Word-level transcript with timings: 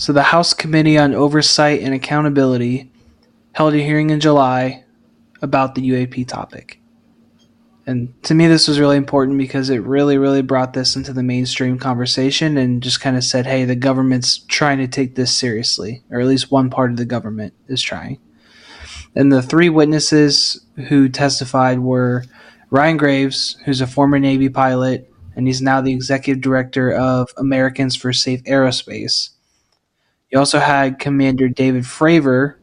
So 0.00 0.14
the 0.14 0.22
House 0.22 0.54
Committee 0.54 0.96
on 0.96 1.12
Oversight 1.12 1.82
and 1.82 1.92
Accountability 1.92 2.90
held 3.52 3.74
a 3.74 3.84
hearing 3.84 4.08
in 4.08 4.18
July 4.18 4.82
about 5.42 5.74
the 5.74 5.86
UAP 5.90 6.26
topic. 6.26 6.80
And 7.86 8.14
to 8.22 8.34
me, 8.34 8.46
this 8.46 8.66
was 8.66 8.80
really 8.80 8.96
important 8.96 9.36
because 9.36 9.68
it 9.68 9.82
really, 9.82 10.16
really 10.16 10.40
brought 10.40 10.72
this 10.72 10.96
into 10.96 11.12
the 11.12 11.22
mainstream 11.22 11.78
conversation 11.78 12.56
and 12.56 12.82
just 12.82 13.02
kind 13.02 13.14
of 13.14 13.24
said, 13.24 13.44
hey, 13.44 13.66
the 13.66 13.76
government's 13.76 14.38
trying 14.38 14.78
to 14.78 14.88
take 14.88 15.16
this 15.16 15.36
seriously, 15.36 16.02
or 16.10 16.18
at 16.18 16.26
least 16.26 16.50
one 16.50 16.70
part 16.70 16.90
of 16.90 16.96
the 16.96 17.04
government 17.04 17.52
is 17.68 17.82
trying. 17.82 18.18
And 19.14 19.30
the 19.30 19.42
three 19.42 19.68
witnesses 19.68 20.64
who 20.88 21.10
testified 21.10 21.80
were 21.80 22.24
Ryan 22.70 22.96
Graves, 22.96 23.58
who's 23.66 23.82
a 23.82 23.86
former 23.86 24.18
Navy 24.18 24.48
pilot, 24.48 25.12
and 25.36 25.46
he's 25.46 25.60
now 25.60 25.82
the 25.82 25.92
executive 25.92 26.40
director 26.40 26.90
of 26.90 27.28
Americans 27.36 27.96
for 27.96 28.14
Safe 28.14 28.42
Aerospace. 28.44 29.32
You 30.30 30.38
also 30.38 30.58
had 30.58 30.98
Commander 30.98 31.48
David 31.48 31.84
Fravor, 31.84 32.56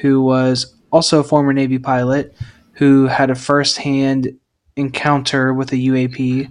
who 0.00 0.22
was 0.22 0.74
also 0.90 1.20
a 1.20 1.24
former 1.24 1.52
Navy 1.52 1.78
pilot, 1.78 2.34
who 2.72 3.06
had 3.06 3.30
a 3.30 3.34
firsthand 3.34 4.38
encounter 4.76 5.52
with 5.52 5.72
a 5.72 5.76
UAP 5.76 6.50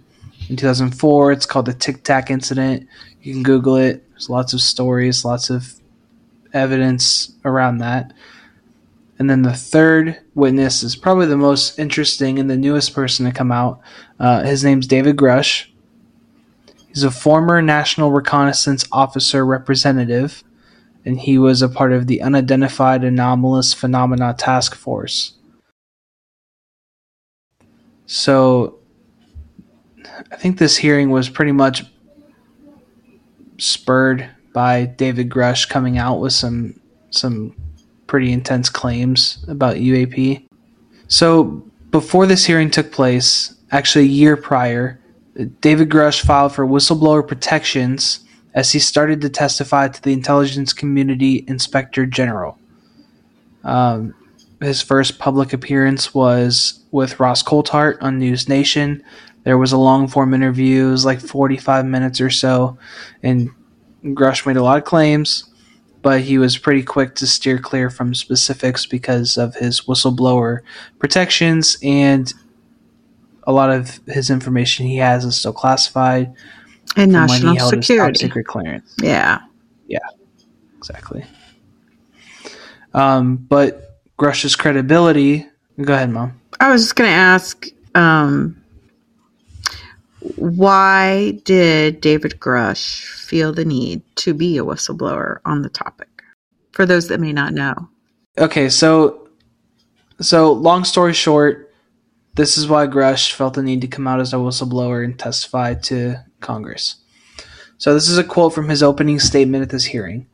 in 0.50 0.56
2004. 0.56 1.32
It's 1.32 1.46
called 1.46 1.66
the 1.66 1.74
Tic 1.74 2.04
Tac 2.04 2.30
incident. 2.30 2.88
You 3.22 3.34
can 3.34 3.44
Google 3.44 3.76
it. 3.78 4.08
There's 4.12 4.30
lots 4.30 4.54
of 4.54 4.62
stories, 4.62 5.26
lots 5.26 5.50
of 5.50 5.74
evidence 6.54 7.34
around 7.46 7.80
that. 7.80 8.14
And 9.18 9.30
then 9.30 9.42
the 9.42 9.54
third 9.54 10.20
witness 10.34 10.82
is 10.82 10.96
probably 10.96 11.26
the 11.26 11.36
most 11.36 11.78
interesting 11.78 12.40
and 12.40 12.50
the 12.50 12.56
newest 12.56 12.94
person 12.94 13.26
to 13.26 13.32
come 13.32 13.52
out. 13.52 13.82
Uh, 14.20 14.44
his 14.44 14.64
name's 14.64 14.88
David 14.88 15.18
Grusch. 15.18 15.68
He's 16.88 17.04
a 17.04 17.12
former 17.12 17.62
National 17.62 18.12
Reconnaissance 18.12 18.86
Officer 18.92 19.46
representative, 19.46 20.44
and 21.10 21.20
he 21.20 21.40
was 21.40 21.64
a 21.64 21.68
part 21.68 21.92
of 21.92 22.06
the 22.06 22.22
Unidentified 22.22 23.04
Anomalous 23.04 23.74
Phenomena 23.74 24.36
Task 24.38 24.76
Force. 24.76 25.34
So 28.06 28.78
I 30.32 30.36
think 30.36 30.60
this 30.60 30.78
hearing 30.78 31.10
was 31.10 31.28
pretty 31.28 31.52
much 31.52 31.84
spurred 33.58 34.30
by 34.54 34.86
David 34.86 35.30
Grusch 35.32 35.68
coming 35.68 35.98
out 35.98 36.20
with 36.20 36.34
some 36.34 36.80
some 37.10 37.56
pretty 38.06 38.32
intense 38.32 38.70
claims 38.70 39.44
about 39.48 39.78
UAP. 39.78 40.46
So 41.08 41.64
before 41.90 42.28
this 42.28 42.46
hearing 42.46 42.70
took 42.70 42.92
place, 42.92 43.56
actually 43.72 44.06
a 44.06 44.10
year 44.10 44.38
prior, 44.38 45.00
David 45.62 45.90
Grusch 45.90 46.22
filed 46.22 46.54
for 46.54 46.68
whistleblower 46.68 47.28
protections 47.28 48.24
as 48.54 48.72
he 48.72 48.80
started 48.80 49.22
to 49.22 49.30
testify 49.30 49.88
to 49.88 50.02
the 50.02 50.14
intelligence 50.14 50.74
community 50.74 51.44
inspector 51.48 52.06
general. 52.06 52.58
Um, 53.64 54.16
his 54.62 54.82
first 54.82 55.20
public 55.20 55.54
appearance 55.54 56.14
was 56.14 56.80
with 56.92 57.20
Ross 57.20 57.44
Coulthart 57.44 57.98
on 58.02 58.20
News 58.20 58.50
Nation. 58.50 59.04
There 59.44 59.58
was 59.58 59.72
a 59.72 59.78
long 59.78 60.08
form 60.08 60.34
interview, 60.34 60.88
it 60.88 60.92
was 60.92 61.06
like 61.06 61.22
45 61.22 61.86
minutes 61.86 62.20
or 62.20 62.30
so, 62.30 62.78
and 63.24 63.52
Grusch 64.04 64.46
made 64.46 64.58
a 64.58 64.64
lot 64.64 64.78
of 64.78 64.84
claims, 64.84 65.50
but 66.02 66.22
he 66.22 66.38
was 66.38 66.58
pretty 66.58 66.84
quick 66.84 67.16
to 67.16 67.28
steer 67.28 67.58
clear 67.58 67.90
from 67.90 68.14
specifics 68.14 68.86
because 68.86 69.38
of 69.38 69.56
his 69.56 69.82
whistleblower 69.82 70.60
protections 71.00 71.78
and 71.84 72.34
a 73.44 73.52
lot 73.52 73.70
of 73.70 74.00
his 74.08 74.30
information 74.30 74.86
he 74.86 74.98
has 74.98 75.26
is 75.26 75.38
still 75.38 75.54
classified 75.54 76.34
and 76.96 77.12
national 77.12 77.58
security 77.70 78.20
secret 78.20 78.46
clearance. 78.46 78.96
Yeah, 79.02 79.40
yeah, 79.88 80.00
exactly. 80.78 81.26
Um, 82.94 83.36
but 83.38 84.02
Grusch's 84.18 84.56
credibility. 84.56 85.48
Go 85.82 85.94
ahead, 85.94 86.10
mom. 86.10 86.40
I 86.60 86.72
was 86.72 86.84
just 86.84 86.96
going 86.96 87.10
to 87.10 87.16
ask, 87.16 87.68
um, 87.96 88.62
why 90.36 91.40
did 91.46 92.02
David 92.02 92.40
Grusch 92.40 93.06
feel 93.06 93.54
the 93.54 93.64
need 93.64 94.02
to 94.18 94.34
be 94.34 94.58
a 94.58 94.64
whistleblower 94.64 95.38
on 95.46 95.62
the 95.62 95.70
topic? 95.70 96.08
For 96.74 96.86
those 96.86 97.08
that 97.08 97.20
may 97.20 97.34
not 97.34 97.54
know. 97.54 97.90
Okay, 98.38 98.70
so 98.70 99.30
so 100.22 100.52
long 100.52 100.84
story 100.84 101.14
short, 101.14 101.69
this 102.40 102.58
is 102.58 102.70
why 102.70 102.88
Grusch 102.88 103.34
felt 103.34 103.56
the 103.56 103.62
need 103.62 103.82
to 103.82 103.88
come 103.88 104.08
out 104.08 104.22
as 104.22 104.32
a 104.32 104.38
whistleblower 104.38 105.04
and 105.04 105.20
testify 105.20 105.74
to 105.74 106.16
Congress. 106.40 106.96
So 107.78 107.94
this 107.94 108.08
is 108.08 108.18
a 108.18 108.24
quote 108.24 108.54
from 108.54 108.70
his 108.70 108.82
opening 108.82 109.20
statement 109.20 109.62
at 109.62 109.72
this 109.72 109.84
hearing. 109.84 110.26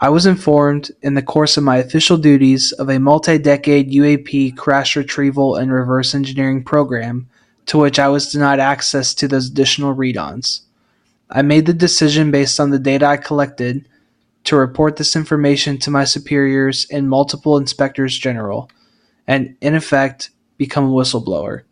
I 0.00 0.08
was 0.08 0.24
informed 0.24 0.90
in 1.02 1.12
the 1.12 1.22
course 1.22 1.58
of 1.58 1.64
my 1.64 1.76
official 1.76 2.16
duties 2.16 2.72
of 2.72 2.88
a 2.88 2.98
multi-decade 2.98 3.92
UAP 3.92 4.56
crash 4.56 4.96
retrieval 4.96 5.56
and 5.56 5.70
reverse 5.70 6.14
engineering 6.14 6.64
program 6.64 7.28
to 7.66 7.76
which 7.76 7.98
I 7.98 8.08
was 8.08 8.32
denied 8.32 8.58
access 8.58 9.12
to 9.14 9.28
those 9.28 9.50
additional 9.50 9.92
read-ons. 9.92 10.62
I 11.28 11.42
made 11.42 11.66
the 11.66 11.74
decision 11.74 12.30
based 12.30 12.58
on 12.58 12.70
the 12.70 12.78
data 12.78 13.04
I 13.04 13.18
collected 13.18 13.86
to 14.44 14.56
report 14.56 14.96
this 14.96 15.14
information 15.14 15.76
to 15.80 15.90
my 15.90 16.04
superiors 16.04 16.86
and 16.90 17.08
multiple 17.08 17.58
inspectors 17.58 18.18
general, 18.18 18.70
and 19.26 19.56
in 19.60 19.74
effect 19.74 20.30
become 20.56 20.84
a 20.84 20.92
whistleblower. 20.92 21.62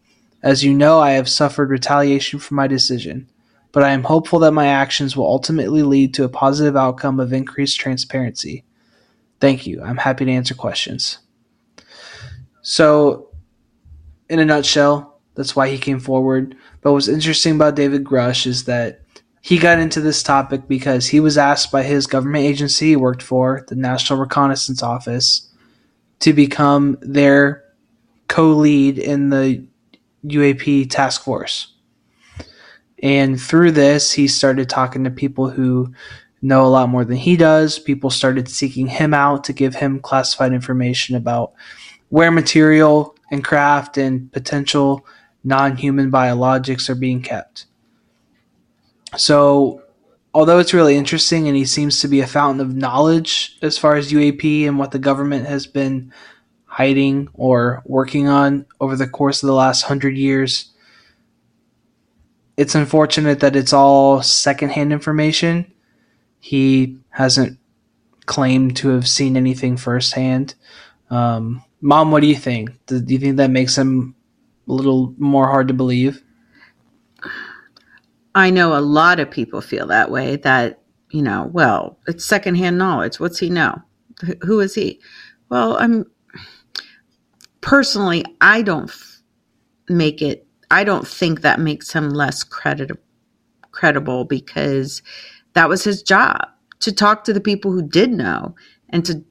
As 0.43 0.65
you 0.65 0.75
know, 0.75 1.01
I 1.01 1.13
have 1.13 1.29
suffered 1.29 1.71
retaliation 1.71 2.39
for 2.39 2.55
my 2.55 2.67
decision 2.67 3.29
but 3.73 3.83
I 3.83 3.91
am 3.91 4.05
hopeful 4.05 4.39
that 4.41 4.53
my 4.53 4.67
actions 4.67 5.17
will 5.17 5.27
ultimately 5.27 5.83
lead 5.83 6.15
to 6.15 6.25
a 6.25 6.29
positive 6.29 6.77
outcome 6.77 7.19
of 7.19 7.33
increased 7.33 7.81
transparency. 7.81 8.65
Thank 9.41 9.67
you. 9.67 9.83
I'm 9.83 9.97
happy 9.97 10.27
to 10.27 10.31
answer 10.31 10.55
questions. 10.55 11.19
So, 12.61 13.31
in 14.29 14.39
a 14.39 14.45
nutshell, 14.45 15.21
that's 15.35 15.57
why 15.57 15.69
he 15.69 15.79
came 15.79 15.99
forward. 15.99 16.55
But 16.83 16.93
what's 16.93 17.09
interesting 17.09 17.57
about 17.57 17.75
David 17.75 18.05
Grusch 18.05 18.47
is 18.47 18.65
that 18.65 19.01
he 19.41 19.59
got 19.59 19.79
into 19.79 20.01
this 20.01 20.23
topic 20.23 20.69
because 20.69 21.07
he 21.07 21.19
was 21.19 21.37
asked 21.37 21.73
by 21.73 21.83
his 21.83 22.07
government 22.07 22.45
agency 22.45 22.91
he 22.91 22.97
worked 22.97 23.23
for, 23.23 23.65
the 23.69 23.75
National 23.75 24.19
Reconnaissance 24.19 24.83
Office, 24.83 25.49
to 26.21 26.33
become 26.33 26.99
their 27.01 27.62
co 28.33 28.49
lead 28.49 28.99
in 28.99 29.29
the 29.29 29.63
UAP 30.25 30.89
task 30.89 31.23
force. 31.23 31.75
And 33.03 33.39
through 33.39 33.73
this, 33.73 34.13
he 34.13 34.27
started 34.27 34.71
talking 34.71 35.05
to 35.05 35.11
people 35.11 35.51
who 35.51 35.93
know 36.41 36.65
a 36.65 36.69
lot 36.69 36.89
more 36.89 37.05
than 37.05 37.19
he 37.19 37.37
does. 37.37 37.79
People 37.79 38.09
started 38.09 38.49
seeking 38.49 38.87
him 38.87 39.13
out 39.13 39.45
to 39.45 39.53
give 39.53 39.75
him 39.75 40.01
classified 40.01 40.55
information 40.55 41.15
about 41.15 41.53
where 42.09 42.31
material 42.31 43.15
and 43.31 43.45
craft 43.45 43.99
and 43.99 44.33
potential 44.33 45.05
non 45.45 45.77
human 45.77 46.11
biologics 46.11 46.89
are 46.89 46.95
being 46.95 47.21
kept. 47.21 47.67
So, 49.15 49.83
although 50.33 50.59
it's 50.59 50.73
really 50.73 50.97
interesting 50.97 51.49
and 51.49 51.57
he 51.57 51.67
seems 51.67 52.01
to 52.01 52.09
be 52.09 52.21
a 52.21 52.27
fountain 52.27 52.65
of 52.65 52.75
knowledge 52.75 53.59
as 53.61 53.77
far 53.77 53.97
as 53.97 54.11
UAP 54.11 54.67
and 54.67 54.79
what 54.79 54.93
the 54.93 54.99
government 54.99 55.47
has 55.47 55.67
been 55.67 56.11
hiding 56.73 57.29
or 57.35 57.83
working 57.85 58.29
on 58.29 58.65
over 58.81 58.97
the 58.97 59.07
course 59.07 59.43
of 59.43 59.47
the 59.47 59.53
last 59.53 59.83
hundred 59.83 60.17
years, 60.17 60.73
it's 62.57 62.75
unfortunate 62.75 63.41
that 63.41 63.55
it's 63.55 63.75
all 63.75 64.23
secondhand 64.23 64.91
information. 64.91 65.71
He 66.41 66.97
hasn't 67.11 67.59
claimed 68.25 68.75
to 68.77 68.89
have 68.89 69.07
seen 69.07 69.37
anything 69.37 69.77
firsthand. 69.77 70.55
Um, 71.11 71.63
Mom, 71.83 72.11
what 72.11 72.21
do 72.21 72.27
you 72.27 72.37
think? 72.37 72.71
Do, 72.87 73.03
do 73.03 73.13
you 73.13 73.21
think 73.21 73.37
that 73.37 73.51
makes 73.51 73.77
him 73.77 74.15
a 74.67 74.73
little 74.73 75.15
more 75.19 75.49
hard 75.49 75.69
to 75.69 75.75
believe? 75.75 76.23
I 78.35 78.49
know 78.49 78.79
a 78.79 78.81
lot 78.81 79.21
of 79.21 79.31
people 79.31 79.61
feel 79.61 79.87
that 79.89 80.11
way. 80.11 80.37
That 80.37 80.81
you 81.11 81.21
know, 81.21 81.51
well, 81.53 81.99
it's 82.07 82.25
secondhand 82.25 82.79
knowledge. 82.79 83.21
What's 83.21 83.41
he 83.41 83.51
know? 83.51 83.83
Who 84.41 84.61
is 84.61 84.75
he? 84.75 85.01
Well, 85.51 85.77
I'm 85.77 86.07
personally, 87.63 88.25
I 88.43 88.61
don't 88.61 88.93
make 89.89 90.21
it 90.21 90.47
I 90.71 90.85
don't 90.85 91.07
think 91.07 91.41
that 91.41 91.61
makes 91.61 91.93
him 91.93 92.11
less 92.11 92.45
credible 92.45 93.01
credible 93.73 94.25
because 94.25 95.03
that 95.55 95.69
was 95.69 95.83
his 95.83 96.03
job 96.03 96.47
to 96.81 96.93
talk 96.93 97.25
to 97.25 97.33
the 97.33 97.41
people 97.41 97.73
who 97.73 97.83
did 97.83 98.13
know 98.13 98.55
and 98.91 99.05
to 99.07 99.25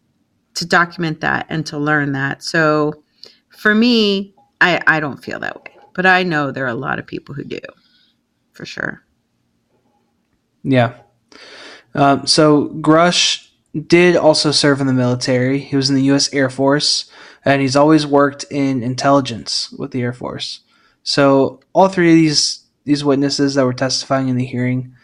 to 0.55 0.65
document 0.65 1.21
that 1.21 1.45
and 1.49 1.65
to 1.67 1.77
learn 1.77 2.11
that. 2.13 2.43
So 2.43 3.03
for 3.49 3.75
me, 3.75 4.33
I 4.59 4.81
I 4.87 4.99
don't 4.99 5.23
feel 5.23 5.39
that 5.39 5.55
way, 5.55 5.75
but 5.93 6.05
I 6.05 6.23
know 6.23 6.51
there 6.51 6.65
are 6.65 6.69
a 6.69 6.73
lot 6.73 6.99
of 6.99 7.07
people 7.07 7.35
who 7.35 7.43
do, 7.43 7.59
for 8.53 8.65
sure. 8.65 9.03
Yeah. 10.63 10.95
Um, 11.93 12.25
so 12.25 12.69
Grusch 12.69 13.49
did 13.87 14.15
also 14.15 14.51
serve 14.51 14.81
in 14.81 14.87
the 14.87 14.93
military. 14.93 15.59
He 15.59 15.75
was 15.75 15.89
in 15.89 15.95
the 15.95 16.03
U.S. 16.03 16.33
Air 16.33 16.49
Force, 16.49 17.09
and 17.43 17.61
he's 17.61 17.75
always 17.75 18.05
worked 18.05 18.45
in 18.51 18.83
intelligence 18.83 19.71
with 19.71 19.91
the 19.91 20.01
Air 20.01 20.13
Force. 20.13 20.61
So 21.03 21.59
all 21.73 21.87
three 21.87 22.09
of 22.11 22.15
these 22.15 22.61
these 22.83 23.03
witnesses 23.03 23.55
that 23.55 23.65
were 23.65 23.73
testifying 23.73 24.27
in 24.27 24.37
the 24.37 24.45
hearing, 24.45 24.95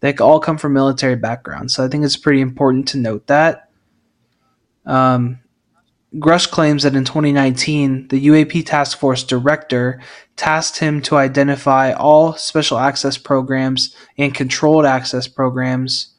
They 0.00 0.14
all 0.16 0.40
come 0.40 0.58
from 0.58 0.74
military 0.74 1.16
backgrounds. 1.16 1.74
So 1.74 1.84
I 1.84 1.88
think 1.88 2.04
it's 2.04 2.18
pretty 2.18 2.42
important 2.42 2.86
to 2.88 2.98
note 2.98 3.26
that. 3.28 3.70
Um, 4.84 5.40
Grusch 6.16 6.50
claims 6.50 6.82
that 6.84 6.94
in 6.94 7.04
2019, 7.04 8.08
the 8.08 8.26
UAP 8.26 8.64
Task 8.66 8.98
Force 8.98 9.24
director 9.24 10.00
tasked 10.36 10.78
him 10.78 11.00
to 11.02 11.16
identify 11.16 11.92
all 11.92 12.34
special 12.34 12.78
access 12.78 13.16
programs 13.16 13.96
and 14.18 14.34
controlled 14.34 14.84
access 14.84 15.26
programs 15.26 16.14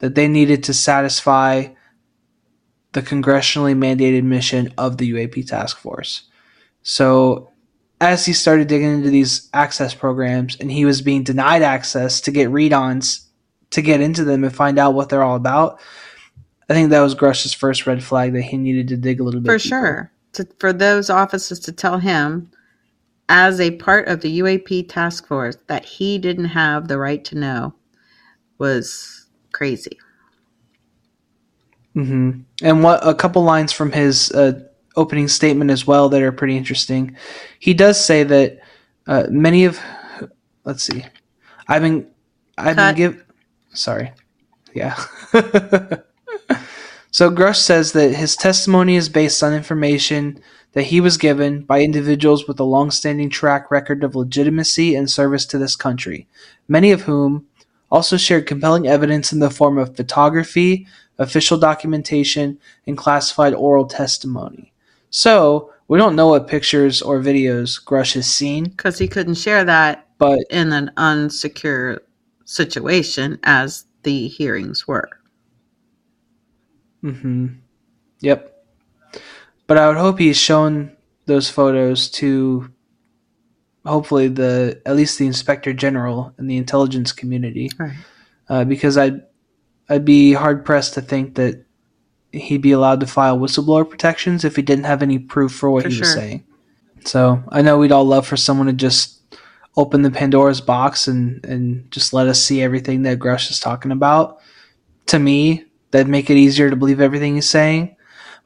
that 0.00 0.14
they 0.16 0.28
needed 0.28 0.64
to 0.64 0.74
satisfy 0.74 1.68
the 2.92 3.02
congressionally 3.02 3.76
mandated 3.76 4.24
mission 4.24 4.72
of 4.78 4.98
the 4.98 5.12
UAP 5.12 5.46
task 5.46 5.78
force. 5.78 6.22
So, 6.82 7.50
as 8.00 8.26
he 8.26 8.32
started 8.32 8.68
digging 8.68 8.92
into 8.92 9.10
these 9.10 9.48
access 9.54 9.94
programs 9.94 10.56
and 10.56 10.70
he 10.70 10.84
was 10.84 11.02
being 11.02 11.22
denied 11.22 11.62
access 11.62 12.20
to 12.22 12.32
get 12.32 12.50
read 12.50 12.72
ons 12.72 13.28
to 13.70 13.80
get 13.80 14.00
into 14.00 14.24
them 14.24 14.44
and 14.44 14.54
find 14.54 14.78
out 14.78 14.94
what 14.94 15.08
they're 15.08 15.22
all 15.22 15.36
about, 15.36 15.80
I 16.68 16.74
think 16.74 16.90
that 16.90 17.00
was 17.00 17.14
Grusch's 17.14 17.54
first 17.54 17.86
red 17.86 18.02
flag 18.02 18.32
that 18.32 18.42
he 18.42 18.56
needed 18.56 18.88
to 18.88 18.96
dig 18.96 19.20
a 19.20 19.24
little 19.24 19.40
bit 19.40 19.48
For 19.48 19.58
deeper. 19.58 19.68
sure. 19.68 20.12
To, 20.34 20.48
for 20.58 20.72
those 20.72 21.10
offices 21.10 21.60
to 21.60 21.72
tell 21.72 21.98
him, 21.98 22.50
as 23.28 23.60
a 23.60 23.72
part 23.72 24.08
of 24.08 24.20
the 24.20 24.40
UAP 24.40 24.88
task 24.88 25.26
force, 25.26 25.56
that 25.68 25.84
he 25.84 26.18
didn't 26.18 26.46
have 26.46 26.88
the 26.88 26.98
right 26.98 27.24
to 27.26 27.36
know 27.38 27.74
was 28.58 29.26
crazy. 29.52 29.98
Hmm 31.94 32.30
And 32.62 32.82
what 32.82 33.06
a 33.06 33.14
couple 33.14 33.42
lines 33.42 33.72
from 33.72 33.92
his 33.92 34.30
uh, 34.32 34.60
opening 34.96 35.28
statement 35.28 35.70
as 35.70 35.86
well 35.86 36.08
that 36.08 36.22
are 36.22 36.32
pretty 36.32 36.56
interesting. 36.56 37.16
He 37.58 37.74
does 37.74 38.02
say 38.02 38.22
that 38.22 38.60
uh, 39.06 39.26
many 39.30 39.64
of, 39.64 39.78
let's 40.64 40.84
see, 40.84 41.04
I've 41.68 41.82
been, 41.82 42.06
I've 42.56 42.76
Cut. 42.76 42.96
been 42.96 42.96
give, 42.96 43.24
sorry, 43.72 44.12
yeah. 44.74 44.94
so 47.10 47.30
Grusch 47.30 47.56
says 47.56 47.92
that 47.92 48.14
his 48.14 48.36
testimony 48.36 48.96
is 48.96 49.08
based 49.08 49.42
on 49.42 49.52
information 49.52 50.40
that 50.72 50.84
he 50.84 51.00
was 51.00 51.18
given 51.18 51.62
by 51.62 51.82
individuals 51.82 52.48
with 52.48 52.58
a 52.58 52.64
long-standing 52.64 53.28
track 53.28 53.70
record 53.70 54.02
of 54.02 54.14
legitimacy 54.16 54.94
and 54.94 55.10
service 55.10 55.44
to 55.46 55.58
this 55.58 55.76
country, 55.76 56.26
many 56.68 56.90
of 56.90 57.02
whom 57.02 57.46
also 57.90 58.16
shared 58.16 58.46
compelling 58.46 58.86
evidence 58.86 59.32
in 59.32 59.40
the 59.40 59.50
form 59.50 59.76
of 59.76 59.94
photography, 59.94 60.86
official 61.22 61.58
documentation, 61.58 62.58
and 62.86 62.96
classified 62.98 63.54
oral 63.54 63.86
testimony. 63.86 64.72
So, 65.10 65.72
we 65.88 65.98
don't 65.98 66.16
know 66.16 66.28
what 66.28 66.48
pictures 66.48 67.02
or 67.02 67.20
videos 67.20 67.82
Grusch 67.82 68.14
has 68.14 68.26
seen, 68.26 68.64
Because 68.64 68.98
he 68.98 69.08
couldn't 69.08 69.34
share 69.34 69.64
that 69.64 70.08
but 70.18 70.38
in 70.50 70.72
an 70.72 70.90
unsecure 70.96 71.98
situation 72.44 73.38
as 73.42 73.84
the 74.04 74.28
hearings 74.28 74.86
were. 74.86 75.08
Mm-hmm. 77.02 77.46
Yep. 78.20 78.64
But 79.66 79.78
I 79.78 79.88
would 79.88 79.96
hope 79.96 80.18
he's 80.18 80.36
shown 80.38 80.96
those 81.26 81.48
photos 81.50 82.08
to 82.10 82.70
hopefully 83.84 84.28
the 84.28 84.80
at 84.86 84.94
least 84.96 85.18
the 85.18 85.26
inspector 85.26 85.72
general 85.72 86.32
and 86.38 86.48
the 86.48 86.56
intelligence 86.56 87.10
community, 87.12 87.70
Right. 87.78 87.96
uh, 88.48 88.64
because 88.64 88.96
I'd 88.96 89.22
I'd 89.92 90.06
be 90.06 90.32
hard 90.32 90.64
pressed 90.64 90.94
to 90.94 91.02
think 91.02 91.34
that 91.34 91.66
he'd 92.32 92.62
be 92.62 92.72
allowed 92.72 93.00
to 93.00 93.06
file 93.06 93.38
whistleblower 93.38 93.88
protections 93.88 94.42
if 94.42 94.56
he 94.56 94.62
didn't 94.62 94.84
have 94.84 95.02
any 95.02 95.18
proof 95.18 95.52
for 95.52 95.70
what 95.70 95.82
For 95.82 95.90
he 95.90 95.98
was 95.98 96.14
saying. 96.14 96.46
So 97.04 97.44
I 97.50 97.60
know 97.60 97.76
we'd 97.76 97.92
all 97.92 98.06
love 98.06 98.26
for 98.26 98.38
someone 98.38 98.68
to 98.68 98.72
just 98.72 99.20
open 99.76 100.00
the 100.00 100.10
Pandora's 100.10 100.62
box 100.62 101.08
and 101.08 101.44
and 101.44 101.90
just 101.90 102.14
let 102.14 102.26
us 102.26 102.42
see 102.42 102.62
everything 102.62 103.02
that 103.02 103.18
Grusch 103.18 103.50
is 103.50 103.60
talking 103.60 103.92
about. 103.92 104.38
To 105.08 105.18
me, 105.18 105.66
that'd 105.90 106.08
make 106.08 106.30
it 106.30 106.38
easier 106.38 106.70
to 106.70 106.76
believe 106.76 107.02
everything 107.02 107.34
he's 107.34 107.50
saying. 107.50 107.94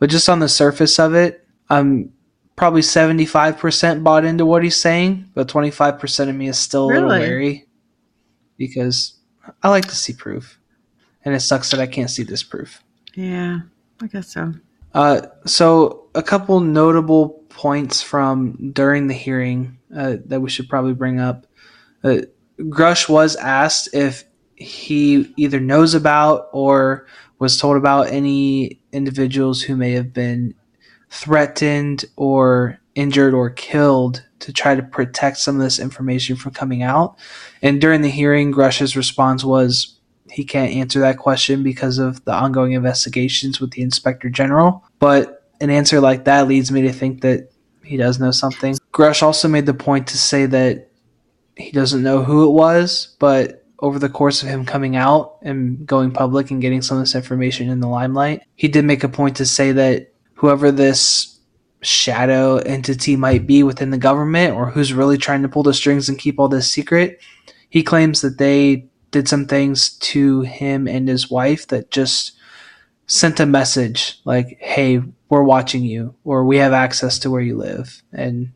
But 0.01 0.11
just 0.11 0.29
on 0.29 0.41
the 0.41 0.49
surface 0.49 0.99
of 0.99 1.15
it, 1.15 1.47
I'm 1.71 2.13
probably 2.57 2.81
75% 2.81 4.03
bought 4.03 4.25
into 4.25 4.45
what 4.45 4.65
he's 4.65 4.81
saying, 4.81 5.31
but 5.33 5.47
25% 5.47 6.29
of 6.29 6.35
me 6.35 6.49
is 6.49 6.59
still 6.59 6.87
a 6.87 6.93
little 6.93 7.09
wary 7.09 7.67
because 8.57 9.17
I 9.63 9.69
like 9.69 9.87
to 9.87 9.95
see 9.95 10.13
proof. 10.13 10.59
And 11.27 11.35
it 11.35 11.41
sucks 11.41 11.71
that 11.73 11.81
I 11.81 11.87
can't 11.87 12.09
see 12.09 12.23
this 12.23 12.43
proof. 12.43 12.83
Yeah, 13.15 13.59
I 14.01 14.07
guess 14.07 14.29
so. 14.29 14.55
Uh, 14.95 15.23
so 15.45 16.09
a 16.15 16.23
couple 16.23 16.61
notable 16.61 17.45
points 17.51 18.01
from 18.01 18.71
during 18.73 19.09
the 19.09 19.15
hearing 19.15 19.77
uh, 19.95 20.17
that 20.27 20.41
we 20.41 20.49
should 20.49 20.69
probably 20.69 20.95
bring 20.95 21.21
up. 21.21 21.47
Uh, 22.03 22.19
Grusch 22.59 23.09
was 23.09 23.37
asked 23.37 23.91
if 23.93 24.25
he 24.55 25.35
either 25.37 25.61
knows 25.61 25.95
about 25.95 26.49
or 26.53 27.07
was 27.39 27.59
told 27.59 27.77
about 27.77 28.09
any 28.09 28.81
individuals 28.93 29.61
who 29.61 29.77
may 29.77 29.93
have 29.93 30.15
been 30.15 30.55
threatened 31.11 32.05
or 32.17 32.79
injured 32.95 33.35
or 33.35 33.51
killed 33.51 34.25
to 34.39 34.53
try 34.53 34.75
to 34.75 34.83
protect 34.83 35.39
some 35.39 35.57
of 35.57 35.63
this 35.63 35.79
information 35.79 36.37
from 36.37 36.53
coming 36.53 36.83
out. 36.83 37.19
And 37.63 37.81
during 37.81 38.01
the 38.01 38.09
hearing, 38.09 38.53
Grusch's 38.53 38.97
response 38.97 39.45
was 39.45 39.96
he 40.37 40.45
can't 40.45 40.71
answer 40.71 41.01
that 41.01 41.17
question 41.17 41.63
because 41.63 41.97
of 41.97 42.23
the 42.27 42.33
ongoing 42.33 42.73
investigations 42.73 43.59
with 43.59 43.71
the 43.71 43.81
inspector 43.81 44.29
general. 44.29 44.85
But 44.99 45.43
an 45.63 45.71
answer 45.71 45.99
like 45.99 46.27
that 46.27 46.47
leads 46.47 46.71
me 46.71 46.83
to 46.83 46.93
think 46.93 47.23
that 47.23 47.51
he 47.83 47.97
does 47.97 48.21
know 48.21 48.33
something. 48.33 48.77
Grusch 48.93 49.23
also 49.23 49.49
made 49.49 49.65
the 49.65 49.73
point 49.73 50.09
to 50.09 50.19
say 50.19 50.45
that 50.45 50.91
he 51.57 51.71
doesn't 51.71 52.03
know 52.03 52.23
who 52.23 52.45
it 52.45 52.51
was, 52.51 53.17
but 53.19 53.65
over 53.79 53.99
the 53.99 54.11
course 54.11 54.43
of 54.43 54.51
him 54.51 54.67
coming 54.67 54.95
out 54.95 55.39
and 55.41 55.87
going 55.87 56.11
public 56.11 56.51
and 56.51 56.61
getting 56.61 56.83
some 56.83 56.99
of 56.99 57.03
this 57.05 57.15
information 57.15 57.71
in 57.71 57.81
the 57.81 57.89
limelight, 57.89 58.43
he 58.57 58.69
did 58.69 58.85
make 58.85 59.05
a 59.05 59.09
point 59.09 59.37
to 59.37 59.47
say 59.47 59.73
that 59.73 60.13
whoever 60.35 60.71
this 60.71 61.41
shadow 61.81 62.59
entity 62.59 63.17
might 63.17 63.47
be 63.47 63.63
within 63.63 63.89
the 63.89 63.97
government 63.97 64.55
or 64.55 64.71
who's 64.71 64.93
really 64.93 65.17
trying 65.17 65.41
to 65.41 65.49
pull 65.49 65.63
the 65.63 65.73
strings 65.73 66.11
and 66.11 66.19
keep 66.19 66.39
all 66.39 66.49
this 66.49 66.71
secret, 66.71 67.23
he 67.71 67.83
claims 67.83 68.21
that 68.21 68.37
they 68.37 68.87
did 69.17 69.29
some 69.29 69.47
things 69.47 69.97
to 70.13 70.43
him 70.43 70.87
and 70.87 71.09
his 71.09 71.31
wife 71.31 71.67
that 71.69 71.91
just 71.91 72.33
sent 73.07 73.41
a 73.41 73.47
message 73.47 74.21
like, 74.27 74.59
"Hey, 74.61 75.01
we're 75.31 75.43
watching 75.43 75.85
you," 75.85 76.15
or 76.25 76.45
"We 76.45 76.59
have 76.59 76.75
access 76.75 77.19
to 77.21 77.31
where 77.31 77.41
you 77.41 77.57
live," 77.57 78.03
and 78.13 78.51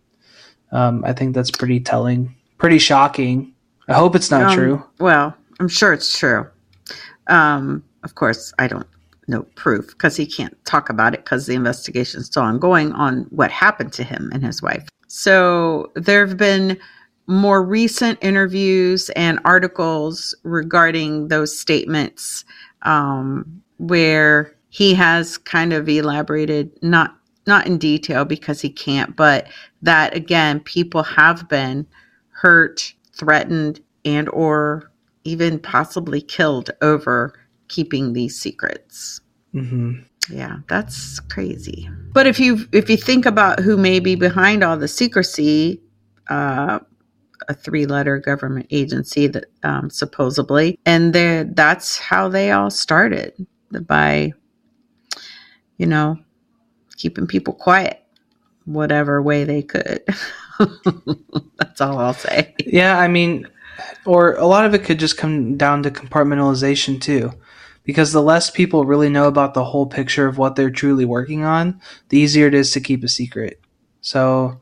um, 0.70 1.02
I 1.02 1.14
think 1.14 1.34
that's 1.34 1.50
pretty 1.50 1.80
telling, 1.80 2.34
pretty 2.58 2.78
shocking. 2.78 3.54
I 3.88 3.94
hope 3.94 4.14
it's 4.14 4.30
not 4.30 4.50
Um, 4.50 4.54
true. 4.54 4.84
Well, 4.98 5.34
I'm 5.58 5.68
sure 5.68 5.94
it's 5.94 6.18
true. 6.18 6.46
Um, 7.28 7.82
of 8.04 8.14
course, 8.16 8.52
I 8.58 8.68
don't 8.68 8.86
know 9.28 9.46
proof 9.54 9.86
because 9.88 10.16
he 10.16 10.26
can't 10.26 10.56
talk 10.66 10.90
about 10.90 11.14
it 11.14 11.24
because 11.24 11.46
the 11.46 11.54
investigation 11.54 12.20
is 12.20 12.26
still 12.26 12.42
ongoing 12.42 12.92
on 12.92 13.26
what 13.30 13.50
happened 13.50 13.94
to 13.94 14.04
him 14.04 14.28
and 14.34 14.44
his 14.44 14.60
wife. 14.60 14.86
So 15.06 15.90
there 15.94 16.26
have 16.26 16.36
been 16.36 16.78
more 17.30 17.62
recent 17.62 18.18
interviews 18.22 19.08
and 19.10 19.38
articles 19.44 20.34
regarding 20.42 21.28
those 21.28 21.56
statements 21.56 22.44
um, 22.82 23.62
where 23.78 24.52
he 24.68 24.94
has 24.94 25.38
kind 25.38 25.72
of 25.72 25.88
elaborated 25.88 26.70
not 26.82 27.16
not 27.46 27.66
in 27.66 27.78
detail 27.78 28.24
because 28.24 28.60
he 28.60 28.68
can't 28.68 29.14
but 29.16 29.46
that 29.80 30.14
again 30.14 30.58
people 30.60 31.04
have 31.04 31.48
been 31.48 31.86
hurt 32.30 32.92
threatened 33.14 33.80
and 34.04 34.28
or 34.30 34.90
even 35.22 35.58
possibly 35.58 36.20
killed 36.20 36.70
over 36.82 37.32
keeping 37.68 38.12
these 38.12 38.38
secrets. 38.38 39.20
Hmm 39.52 40.00
yeah 40.28 40.56
that's 40.68 41.20
crazy. 41.20 41.88
But 42.12 42.26
if 42.26 42.40
you 42.40 42.66
if 42.72 42.90
you 42.90 42.96
think 42.96 43.24
about 43.24 43.60
who 43.60 43.76
may 43.76 44.00
be 44.00 44.16
behind 44.16 44.64
all 44.64 44.76
the 44.76 44.88
secrecy 44.88 45.80
uh 46.28 46.80
a 47.50 47.54
three 47.54 47.84
letter 47.84 48.18
government 48.18 48.66
agency 48.70 49.26
that 49.26 49.44
um, 49.62 49.90
supposedly 49.90 50.78
and 50.86 51.12
that's 51.56 51.98
how 51.98 52.28
they 52.28 52.50
all 52.50 52.70
started 52.70 53.34
by 53.82 54.32
you 55.76 55.86
know 55.86 56.16
keeping 56.96 57.26
people 57.26 57.52
quiet 57.52 58.02
whatever 58.64 59.20
way 59.20 59.44
they 59.44 59.62
could 59.62 60.02
that's 61.58 61.80
all 61.80 61.98
i'll 61.98 62.14
say 62.14 62.54
Yeah, 62.66 62.98
I 62.98 63.08
mean, 63.08 63.48
or 64.06 64.34
a 64.34 64.46
lot 64.46 64.64
of 64.64 64.74
it 64.74 64.84
could 64.84 64.98
just 64.98 65.16
come 65.16 65.56
down 65.56 65.82
to 65.82 65.90
compartmentalization 65.90 67.00
too. 67.00 67.32
Because 67.82 68.12
the 68.12 68.22
less 68.22 68.50
people 68.50 68.84
really 68.84 69.08
know 69.08 69.26
about 69.26 69.54
the 69.54 69.64
whole 69.64 69.86
picture 69.86 70.26
of 70.28 70.38
what 70.38 70.54
they're 70.54 70.70
truly 70.70 71.04
working 71.04 71.42
on, 71.44 71.80
the 72.10 72.18
easier 72.18 72.46
it 72.46 72.54
is 72.54 72.70
to 72.72 72.80
keep 72.80 73.02
a 73.02 73.08
secret. 73.08 73.60
So, 74.02 74.60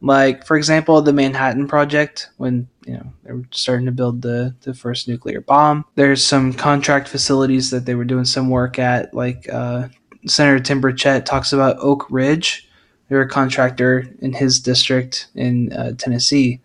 like 0.00 0.46
for 0.46 0.56
example, 0.56 1.00
the 1.02 1.12
Manhattan 1.12 1.66
Project, 1.68 2.30
when 2.36 2.68
you 2.86 2.94
know 2.94 3.12
they 3.24 3.32
were 3.32 3.44
starting 3.50 3.86
to 3.86 3.92
build 3.92 4.22
the 4.22 4.54
the 4.62 4.74
first 4.74 5.08
nuclear 5.08 5.40
bomb, 5.40 5.84
there's 5.94 6.24
some 6.24 6.52
contract 6.52 7.08
facilities 7.08 7.70
that 7.70 7.86
they 7.86 7.94
were 7.94 8.04
doing 8.04 8.24
some 8.24 8.50
work 8.50 8.78
at. 8.78 9.12
Like 9.14 9.48
uh, 9.52 9.88
Senator 10.26 10.60
Tim 10.62 10.80
Burchett 10.80 11.24
talks 11.24 11.52
about 11.52 11.78
Oak 11.80 12.06
Ridge. 12.10 12.68
They're 13.08 13.20
a 13.20 13.28
contractor 13.28 14.04
in 14.20 14.32
his 14.32 14.58
district 14.58 15.28
in 15.34 15.72
uh, 15.72 15.92
Tennessee 15.96 16.60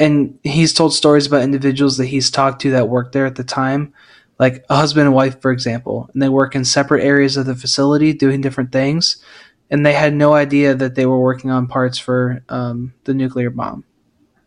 and 0.00 0.38
he's 0.42 0.72
told 0.72 0.94
stories 0.94 1.26
about 1.26 1.42
individuals 1.42 1.98
that 1.98 2.06
he's 2.06 2.30
talked 2.30 2.62
to 2.62 2.70
that 2.70 2.88
worked 2.88 3.12
there 3.12 3.26
at 3.26 3.34
the 3.36 3.44
time, 3.44 3.92
like 4.38 4.64
a 4.70 4.76
husband 4.76 5.06
and 5.06 5.14
wife, 5.14 5.40
for 5.42 5.52
example, 5.52 6.08
and 6.12 6.22
they 6.22 6.30
work 6.30 6.54
in 6.54 6.64
separate 6.64 7.04
areas 7.04 7.36
of 7.36 7.44
the 7.44 7.54
facility 7.54 8.14
doing 8.14 8.40
different 8.40 8.72
things, 8.72 9.22
and 9.70 9.84
they 9.86 9.92
had 9.92 10.14
no 10.14 10.32
idea 10.34 10.74
that 10.74 10.94
they 10.94 11.06
were 11.06 11.20
working 11.20 11.50
on 11.50 11.66
parts 11.66 11.98
for 11.98 12.42
um, 12.48 12.92
the 13.04 13.14
nuclear 13.14 13.50
bomb, 13.50 13.84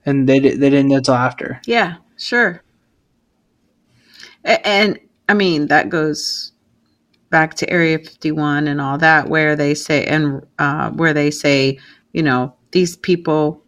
and 0.06 0.28
they 0.28 0.40
they 0.40 0.70
didn't 0.70 0.90
know 0.90 0.98
until 0.98 1.16
after. 1.16 1.62
Yeah, 1.66 1.96
sure. 2.18 2.62
A- 4.46 4.66
And 4.68 5.00
I 5.30 5.34
mean, 5.34 5.68
that 5.68 5.90
goes 5.90 6.52
back 7.30 7.56
to 7.56 7.70
Area 7.70 7.98
51 8.00 8.68
and 8.68 8.82
all 8.82 8.98
that, 9.00 9.30
where 9.30 9.56
they 9.56 9.74
say, 9.74 10.06
and 10.06 10.46
uh, 10.60 10.92
where 10.92 11.14
they 11.14 11.32
say, 11.32 11.80
you 12.14 12.24
know, 12.24 12.56
these 12.72 12.96
people 12.96 13.64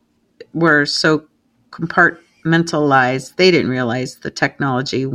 were 0.53 0.85
so 0.85 1.25
compartmentalized, 1.71 3.35
they 3.37 3.51
didn't 3.51 3.71
realize 3.71 4.17
the 4.17 4.31
technology 4.31 5.07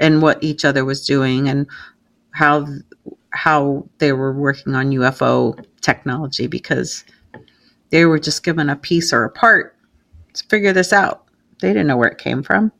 and 0.00 0.22
what 0.22 0.42
each 0.42 0.64
other 0.64 0.84
was 0.84 1.06
doing 1.06 1.48
and 1.48 1.66
how 2.32 2.66
how 3.30 3.86
they 3.98 4.12
were 4.12 4.32
working 4.32 4.74
on 4.74 4.90
UFO 4.90 5.64
technology 5.80 6.46
because 6.46 7.04
they 7.90 8.04
were 8.04 8.18
just 8.18 8.42
given 8.42 8.68
a 8.70 8.76
piece 8.76 9.12
or 9.12 9.24
a 9.24 9.30
part 9.30 9.76
to 10.34 10.44
figure 10.44 10.72
this 10.72 10.92
out. 10.92 11.24
They 11.60 11.68
didn't 11.68 11.86
know 11.86 11.96
where 11.96 12.10
it 12.10 12.18
came 12.18 12.42
from 12.42 12.72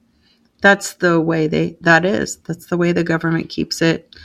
that's 0.60 0.94
the 0.94 1.20
way 1.20 1.46
they 1.46 1.76
that 1.80 2.04
is 2.04 2.36
that's 2.38 2.66
the 2.66 2.76
way 2.76 2.92
the 2.92 3.04
government 3.04 3.48
keeps 3.48 3.80
it 3.80 4.16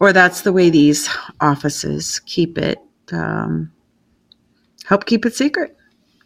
or 0.00 0.12
that's 0.12 0.42
the 0.42 0.52
way 0.52 0.70
these 0.70 1.08
offices 1.40 2.20
keep 2.20 2.58
it 2.58 2.78
um, 3.12 3.72
help 4.84 5.06
keep 5.06 5.24
it 5.24 5.34
secret 5.34 5.76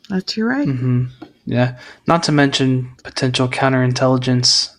that's 0.09 0.37
your 0.37 0.49
right 0.49 0.67
hmm 0.69 1.05
Yeah. 1.45 1.79
Not 2.07 2.23
to 2.25 2.33
mention 2.33 2.95
potential 3.05 3.49
counterintelligence. 3.49 4.75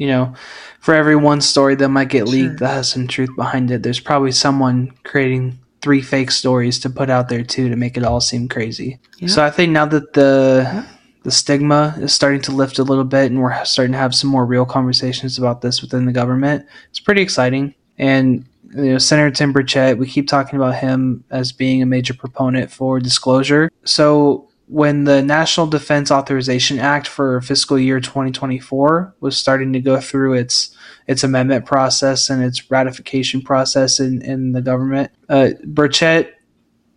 You 0.00 0.06
know, 0.06 0.34
for 0.80 0.94
every 0.94 1.14
one 1.16 1.42
story 1.42 1.74
that 1.74 1.88
might 1.90 2.08
get 2.08 2.26
leaked 2.26 2.58
Sure. 2.58 2.68
that 2.68 2.72
has 2.72 2.88
some 2.90 3.06
truth 3.06 3.28
behind 3.36 3.70
it, 3.70 3.82
there's 3.82 4.00
probably 4.00 4.32
someone 4.32 4.92
creating 5.04 5.58
three 5.82 6.00
fake 6.00 6.30
stories 6.30 6.78
to 6.80 6.88
put 6.90 7.10
out 7.10 7.28
there 7.28 7.42
too 7.44 7.68
to 7.68 7.76
make 7.76 7.96
it 7.98 8.02
all 8.04 8.20
seem 8.20 8.48
crazy. 8.48 8.98
Yeah. 9.18 9.28
So 9.28 9.44
I 9.44 9.50
think 9.50 9.72
now 9.72 9.84
that 9.86 10.14
the 10.14 10.62
Yeah. 10.64 10.84
the 11.24 11.30
stigma 11.30 11.94
is 12.00 12.14
starting 12.14 12.40
to 12.42 12.52
lift 12.52 12.78
a 12.78 12.82
little 12.82 13.04
bit 13.04 13.30
and 13.30 13.40
we're 13.42 13.62
starting 13.64 13.92
to 13.92 13.98
have 13.98 14.14
some 14.14 14.30
more 14.30 14.46
real 14.46 14.64
conversations 14.64 15.36
about 15.36 15.60
this 15.60 15.82
within 15.82 16.06
the 16.06 16.12
government, 16.12 16.64
it's 16.88 17.00
pretty 17.00 17.20
exciting. 17.20 17.74
And 17.98 18.46
you 18.74 18.92
know, 18.92 18.98
Senator 18.98 19.30
Tim 19.30 19.52
Burchett, 19.52 19.98
we 19.98 20.06
keep 20.06 20.28
talking 20.28 20.56
about 20.58 20.76
him 20.76 21.24
as 21.30 21.52
being 21.52 21.82
a 21.82 21.86
major 21.86 22.14
proponent 22.14 22.70
for 22.70 23.00
disclosure. 23.00 23.70
So 23.84 24.48
when 24.70 25.02
the 25.02 25.20
National 25.20 25.66
Defense 25.66 26.12
Authorization 26.12 26.78
Act 26.78 27.08
for 27.08 27.40
fiscal 27.40 27.76
year 27.76 27.98
2024 27.98 29.16
was 29.18 29.36
starting 29.36 29.72
to 29.72 29.80
go 29.80 30.00
through 30.00 30.34
its 30.34 30.76
its 31.08 31.24
amendment 31.24 31.66
process 31.66 32.30
and 32.30 32.42
its 32.42 32.70
ratification 32.70 33.42
process 33.42 33.98
in, 33.98 34.22
in 34.22 34.52
the 34.52 34.62
government, 34.62 35.10
uh, 35.28 35.48
Burchett 35.64 36.30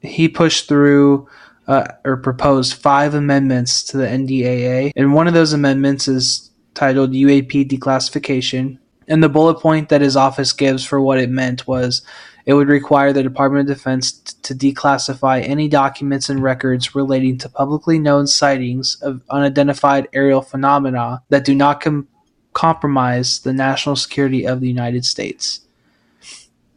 he 0.02 0.28
pushed 0.28 0.68
through 0.68 1.28
uh, 1.68 1.88
or 2.06 2.18
proposed 2.18 2.74
five 2.76 3.16
amendments 3.16 3.84
to 3.86 3.98
the 3.98 4.06
NDAA, 4.06 4.92
and 4.96 5.14
one 5.14 5.28
of 5.28 5.34
those 5.34 5.54
amendments 5.54 6.08
is 6.08 6.52
titled 6.76 7.14
UAP 7.14 7.68
declassification. 7.68 8.78
And 9.08 9.24
the 9.24 9.30
bullet 9.30 9.60
point 9.60 9.90
that 9.90 10.02
his 10.02 10.16
office 10.16 10.54
gives 10.54 10.86
for 10.86 11.02
what 11.02 11.18
it 11.18 11.30
meant 11.30 11.68
was 11.68 12.04
it 12.46 12.54
would 12.54 12.68
require 12.68 13.14
the 13.14 13.24
Department 13.24 13.70
of 13.70 13.76
Defense 13.76 14.12
to 14.12 14.54
declassify 14.54 15.48
any 15.48 15.70
documents 15.70 16.30
and 16.30 16.44
records 16.44 16.94
relating 16.94 17.38
to 17.38 17.50
publicly 17.50 18.00
known 18.00 18.28
sightings 18.28 18.98
of 19.02 19.22
unidentified 19.30 20.10
aerial 20.14 20.42
phenomena 20.42 21.24
that 21.30 21.46
do 21.46 21.56
not 21.56 21.80
com- 21.80 22.08
compromise 22.52 23.40
the 23.40 23.54
national 23.54 23.96
security 23.96 24.46
of 24.46 24.60
the 24.60 24.68
United 24.68 25.06
States. 25.06 25.62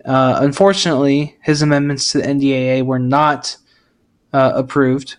Uh, 0.05 0.39
unfortunately, 0.41 1.37
his 1.43 1.63
amendments 1.63 2.13
to 2.13 2.19
the 2.19 2.25
NDAA 2.25 2.85
were 2.85 3.01
not 3.01 3.57
uh, 4.33 4.53
approved. 4.55 5.17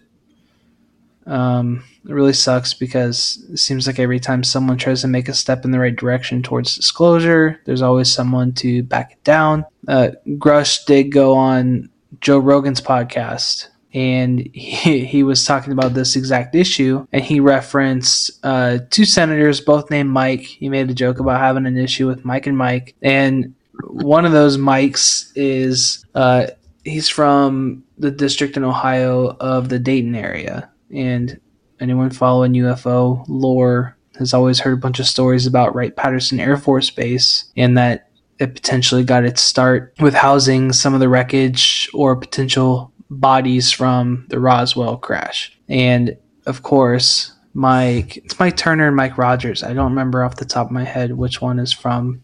Um, 1.28 1.84
it 2.06 2.14
really 2.14 2.34
sucks 2.34 2.74
because 2.74 3.44
it 3.52 3.58
seems 3.58 3.86
like 3.86 4.00
every 4.00 4.20
time 4.20 4.44
someone 4.44 4.78
tries 4.78 5.02
to 5.02 5.08
make 5.08 5.28
a 5.28 5.34
step 5.34 5.66
in 5.66 5.72
the 5.72 5.80
right 5.80 5.96
direction 5.96 6.42
towards 6.42 6.76
disclosure, 6.76 7.60
there's 7.66 7.82
always 7.82 8.12
someone 8.12 8.54
to 8.54 8.82
back 8.84 9.12
it 9.12 9.24
down. 9.24 9.66
Uh, 9.88 10.12
Grusch 10.28 10.86
did 10.86 11.12
go 11.12 11.36
on 11.36 11.90
Joe 12.22 12.40
Rogan's 12.40 12.82
podcast 12.82 13.68
and 13.94 14.40
he, 14.54 15.06
he 15.06 15.24
was 15.24 15.44
talking 15.44 15.74
about 15.74 15.94
this 15.94 16.16
exact 16.16 16.56
issue 16.56 17.06
and 17.12 17.24
he 17.24 17.40
referenced 17.42 18.32
uh, 18.44 18.80
two 18.90 19.06
senators, 19.06 19.60
both 19.60 19.90
named 19.90 20.10
Mike. 20.10 20.42
He 20.42 20.70
made 20.70 20.90
a 20.90 20.94
joke 20.94 21.20
about 21.20 21.42
having 21.42 21.66
an 21.66 21.78
issue 21.78 22.08
with 22.08 22.24
Mike 22.24 22.48
and 22.48 22.58
Mike. 22.58 22.96
And 23.02 23.54
one 23.84 24.26
of 24.26 24.32
those 24.32 24.58
Mikes 24.58 25.32
is 25.36 26.06
uh, 26.16 26.48
he's 26.86 27.10
from 27.10 27.84
the 27.98 28.12
district 28.12 28.56
in 28.56 28.64
Ohio 28.64 29.36
of 29.40 29.70
the 29.70 29.80
Dayton 29.80 30.16
area. 30.16 30.72
And 30.94 31.40
anyone 31.80 32.10
following 32.10 32.54
UFO 32.54 33.26
lore 33.28 33.98
has 34.18 34.34
always 34.34 34.60
heard 34.60 34.74
a 34.74 34.82
bunch 34.82 35.00
of 35.00 35.06
stories 35.06 35.46
about 35.46 35.76
Wright 35.76 35.96
Patterson 35.96 36.40
Air 36.40 36.58
Force 36.58 36.90
Base 36.90 37.52
and 37.56 37.78
that 37.78 38.10
it 38.40 38.54
potentially 38.54 39.04
got 39.04 39.26
its 39.26 39.42
start 39.42 39.94
with 40.00 40.14
housing 40.14 40.72
some 40.74 40.94
of 40.94 41.00
the 41.00 41.10
wreckage 41.10 41.90
or 41.94 42.16
potential 42.16 42.92
bodies 43.10 43.72
from 43.72 44.26
the 44.30 44.40
Roswell 44.40 44.98
crash. 44.98 45.58
And 45.68 46.18
of 46.46 46.64
course, 46.64 47.34
Mike, 47.54 48.18
it's 48.18 48.40
Mike 48.40 48.58
Turner 48.58 48.88
and 48.88 48.96
Mike 48.96 49.18
Rogers. 49.18 49.64
I 49.64 49.74
don't 49.74 49.90
remember 49.90 50.24
off 50.24 50.36
the 50.36 50.46
top 50.46 50.68
of 50.68 50.72
my 50.72 50.84
head 50.84 51.18
which 51.18 51.42
one 51.42 51.60
is 51.60 51.74
from 51.74 52.24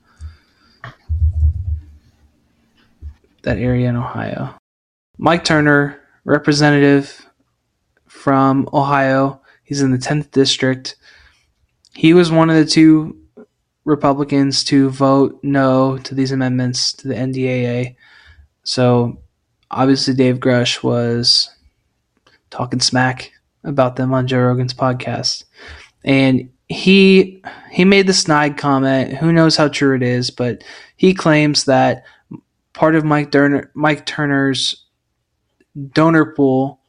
that 3.41 3.57
area 3.57 3.89
in 3.89 3.95
Ohio. 3.95 4.55
Mike 5.17 5.43
Turner, 5.43 5.99
representative 6.25 7.27
from 8.13 8.69
Ohio. 8.73 9.41
He's 9.63 9.81
in 9.81 9.91
the 9.91 9.97
10th 9.97 10.31
district. 10.31 10.95
He 11.95 12.13
was 12.13 12.31
one 12.31 12.49
of 12.49 12.55
the 12.55 12.65
two 12.65 13.17
Republicans 13.85 14.63
to 14.65 14.89
vote 14.89 15.39
no 15.43 15.97
to 15.99 16.15
these 16.15 16.31
amendments 16.31 16.93
to 16.93 17.07
the 17.07 17.15
NDAA. 17.15 17.95
So 18.63 19.19
obviously, 19.71 20.13
Dave 20.13 20.37
Grusch 20.37 20.83
was 20.83 21.49
talking 22.49 22.79
smack 22.79 23.31
about 23.63 23.95
them 23.95 24.13
on 24.13 24.27
Joe 24.27 24.39
Rogan's 24.39 24.73
podcast, 24.73 25.43
and 26.05 26.49
he 26.69 27.43
he 27.71 27.83
made 27.83 28.07
the 28.07 28.13
snide 28.13 28.57
comment. 28.57 29.15
Who 29.17 29.33
knows 29.33 29.57
how 29.57 29.67
true 29.67 29.95
it 29.95 30.03
is, 30.03 30.29
but 30.29 30.63
he 30.95 31.13
claims 31.13 31.65
that 31.65 32.05
part 32.73 32.95
of 32.95 33.03
Mike 33.03 33.31
Turner 33.31 33.71
Mike 33.73 34.05
Turner's 34.05 34.85
donor 35.93 36.33
pool 36.33 36.79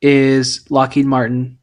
is 0.00 0.64
Lockheed 0.70 1.06
Martin, 1.06 1.58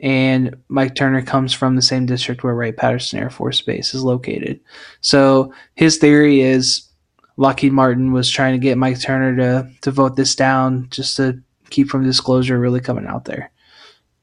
and 0.00 0.56
Mike 0.68 0.94
Turner 0.94 1.22
comes 1.22 1.52
from 1.52 1.76
the 1.76 1.82
same 1.82 2.06
district 2.06 2.42
where 2.42 2.54
Wright 2.54 2.76
Patterson 2.76 3.18
Air 3.18 3.30
Force 3.30 3.60
Base 3.60 3.94
is 3.94 4.02
located. 4.02 4.60
So 5.00 5.52
his 5.74 5.98
theory 5.98 6.40
is 6.40 6.88
Lockheed 7.36 7.72
Martin 7.72 8.12
was 8.12 8.30
trying 8.30 8.52
to 8.52 8.62
get 8.62 8.78
Mike 8.78 9.00
Turner 9.00 9.36
to 9.36 9.70
to 9.82 9.90
vote 9.90 10.16
this 10.16 10.34
down 10.34 10.88
just 10.90 11.16
to 11.16 11.40
keep 11.70 11.88
from 11.88 12.04
disclosure 12.04 12.58
really 12.58 12.80
coming 12.80 13.06
out 13.06 13.24
there. 13.24 13.50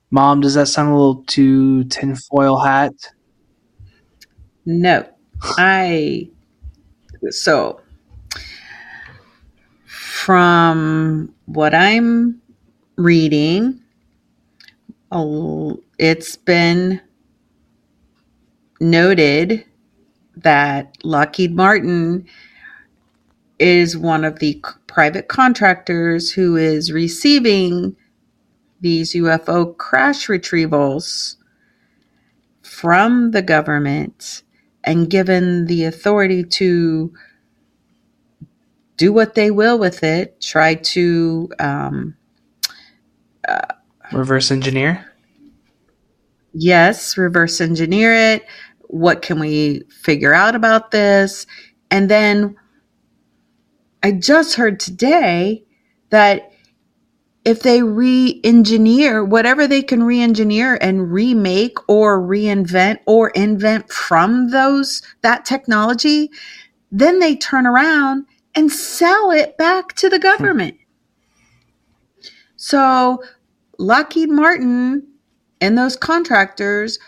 Mom, 0.09 0.41
does 0.41 0.53
that 0.53 0.67
sound 0.67 0.89
a 0.89 0.95
little 0.95 1.23
too 1.23 1.83
tinfoil 1.85 2.59
hat? 2.59 2.93
no 4.67 5.01
i 5.57 6.29
so 7.29 7.79
from 9.85 11.33
what 11.45 11.73
i'm 11.73 12.41
reading. 12.97 13.81
A- 15.11 15.75
it's 15.99 16.35
been 16.37 17.01
noted 18.81 19.65
that 20.37 20.97
Lockheed 21.03 21.55
Martin 21.55 22.27
is 23.59 23.97
one 23.97 24.25
of 24.25 24.39
the 24.39 24.61
private 24.87 25.27
contractors 25.29 26.31
who 26.31 26.55
is 26.57 26.91
receiving 26.91 27.95
these 28.81 29.13
UFO 29.13 29.75
crash 29.77 30.27
retrievals 30.27 31.35
from 32.63 33.31
the 33.31 33.43
government 33.43 34.43
and 34.83 35.09
given 35.09 35.67
the 35.67 35.85
authority 35.85 36.43
to 36.43 37.13
do 38.97 39.13
what 39.13 39.35
they 39.35 39.51
will 39.51 39.79
with 39.79 40.03
it, 40.03 40.41
try 40.41 40.75
to 40.75 41.49
um, 41.59 42.16
Uh, 43.47 43.61
reverse 44.11 44.51
engineer? 44.51 45.05
yes, 46.59 47.17
reverse 47.17 47.61
engineer 47.61 48.13
it. 48.13 48.45
What 48.87 49.21
can 49.21 49.39
we 49.39 49.83
figure 49.89 50.33
out 50.33 50.55
about 50.55 50.91
this? 50.91 51.45
And 51.91 52.09
then 52.09 52.55
I 54.03 54.11
just 54.11 54.55
heard 54.55 54.79
today 54.79 55.63
that 56.09 56.51
if 57.45 57.61
they 57.61 57.81
re-engineer 57.81 59.23
whatever 59.23 59.67
they 59.67 59.81
can 59.81 60.03
re-engineer 60.03 60.77
and 60.81 61.11
remake 61.11 61.77
or 61.87 62.19
reinvent 62.19 62.99
or 63.05 63.29
invent 63.29 63.89
from 63.89 64.49
those 64.49 65.01
that 65.21 65.45
technology, 65.45 66.29
then 66.91 67.19
they 67.19 67.35
turn 67.35 67.65
around 67.65 68.25
and 68.53 68.71
sell 68.71 69.31
it 69.31 69.57
back 69.57 69.93
to 69.93 70.09
the 70.09 70.17
hmm. 70.17 70.23
government. 70.23 70.77
So 72.57 73.23
Lockheed 73.77 74.29
Martin 74.29 75.07
and 75.61 75.77
those 75.77 75.95
contractors 75.95 76.99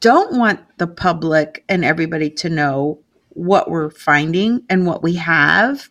don't 0.00 0.36
want 0.36 0.60
the 0.78 0.86
public 0.86 1.64
and 1.68 1.84
everybody 1.84 2.30
to 2.30 2.48
know 2.48 3.00
what 3.30 3.70
we're 3.70 3.90
finding 3.90 4.62
and 4.68 4.86
what 4.86 5.02
we 5.02 5.14
have 5.14 5.88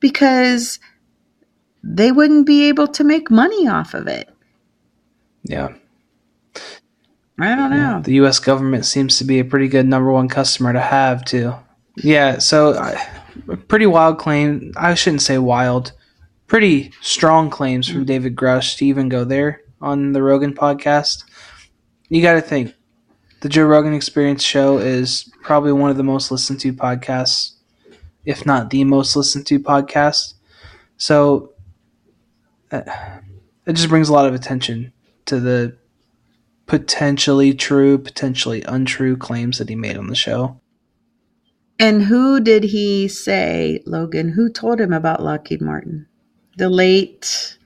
because 0.00 0.78
they 1.82 2.12
wouldn't 2.12 2.46
be 2.46 2.68
able 2.68 2.88
to 2.88 3.04
make 3.04 3.30
money 3.30 3.68
off 3.68 3.94
of 3.94 4.06
it. 4.06 4.28
Yeah. 5.44 5.74
I 7.38 7.54
don't 7.54 7.70
know. 7.70 7.76
Yeah, 7.76 8.00
the 8.02 8.14
U.S. 8.14 8.38
government 8.38 8.84
seems 8.84 9.16
to 9.18 9.24
be 9.24 9.38
a 9.38 9.44
pretty 9.44 9.68
good 9.68 9.86
number 9.86 10.12
one 10.12 10.28
customer 10.28 10.72
to 10.72 10.80
have 10.80 11.24
too. 11.24 11.54
Yeah, 11.96 12.38
so 12.38 12.72
uh, 12.72 12.98
pretty 13.68 13.86
wild 13.86 14.18
claim. 14.18 14.72
I 14.76 14.94
shouldn't 14.94 15.22
say 15.22 15.38
wild. 15.38 15.92
Pretty 16.50 16.90
strong 17.00 17.48
claims 17.48 17.88
from 17.88 18.04
David 18.04 18.34
Grusch 18.34 18.76
to 18.78 18.84
even 18.84 19.08
go 19.08 19.22
there 19.22 19.60
on 19.80 20.10
the 20.10 20.20
Rogan 20.20 20.52
podcast. 20.52 21.22
You 22.08 22.20
got 22.22 22.32
to 22.32 22.40
think 22.40 22.74
the 23.40 23.48
Joe 23.48 23.66
Rogan 23.66 23.94
Experience 23.94 24.42
show 24.42 24.78
is 24.78 25.30
probably 25.44 25.70
one 25.70 25.92
of 25.92 25.96
the 25.96 26.02
most 26.02 26.32
listened 26.32 26.58
to 26.62 26.72
podcasts, 26.72 27.52
if 28.24 28.44
not 28.44 28.70
the 28.70 28.82
most 28.82 29.14
listened 29.14 29.46
to 29.46 29.60
podcast. 29.60 30.34
So 30.96 31.52
uh, 32.72 32.80
it 33.64 33.74
just 33.74 33.88
brings 33.88 34.08
a 34.08 34.12
lot 34.12 34.26
of 34.26 34.34
attention 34.34 34.92
to 35.26 35.38
the 35.38 35.78
potentially 36.66 37.54
true, 37.54 37.96
potentially 37.96 38.64
untrue 38.64 39.16
claims 39.16 39.58
that 39.58 39.68
he 39.68 39.76
made 39.76 39.96
on 39.96 40.08
the 40.08 40.16
show. 40.16 40.60
And 41.78 42.02
who 42.02 42.40
did 42.40 42.64
he 42.64 43.06
say, 43.06 43.84
Logan? 43.86 44.30
Who 44.30 44.50
told 44.50 44.80
him 44.80 44.92
about 44.92 45.22
Lockheed 45.22 45.60
Martin? 45.60 46.08
The 46.56 46.68
late 46.68 47.58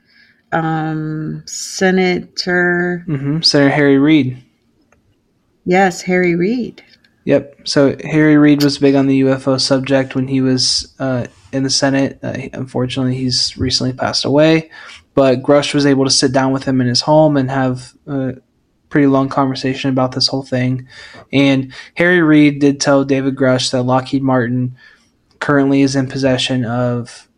um, 0.53 1.43
Senator. 1.47 3.05
Mm-hmm. 3.09 3.41
Senator 3.43 3.75
Harry 3.75 3.99
Reid. 3.99 4.43
Yes, 5.65 6.03
Harry 6.03 6.35
Reid. 6.35 6.85
Yep. 7.25 7.61
So 7.65 7.97
Harry 8.05 8.37
Reid 8.37 8.63
was 8.63 8.79
big 8.79 8.95
on 8.95 9.07
the 9.07 9.23
UFO 9.23 9.61
subject 9.61 10.15
when 10.15 10.29
he 10.29 10.41
was 10.41 10.95
uh, 10.99 11.27
in 11.53 11.63
the 11.63 11.71
Senate. 11.71 12.19
Uh, 12.23 12.49
unfortunately, 12.53 13.17
he's 13.17 13.57
recently 13.57 13.95
passed 13.95 14.25
away. 14.25 14.71
But 15.15 15.43
Grusch 15.43 15.73
was 15.73 15.87
able 15.87 16.05
to 16.05 16.11
sit 16.11 16.33
down 16.33 16.53
with 16.53 16.65
him 16.65 16.81
in 16.81 16.87
his 16.87 17.01
home 17.03 17.37
and 17.37 17.51
have 17.51 17.95
a 18.07 18.35
pretty 18.91 19.07
long 19.07 19.29
conversation 19.29 19.91
about 19.91 20.13
this 20.13 20.29
whole 20.29 20.43
thing. 20.43 20.87
And 21.33 21.73
Harry 21.95 22.21
Reid 22.21 22.59
did 22.59 22.81
tell 22.81 23.05
David 23.05 23.37
Grusch 23.37 23.71
that 23.71 23.85
Lockheed 23.85 24.23
Martin 24.23 24.77
currently 25.39 25.83
is 25.83 25.97
in 25.97 26.09
possession 26.09 26.65
of 26.65 27.29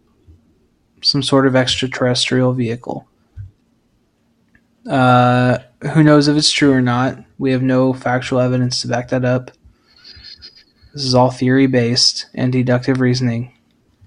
some 1.03 1.23
sort 1.23 1.47
of 1.47 1.57
extraterrestrial 1.57 2.53
vehicle. 2.53 3.07
Uh, 4.89 5.59
who 5.93 6.03
knows 6.03 6.29
if 6.29 6.37
it's 6.37 6.51
true 6.51 6.73
or 6.73 6.81
not? 6.81 7.19
We 7.39 7.53
have 7.53 7.63
no 7.63 7.93
factual 7.93 8.41
evidence 8.41 8.83
to 8.83 8.89
back 8.89 9.09
that 9.09 9.25
up. 9.25 9.51
This 10.95 11.05
is 11.05 11.15
all 11.15 11.31
theory 11.31 11.67
based 11.67 12.27
and 12.35 12.53
deductive 12.53 13.01
reasoning. 13.01 13.53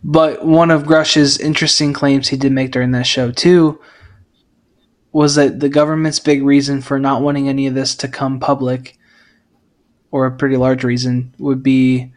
But 0.04 0.46
one 0.46 0.72
of 0.72 0.86
Grusch's 0.86 1.38
interesting 1.38 1.94
claims 1.94 2.30
he 2.30 2.38
did 2.38 2.52
make 2.52 2.72
during 2.72 2.92
that 2.92 3.06
show, 3.06 3.32
too, 3.32 3.82
was 5.12 5.36
that 5.36 5.60
the 5.60 5.70
government's 5.70 6.20
big 6.20 6.44
reason 6.44 6.82
for 6.82 6.98
not 6.98 7.22
wanting 7.22 7.50
any 7.50 7.68
of 7.68 7.76
this 7.76 7.96
to 7.96 8.08
come 8.08 8.40
public, 8.40 8.98
or 10.12 10.26
a 10.26 10.32
pretty 10.32 10.56
large 10.56 10.84
reason, 10.84 11.36
would 11.38 11.62
be 11.62 12.14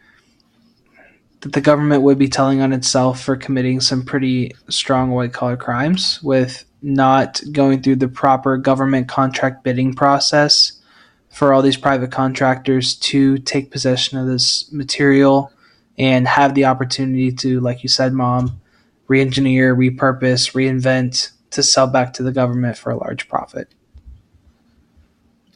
that 1.43 1.51
the 1.51 1.61
government 1.61 2.03
would 2.03 2.17
be 2.17 2.29
telling 2.29 2.61
on 2.61 2.71
itself 2.71 3.21
for 3.21 3.35
committing 3.35 3.81
some 3.81 4.03
pretty 4.03 4.55
strong 4.69 5.11
white 5.11 5.33
collar 5.33 5.57
crimes 5.57 6.21
with 6.23 6.63
not 6.81 7.41
going 7.51 7.81
through 7.81 7.97
the 7.97 8.07
proper 8.07 8.57
government 8.57 9.09
contract 9.09 9.61
bidding 9.61 9.93
process 9.93 10.81
for 11.29 11.53
all 11.53 11.61
these 11.61 11.75
private 11.75 12.11
contractors 12.11 12.95
to 12.95 13.37
take 13.39 13.71
possession 13.71 14.17
of 14.17 14.25
this 14.25 14.71
material 14.71 15.51
and 15.97 16.27
have 16.27 16.55
the 16.55 16.63
opportunity 16.63 17.31
to, 17.31 17.59
like 17.59 17.83
you 17.83 17.89
said, 17.89 18.13
mom, 18.13 18.61
re 19.07 19.19
engineer, 19.19 19.75
repurpose, 19.75 20.53
reinvent 20.53 21.31
to 21.51 21.61
sell 21.61 21.87
back 21.87 22.13
to 22.13 22.23
the 22.23 22.31
government 22.31 22.77
for 22.77 22.89
a 22.89 22.97
large 22.97 23.27
profit. 23.27 23.67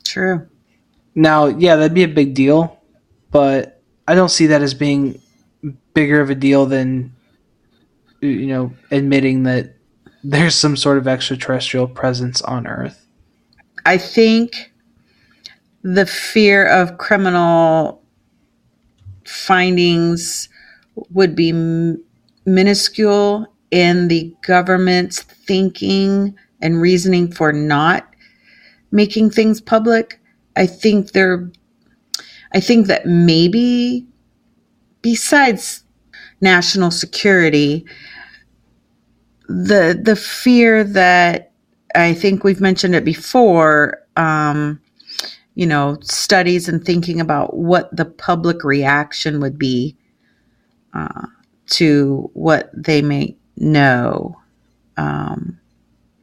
True. 0.03 0.47
Now, 1.15 1.45
yeah, 1.45 1.77
that'd 1.77 1.93
be 1.93 2.03
a 2.03 2.09
big 2.09 2.33
deal, 2.33 2.81
but 3.31 3.81
I 4.05 4.15
don't 4.15 4.29
see 4.29 4.47
that 4.47 4.61
as 4.61 4.73
being 4.73 5.21
bigger 5.97 6.21
of 6.21 6.29
a 6.29 6.35
deal 6.35 6.67
than 6.67 7.11
you 8.21 8.45
know 8.45 8.71
admitting 8.91 9.41
that 9.41 9.73
there's 10.23 10.53
some 10.53 10.77
sort 10.77 10.99
of 10.99 11.07
extraterrestrial 11.07 11.87
presence 11.87 12.39
on 12.43 12.67
Earth. 12.67 13.07
I 13.83 13.97
think 13.97 14.71
the 15.81 16.05
fear 16.05 16.67
of 16.67 16.99
criminal 16.99 18.03
findings 19.25 20.49
would 21.09 21.35
be 21.35 21.49
m- 21.49 22.03
minuscule 22.45 23.47
in 23.71 24.07
the 24.07 24.31
government's 24.45 25.23
thinking 25.23 26.37
and 26.61 26.79
reasoning 26.79 27.31
for 27.31 27.51
not 27.51 28.07
making 28.91 29.31
things 29.31 29.59
public. 29.59 30.21
I 30.55 30.67
think 30.67 31.13
they're 31.13 31.51
I 32.53 32.59
think 32.59 32.85
that 32.85 33.07
maybe 33.07 34.05
besides 35.01 35.83
national 36.41 36.91
security, 36.91 37.85
the 39.47 39.99
the 40.01 40.15
fear 40.15 40.83
that 40.83 41.51
I 41.95 42.13
think 42.13 42.43
we've 42.43 42.61
mentioned 42.61 42.95
it 42.95 43.05
before, 43.05 44.03
um, 44.15 44.79
you 45.55 45.65
know, 45.65 45.97
studies 46.01 46.67
and 46.67 46.83
thinking 46.83 47.19
about 47.19 47.55
what 47.55 47.95
the 47.95 48.05
public 48.05 48.63
reaction 48.63 49.39
would 49.39 49.57
be 49.57 49.97
uh, 50.93 51.27
to 51.67 52.29
what 52.33 52.69
they 52.73 53.01
may 53.01 53.35
know, 53.55 54.39
um, 54.97 55.59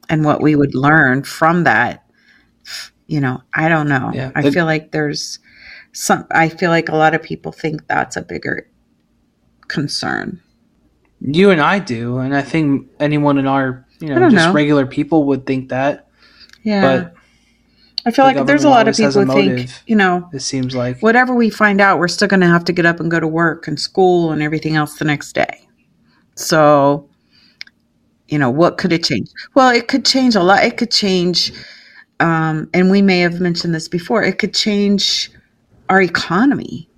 and 0.09 0.25
what 0.25 0.41
we 0.43 0.55
would 0.55 0.75
learn 0.75 1.25
from 1.25 1.65
that. 1.65 2.05
You 3.07 3.21
know, 3.21 3.43
I 3.53 3.69
don't 3.69 3.89
know. 3.89 4.11
Yeah, 4.15 4.33
I 4.35 4.51
feel 4.51 4.65
like 4.65 4.93
there's 4.93 5.39
some. 5.93 6.27
I 6.31 6.49
feel 6.49 6.71
like 6.71 6.89
a 6.89 6.97
lot 6.97 7.15
of 7.15 7.23
people 7.23 7.53
think 7.53 7.87
that's 7.87 8.17
a 8.17 8.23
bigger 8.23 8.69
concern. 9.69 10.41
You 11.21 11.51
and 11.51 11.61
I 11.61 11.79
do, 11.79 12.19
and 12.19 12.37
I 12.37 12.43
think 12.43 12.91
anyone 13.01 13.39
in 13.39 13.47
our 13.47 13.87
you 14.01 14.15
know 14.15 14.31
just 14.31 14.49
know. 14.49 14.53
regular 14.53 14.87
people 14.87 15.25
would 15.25 15.47
think 15.47 15.71
that. 15.71 16.09
Yeah. 16.63 16.81
But 16.81 17.15
I 18.07 18.11
feel 18.11 18.27
the 18.27 18.35
like 18.35 18.47
there's 18.47 18.65
a 18.65 18.69
lot 18.69 18.87
of 18.87 18.97
government 18.97 19.31
always 19.31 19.35
has 19.35 19.45
people 19.45 19.51
who 19.51 19.57
think, 19.67 19.71
you 19.87 19.97
know, 19.97 20.29
it 20.33 20.41
seems 20.41 20.75
like 20.75 21.01
whatever 21.01 21.35
we 21.35 21.49
find 21.49 21.81
out, 21.81 21.99
we're 21.99 22.09
still 22.09 22.29
going 22.29 22.41
to 22.41 22.47
have 22.47 22.65
to 22.65 22.73
get 22.73 22.85
up 22.85 23.01
and 23.01 23.11
go 23.11 23.19
to 23.19 23.27
work 23.27 23.67
and 23.67 23.81
school 23.81 24.31
and 24.31 24.43
everything 24.43 24.77
else 24.77 24.99
the 24.99 25.05
next 25.05 25.33
day. 25.33 25.67
So, 26.35 27.09
you 28.29 28.39
know, 28.39 28.51
what 28.51 28.77
could 28.77 28.93
it 28.93 29.05
change? 29.05 29.31
Well, 29.55 29.71
it 29.71 29.89
could 29.89 30.05
change 30.05 30.35
a 30.35 30.43
lot. 30.43 30.65
It 30.65 30.77
could 30.77 30.91
change, 30.91 31.53
um, 32.21 32.69
and 32.75 32.91
we 32.91 33.01
may 33.01 33.21
have 33.21 33.41
mentioned 33.41 33.75
this 33.75 33.89
before, 33.89 34.23
it 34.23 34.39
could 34.39 34.53
change 34.53 35.31
our 35.89 36.03
economy. 36.03 36.89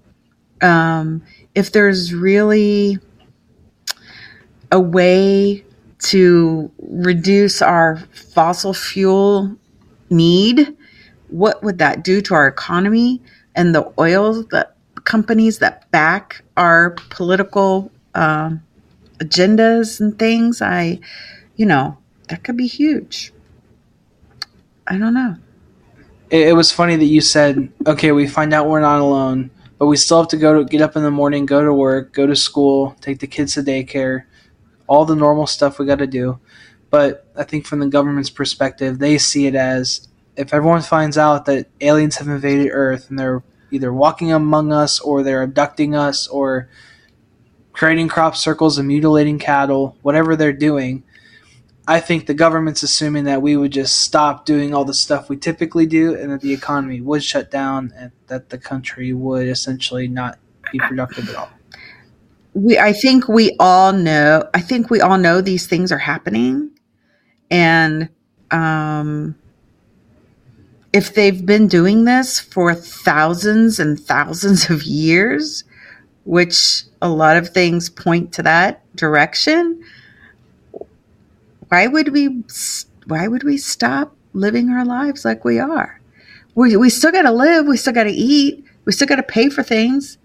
Um, 0.62 1.22
if 1.56 1.72
there's 1.72 2.14
really 2.14 2.98
a 4.70 4.78
way 4.78 5.64
to 5.98 6.70
reduce 6.78 7.62
our 7.62 7.96
fossil 8.12 8.74
fuel 8.74 9.56
need, 10.10 10.76
what 11.28 11.64
would 11.64 11.78
that 11.78 12.04
do 12.04 12.20
to 12.20 12.34
our 12.34 12.46
economy 12.46 13.22
and 13.54 13.74
the 13.74 13.90
oil 13.98 14.44
that 14.50 14.76
companies 15.04 15.58
that 15.60 15.90
back 15.90 16.42
our 16.58 16.90
political 17.10 17.90
um, 18.14 18.62
agendas 19.18 19.98
and 19.98 20.18
things? 20.18 20.60
I, 20.60 21.00
you 21.56 21.64
know, 21.64 21.96
that 22.28 22.44
could 22.44 22.58
be 22.58 22.66
huge. 22.66 23.32
I 24.86 24.98
don't 24.98 25.14
know. 25.14 25.36
it, 26.30 26.48
it 26.48 26.52
was 26.52 26.70
funny 26.70 26.96
that 26.96 27.06
you 27.06 27.22
said, 27.22 27.72
"Okay, 27.86 28.12
we 28.12 28.28
find 28.28 28.52
out 28.52 28.68
we're 28.68 28.80
not 28.80 29.00
alone, 29.00 29.50
but 29.78 29.86
we 29.86 29.96
still 29.96 30.18
have 30.18 30.28
to 30.28 30.36
go 30.36 30.58
to 30.58 30.64
get 30.64 30.80
up 30.80 30.96
in 30.96 31.02
the 31.02 31.10
morning, 31.10 31.46
go 31.46 31.64
to 31.64 31.72
work, 31.72 32.12
go 32.12 32.26
to 32.26 32.36
school, 32.36 32.96
take 33.00 33.18
the 33.20 33.26
kids 33.26 33.54
to 33.54 33.62
daycare, 33.62 34.24
all 34.86 35.04
the 35.04 35.16
normal 35.16 35.46
stuff 35.46 35.78
we 35.78 35.86
got 35.86 35.98
to 35.98 36.06
do." 36.06 36.38
But 36.90 37.26
I 37.36 37.44
think 37.44 37.66
from 37.66 37.80
the 37.80 37.88
government's 37.88 38.30
perspective, 38.30 38.98
they 38.98 39.18
see 39.18 39.46
it 39.46 39.54
as 39.54 40.08
if 40.36 40.52
everyone 40.54 40.82
finds 40.82 41.18
out 41.18 41.46
that 41.46 41.68
aliens 41.80 42.16
have 42.16 42.28
invaded 42.28 42.70
Earth 42.72 43.10
and 43.10 43.18
they're 43.18 43.42
either 43.70 43.92
walking 43.92 44.32
among 44.32 44.72
us 44.72 45.00
or 45.00 45.22
they're 45.22 45.42
abducting 45.42 45.94
us 45.94 46.28
or 46.28 46.68
creating 47.72 48.08
crop 48.08 48.36
circles 48.36 48.78
and 48.78 48.88
mutilating 48.88 49.38
cattle, 49.38 49.96
whatever 50.02 50.36
they're 50.36 50.52
doing, 50.52 51.02
I 51.88 52.00
think 52.00 52.26
the 52.26 52.34
government's 52.34 52.82
assuming 52.82 53.24
that 53.24 53.42
we 53.42 53.56
would 53.56 53.70
just 53.70 53.98
stop 53.98 54.44
doing 54.44 54.74
all 54.74 54.84
the 54.84 54.94
stuff 54.94 55.28
we 55.28 55.36
typically 55.36 55.86
do 55.86 56.14
and 56.14 56.32
that 56.32 56.40
the 56.40 56.52
economy 56.52 57.00
would 57.00 57.22
shut 57.22 57.50
down 57.50 57.92
and 57.96 58.10
that 58.26 58.48
the 58.48 58.58
country 58.58 59.12
would 59.12 59.46
essentially 59.46 60.08
not 60.08 60.38
be 60.72 60.78
productive 60.80 61.28
at 61.28 61.36
all. 61.36 61.50
We 62.54 62.78
I 62.78 62.92
think 62.92 63.28
we 63.28 63.54
all 63.60 63.92
know 63.92 64.48
I 64.54 64.60
think 64.60 64.90
we 64.90 65.00
all 65.00 65.18
know 65.18 65.40
these 65.40 65.66
things 65.66 65.92
are 65.92 65.98
happening 65.98 66.70
and 67.50 68.08
um 68.50 69.36
if 70.92 71.14
they've 71.14 71.44
been 71.44 71.68
doing 71.68 72.04
this 72.04 72.40
for 72.40 72.74
thousands 72.74 73.78
and 73.78 74.00
thousands 74.00 74.70
of 74.70 74.82
years, 74.84 75.62
which 76.24 76.84
a 77.02 77.08
lot 77.08 77.36
of 77.36 77.50
things 77.50 77.90
point 77.90 78.32
to 78.32 78.42
that 78.42 78.82
direction, 78.96 79.82
why 81.68 81.86
would 81.86 82.08
we 82.08 82.42
why 83.06 83.28
would 83.28 83.42
we 83.42 83.56
stop 83.56 84.16
living 84.32 84.70
our 84.70 84.84
lives 84.84 85.24
like 85.24 85.44
we 85.44 85.58
are? 85.58 86.00
We 86.54 86.76
we 86.76 86.90
still 86.90 87.12
got 87.12 87.22
to 87.22 87.32
live, 87.32 87.66
we 87.66 87.76
still 87.76 87.92
got 87.92 88.04
to 88.04 88.10
eat, 88.10 88.64
we 88.84 88.92
still 88.92 89.08
got 89.08 89.16
to 89.16 89.22
pay 89.22 89.48
for 89.48 89.62
things. 89.62 90.18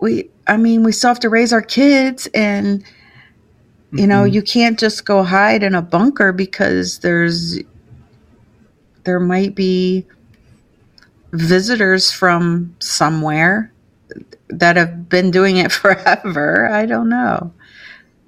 We 0.00 0.30
I 0.46 0.56
mean, 0.56 0.82
we 0.82 0.92
still 0.92 1.08
have 1.08 1.20
to 1.20 1.28
raise 1.28 1.52
our 1.52 1.62
kids 1.62 2.28
and 2.34 2.84
you 3.92 4.06
know, 4.06 4.22
mm-hmm. 4.22 4.34
you 4.34 4.42
can't 4.42 4.78
just 4.78 5.04
go 5.04 5.24
hide 5.24 5.62
in 5.64 5.74
a 5.74 5.82
bunker 5.82 6.32
because 6.32 7.00
there's 7.00 7.58
there 9.04 9.20
might 9.20 9.54
be 9.54 10.06
visitors 11.32 12.12
from 12.12 12.74
somewhere 12.80 13.72
that 14.48 14.76
have 14.76 15.08
been 15.08 15.30
doing 15.30 15.56
it 15.56 15.72
forever. 15.72 16.68
I 16.68 16.86
don't 16.86 17.08
know. 17.08 17.52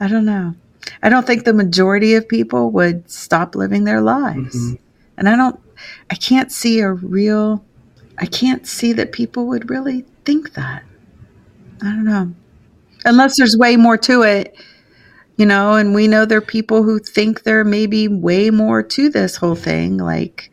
I 0.01 0.09
don't 0.09 0.25
know. 0.25 0.55
I 1.03 1.09
don't 1.09 1.27
think 1.27 1.45
the 1.45 1.53
majority 1.53 2.15
of 2.15 2.29
people 2.29 2.71
would 2.71 3.11
stop 3.11 3.55
living 3.55 3.85
their 3.85 4.01
lives. 4.01 4.57
Mm-hmm. 4.57 4.75
And 5.17 5.29
I 5.29 5.37
don't, 5.37 5.59
I 6.11 6.15
can't 6.15 6.51
see 6.51 6.81
a 6.81 6.93
real, 6.93 7.65
I 8.19 8.27
can't 8.27 8.67
see 8.67 8.93
that 8.95 9.13
people 9.13 9.47
would 9.49 9.71
really 9.71 10.05
think 10.25 10.55
that. 10.55 10.83
I 11.83 11.87
don't 11.87 12.05
know. 12.05 12.35
Unless 13.05 13.37
there's 13.37 13.57
way 13.57 13.77
more 13.77 13.97
to 13.99 14.23
it, 14.23 14.57
you 15.37 15.47
know, 15.47 15.75
and 15.75 15.95
we 15.95 16.07
know 16.09 16.25
there 16.25 16.39
are 16.39 16.43
people 16.43 16.83
who 16.83 16.99
think 16.99 17.43
there 17.43 17.65
may 17.65 17.87
be 17.87 18.07
way 18.07 18.51
more 18.51 18.83
to 18.83 19.09
this 19.09 19.37
whole 19.37 19.57
thing, 19.57 19.97
like, 19.97 20.51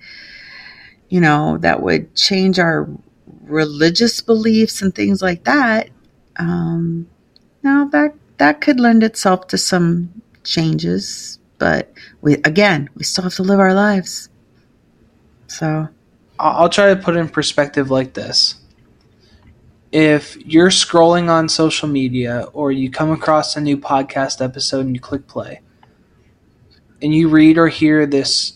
you 1.10 1.22
know, 1.22 1.58
that 1.60 1.82
would 1.82 2.16
change 2.16 2.60
our 2.60 2.90
religious 3.44 4.22
beliefs 4.22 4.82
and 4.82 4.96
things 4.96 5.22
like 5.22 5.44
that. 5.44 5.90
Um, 6.38 7.08
now 7.62 7.86
that 7.86 8.14
that 8.40 8.62
could 8.62 8.80
lend 8.80 9.04
itself 9.04 9.48
to 9.48 9.58
some 9.58 10.22
changes, 10.44 11.40
but 11.60 11.92
we 12.22 12.36
again, 12.46 12.90
we 12.96 13.04
still 13.04 13.26
have 13.26 13.36
to 13.36 13.44
live 13.44 13.60
our 13.60 13.74
lives. 13.74 14.30
So 15.48 15.88
I'll 16.40 16.70
try 16.70 16.94
to 16.94 17.00
put 17.00 17.18
in 17.18 17.30
perspective 17.30 17.92
like 17.92 18.14
this. 18.14 18.56
If 19.92 20.38
you're 20.38 20.70
scrolling 20.70 21.30
on 21.30 21.50
social 21.50 21.90
media 21.90 22.48
or 22.54 22.72
you 22.72 22.90
come 22.90 23.12
across 23.12 23.56
a 23.56 23.62
new 23.62 23.78
podcast 23.78 24.44
episode 24.44 24.86
and 24.86 24.96
you 24.96 25.02
click 25.02 25.28
play 25.28 25.62
and 27.02 27.14
you 27.14 27.28
read 27.28 27.58
or 27.58 27.68
hear 27.68 28.06
this 28.06 28.54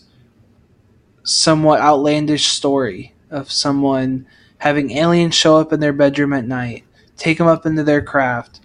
somewhat 1.24 1.80
outlandish 1.80 2.46
story 2.46 3.14
of 3.30 3.50
someone 3.50 4.26
having 4.58 4.92
aliens 4.92 5.34
show 5.34 5.56
up 5.56 5.72
in 5.72 5.80
their 5.80 5.92
bedroom 5.92 6.32
at 6.32 6.46
night, 6.46 6.84
take 7.16 7.36
them 7.38 7.48
up 7.48 7.66
into 7.66 7.82
their 7.82 8.00
craft, 8.00 8.60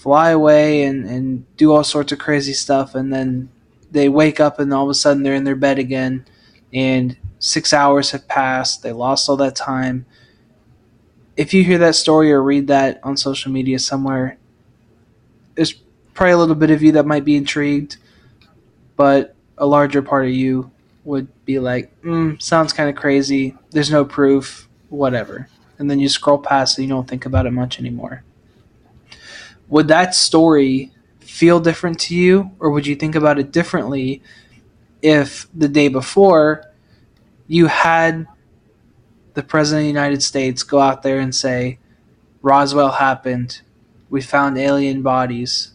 fly 0.00 0.30
away 0.30 0.82
and, 0.84 1.04
and 1.04 1.56
do 1.58 1.74
all 1.74 1.84
sorts 1.84 2.10
of 2.10 2.18
crazy 2.18 2.54
stuff 2.54 2.94
and 2.94 3.12
then 3.12 3.50
they 3.90 4.08
wake 4.08 4.40
up 4.40 4.58
and 4.58 4.72
all 4.72 4.84
of 4.84 4.88
a 4.88 4.94
sudden 4.94 5.22
they're 5.22 5.34
in 5.34 5.44
their 5.44 5.54
bed 5.54 5.78
again 5.78 6.24
and 6.72 7.18
six 7.38 7.74
hours 7.74 8.12
have 8.12 8.26
passed 8.26 8.82
they 8.82 8.92
lost 8.92 9.28
all 9.28 9.36
that 9.36 9.54
time. 9.54 10.06
If 11.36 11.52
you 11.52 11.62
hear 11.64 11.76
that 11.76 11.96
story 11.96 12.32
or 12.32 12.42
read 12.42 12.66
that 12.68 12.98
on 13.02 13.18
social 13.18 13.52
media 13.52 13.78
somewhere 13.78 14.38
there's 15.54 15.74
probably 16.14 16.32
a 16.32 16.38
little 16.38 16.54
bit 16.54 16.70
of 16.70 16.82
you 16.82 16.92
that 16.92 17.04
might 17.04 17.26
be 17.26 17.36
intrigued 17.36 17.98
but 18.96 19.34
a 19.58 19.66
larger 19.66 20.00
part 20.00 20.24
of 20.24 20.32
you 20.32 20.70
would 21.04 21.28
be 21.44 21.58
like 21.58 21.94
mm, 22.00 22.40
sounds 22.40 22.72
kind 22.72 22.88
of 22.88 22.96
crazy 22.96 23.54
there's 23.72 23.90
no 23.90 24.06
proof 24.06 24.66
whatever. 24.88 25.46
And 25.78 25.90
then 25.90 26.00
you 26.00 26.08
scroll 26.08 26.38
past 26.38 26.78
and 26.78 26.88
you 26.88 26.94
don't 26.94 27.06
think 27.06 27.26
about 27.26 27.44
it 27.44 27.50
much 27.50 27.78
anymore 27.78 28.24
would 29.70 29.88
that 29.88 30.14
story 30.14 30.92
feel 31.20 31.60
different 31.60 31.98
to 32.00 32.14
you, 32.14 32.50
or 32.58 32.70
would 32.70 32.86
you 32.86 32.96
think 32.96 33.14
about 33.14 33.38
it 33.38 33.52
differently 33.52 34.20
if 35.00 35.48
the 35.54 35.68
day 35.68 35.88
before 35.88 36.64
you 37.46 37.66
had 37.66 38.26
the 39.34 39.42
President 39.42 39.82
of 39.82 39.84
the 39.84 40.00
United 40.00 40.22
States 40.22 40.62
go 40.62 40.80
out 40.80 41.02
there 41.02 41.20
and 41.20 41.34
say, 41.34 41.78
Roswell 42.42 42.90
happened, 42.90 43.62
we 44.10 44.20
found 44.20 44.58
alien 44.58 45.02
bodies, 45.02 45.72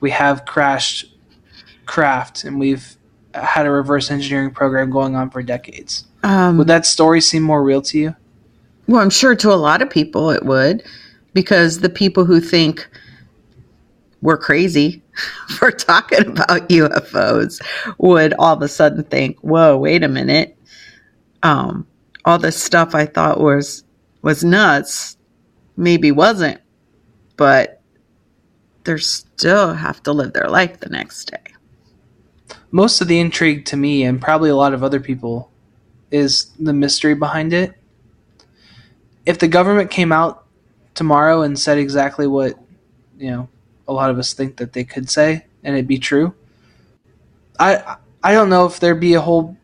we 0.00 0.10
have 0.10 0.44
crashed 0.44 1.12
craft, 1.86 2.44
and 2.44 2.58
we've 2.58 2.96
had 3.34 3.66
a 3.66 3.70
reverse 3.70 4.10
engineering 4.10 4.52
program 4.52 4.90
going 4.90 5.16
on 5.16 5.30
for 5.30 5.42
decades? 5.42 6.06
Um, 6.22 6.56
would 6.58 6.68
that 6.68 6.86
story 6.86 7.20
seem 7.20 7.42
more 7.42 7.62
real 7.64 7.82
to 7.82 7.98
you? 7.98 8.16
Well, 8.86 9.00
I'm 9.00 9.10
sure 9.10 9.34
to 9.34 9.52
a 9.52 9.54
lot 9.54 9.82
of 9.82 9.90
people 9.90 10.30
it 10.30 10.44
would 10.44 10.84
because 11.34 11.80
the 11.80 11.88
people 11.88 12.24
who 12.24 12.40
think 12.40 12.88
we're 14.20 14.38
crazy 14.38 15.02
for 15.58 15.70
talking 15.70 16.26
about 16.26 16.68
UFOs 16.68 17.60
would 17.98 18.34
all 18.34 18.54
of 18.54 18.62
a 18.62 18.68
sudden 18.68 19.04
think, 19.04 19.38
"Whoa, 19.40 19.76
wait 19.76 20.02
a 20.02 20.08
minute! 20.08 20.56
Um, 21.42 21.86
all 22.24 22.38
this 22.38 22.56
stuff 22.56 22.94
I 22.94 23.06
thought 23.06 23.40
was 23.40 23.84
was 24.22 24.44
nuts, 24.44 25.16
maybe 25.76 26.12
wasn't, 26.12 26.60
but 27.36 27.80
they 28.84 28.96
still 28.98 29.74
have 29.74 30.02
to 30.04 30.12
live 30.12 30.32
their 30.32 30.48
life 30.48 30.80
the 30.80 30.88
next 30.88 31.30
day." 31.30 31.38
Most 32.70 33.00
of 33.00 33.08
the 33.08 33.20
intrigue 33.20 33.66
to 33.66 33.76
me, 33.76 34.04
and 34.04 34.20
probably 34.20 34.48
a 34.48 34.56
lot 34.56 34.72
of 34.72 34.82
other 34.82 35.00
people, 35.00 35.50
is 36.10 36.50
the 36.58 36.72
mystery 36.72 37.14
behind 37.14 37.52
it. 37.52 37.74
If 39.26 39.38
the 39.38 39.48
government 39.48 39.90
came 39.90 40.10
out 40.10 40.41
tomorrow 40.94 41.42
and 41.42 41.58
said 41.58 41.78
exactly 41.78 42.26
what 42.26 42.58
you 43.18 43.30
know 43.30 43.48
a 43.88 43.92
lot 43.92 44.10
of 44.10 44.18
us 44.18 44.32
think 44.32 44.56
that 44.56 44.72
they 44.72 44.84
could 44.84 45.10
say 45.10 45.44
and 45.64 45.74
it'd 45.74 45.88
be 45.88 45.98
true. 45.98 46.34
I 47.58 47.96
i 48.22 48.32
don't 48.32 48.48
know 48.48 48.66
if 48.66 48.80
there'd 48.80 49.00
be 49.00 49.14
a 49.14 49.20
whole 49.20 49.56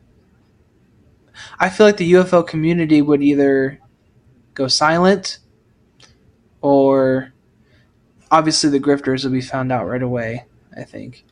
i 1.59 1.69
feel 1.69 1.87
like 1.87 1.97
the 1.97 2.13
ufo 2.13 2.47
community 2.47 3.01
would 3.01 3.23
either 3.23 3.79
go 4.55 4.69
silent 4.69 5.39
or 6.61 7.33
obviously 8.31 8.69
the 8.71 8.81
grifters 8.81 9.25
would 9.25 9.33
be 9.33 9.41
found 9.41 9.73
out 9.73 9.87
right 9.87 10.03
away 10.03 10.45
i 10.77 10.83
think. 10.83 11.25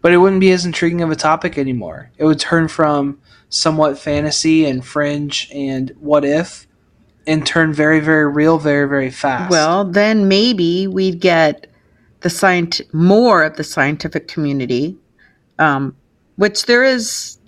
But 0.00 0.12
it 0.12 0.18
wouldn't 0.18 0.40
be 0.40 0.52
as 0.52 0.66
intriguing 0.66 1.00
of 1.00 1.10
a 1.10 1.16
topic 1.16 1.56
anymore. 1.56 2.10
It 2.18 2.26
would 2.26 2.38
turn 2.38 2.68
from 2.68 3.22
somewhat 3.48 3.98
fantasy 3.98 4.66
and 4.66 4.84
fringe 4.84 5.48
and 5.50 5.92
what 5.98 6.26
if 6.26 6.66
and 7.26 7.46
turn 7.46 7.72
very, 7.72 8.00
very 8.00 8.26
real 8.30 8.58
very, 8.58 8.88
very 8.88 9.10
fast. 9.10 9.50
Well, 9.50 9.84
then 9.84 10.28
maybe 10.28 10.86
we'd 10.86 11.20
get 11.20 11.66
the 12.20 12.28
scient- 12.28 12.92
more 12.92 13.42
of 13.42 13.56
the 13.56 13.64
scientific 13.64 14.28
community, 14.28 14.96
um, 15.58 15.96
which 16.36 16.66
there 16.66 16.84
is 16.84 17.38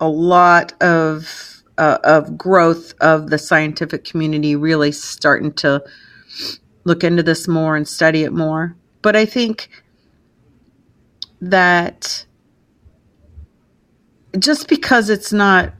a 0.00 0.08
lot 0.08 0.72
of 0.82 1.62
uh, 1.78 1.98
of 2.04 2.38
growth 2.38 2.94
of 3.00 3.30
the 3.30 3.38
scientific 3.38 4.04
community 4.04 4.56
really 4.56 4.92
starting 4.92 5.52
to 5.52 5.82
look 6.84 7.04
into 7.04 7.22
this 7.22 7.46
more 7.46 7.76
and 7.76 7.86
study 7.86 8.22
it 8.22 8.32
more. 8.32 8.76
But 9.02 9.14
I 9.14 9.26
think 9.26 9.68
that 11.40 12.24
just 14.38 14.68
because 14.68 15.10
it's 15.10 15.32
not 15.32 15.72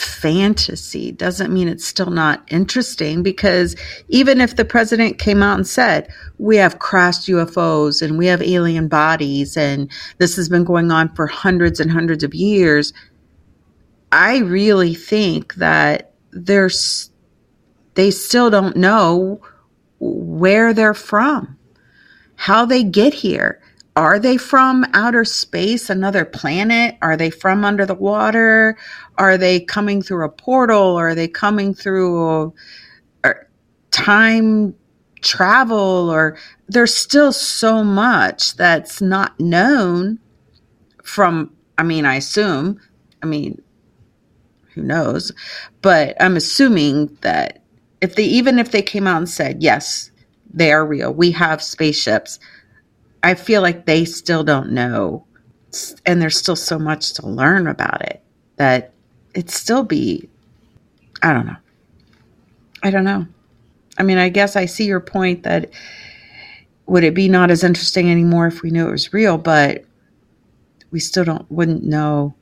fantasy 0.00 1.12
doesn't 1.12 1.52
mean 1.52 1.68
it's 1.68 1.86
still 1.86 2.10
not 2.10 2.42
interesting 2.48 3.22
because 3.22 3.76
even 4.08 4.40
if 4.40 4.56
the 4.56 4.64
president 4.64 5.18
came 5.18 5.42
out 5.42 5.56
and 5.56 5.66
said, 5.66 6.12
we 6.38 6.56
have 6.56 6.78
crashed 6.78 7.28
UFOs 7.28 8.02
and 8.02 8.16
we 8.18 8.26
have 8.26 8.42
alien 8.42 8.88
bodies 8.88 9.56
and 9.56 9.90
this 10.18 10.36
has 10.36 10.48
been 10.48 10.64
going 10.64 10.90
on 10.90 11.14
for 11.14 11.26
hundreds 11.26 11.80
and 11.80 11.90
hundreds 11.90 12.24
of 12.24 12.34
years, 12.34 12.92
I 14.12 14.38
really 14.38 14.94
think 14.94 15.54
that 15.54 16.14
there's 16.32 17.10
they 17.94 18.10
still 18.10 18.50
don't 18.50 18.76
know 18.76 19.42
where 19.98 20.72
they're 20.72 20.94
from, 20.94 21.58
how 22.36 22.64
they 22.64 22.84
get 22.84 23.12
here 23.12 23.60
are 23.96 24.18
they 24.18 24.36
from 24.36 24.86
outer 24.94 25.24
space, 25.24 25.90
another 25.90 26.24
planet? 26.24 26.96
Are 27.02 27.16
they 27.16 27.28
from 27.30 27.64
under 27.64 27.84
the 27.84 27.94
water? 27.94 28.78
Are 29.20 29.38
they 29.38 29.60
coming 29.60 30.02
through 30.02 30.24
a 30.24 30.30
portal? 30.30 30.96
Are 30.96 31.14
they 31.14 31.28
coming 31.28 31.74
through 31.74 32.54
a, 33.24 33.34
time 33.92 34.74
travel? 35.22 36.10
Or 36.10 36.38
there's 36.68 36.94
still 36.96 37.32
so 37.32 37.84
much 37.84 38.56
that's 38.56 39.02
not 39.02 39.38
known. 39.38 40.18
from 41.04 41.52
I 41.78 41.84
mean, 41.84 42.06
I 42.06 42.16
assume, 42.16 42.80
I 43.22 43.26
mean, 43.26 43.62
who 44.74 44.82
knows, 44.82 45.32
but 45.82 46.16
I'm 46.20 46.36
assuming 46.36 47.16
that 47.22 47.62
if 48.00 48.16
they 48.16 48.24
even 48.24 48.58
if 48.58 48.72
they 48.72 48.82
came 48.82 49.06
out 49.06 49.18
and 49.18 49.28
said, 49.28 49.62
"Yes, 49.62 50.10
they 50.52 50.72
are 50.72 50.86
real. 50.86 51.12
We 51.12 51.32
have 51.32 51.62
spaceships." 51.62 52.38
I 53.22 53.34
feel 53.34 53.62
like 53.62 53.86
they 53.86 54.06
still 54.06 54.44
don't 54.44 54.72
know 54.72 55.26
and 56.06 56.22
there's 56.22 56.38
still 56.38 56.56
so 56.56 56.78
much 56.78 57.14
to 57.14 57.26
learn 57.26 57.66
about 57.66 58.02
it 58.02 58.22
that 58.56 58.94
it'd 59.34 59.50
still 59.50 59.84
be 59.84 60.28
I 61.22 61.32
don't 61.32 61.46
know. 61.46 61.56
I 62.82 62.90
don't 62.90 63.04
know. 63.04 63.26
I 63.98 64.02
mean, 64.02 64.18
I 64.18 64.30
guess 64.30 64.56
I 64.56 64.66
see 64.66 64.86
your 64.86 65.00
point 65.00 65.42
that 65.42 65.70
would 66.86 67.04
it 67.04 67.14
be 67.14 67.28
not 67.28 67.50
as 67.50 67.62
interesting 67.62 68.10
anymore 68.10 68.46
if 68.46 68.62
we 68.62 68.70
knew 68.70 68.88
it 68.88 68.92
was 68.92 69.12
real, 69.12 69.36
but 69.36 69.84
we 70.90 70.98
still 70.98 71.24
don't 71.24 71.50
wouldn't 71.50 71.84
know 71.84 72.34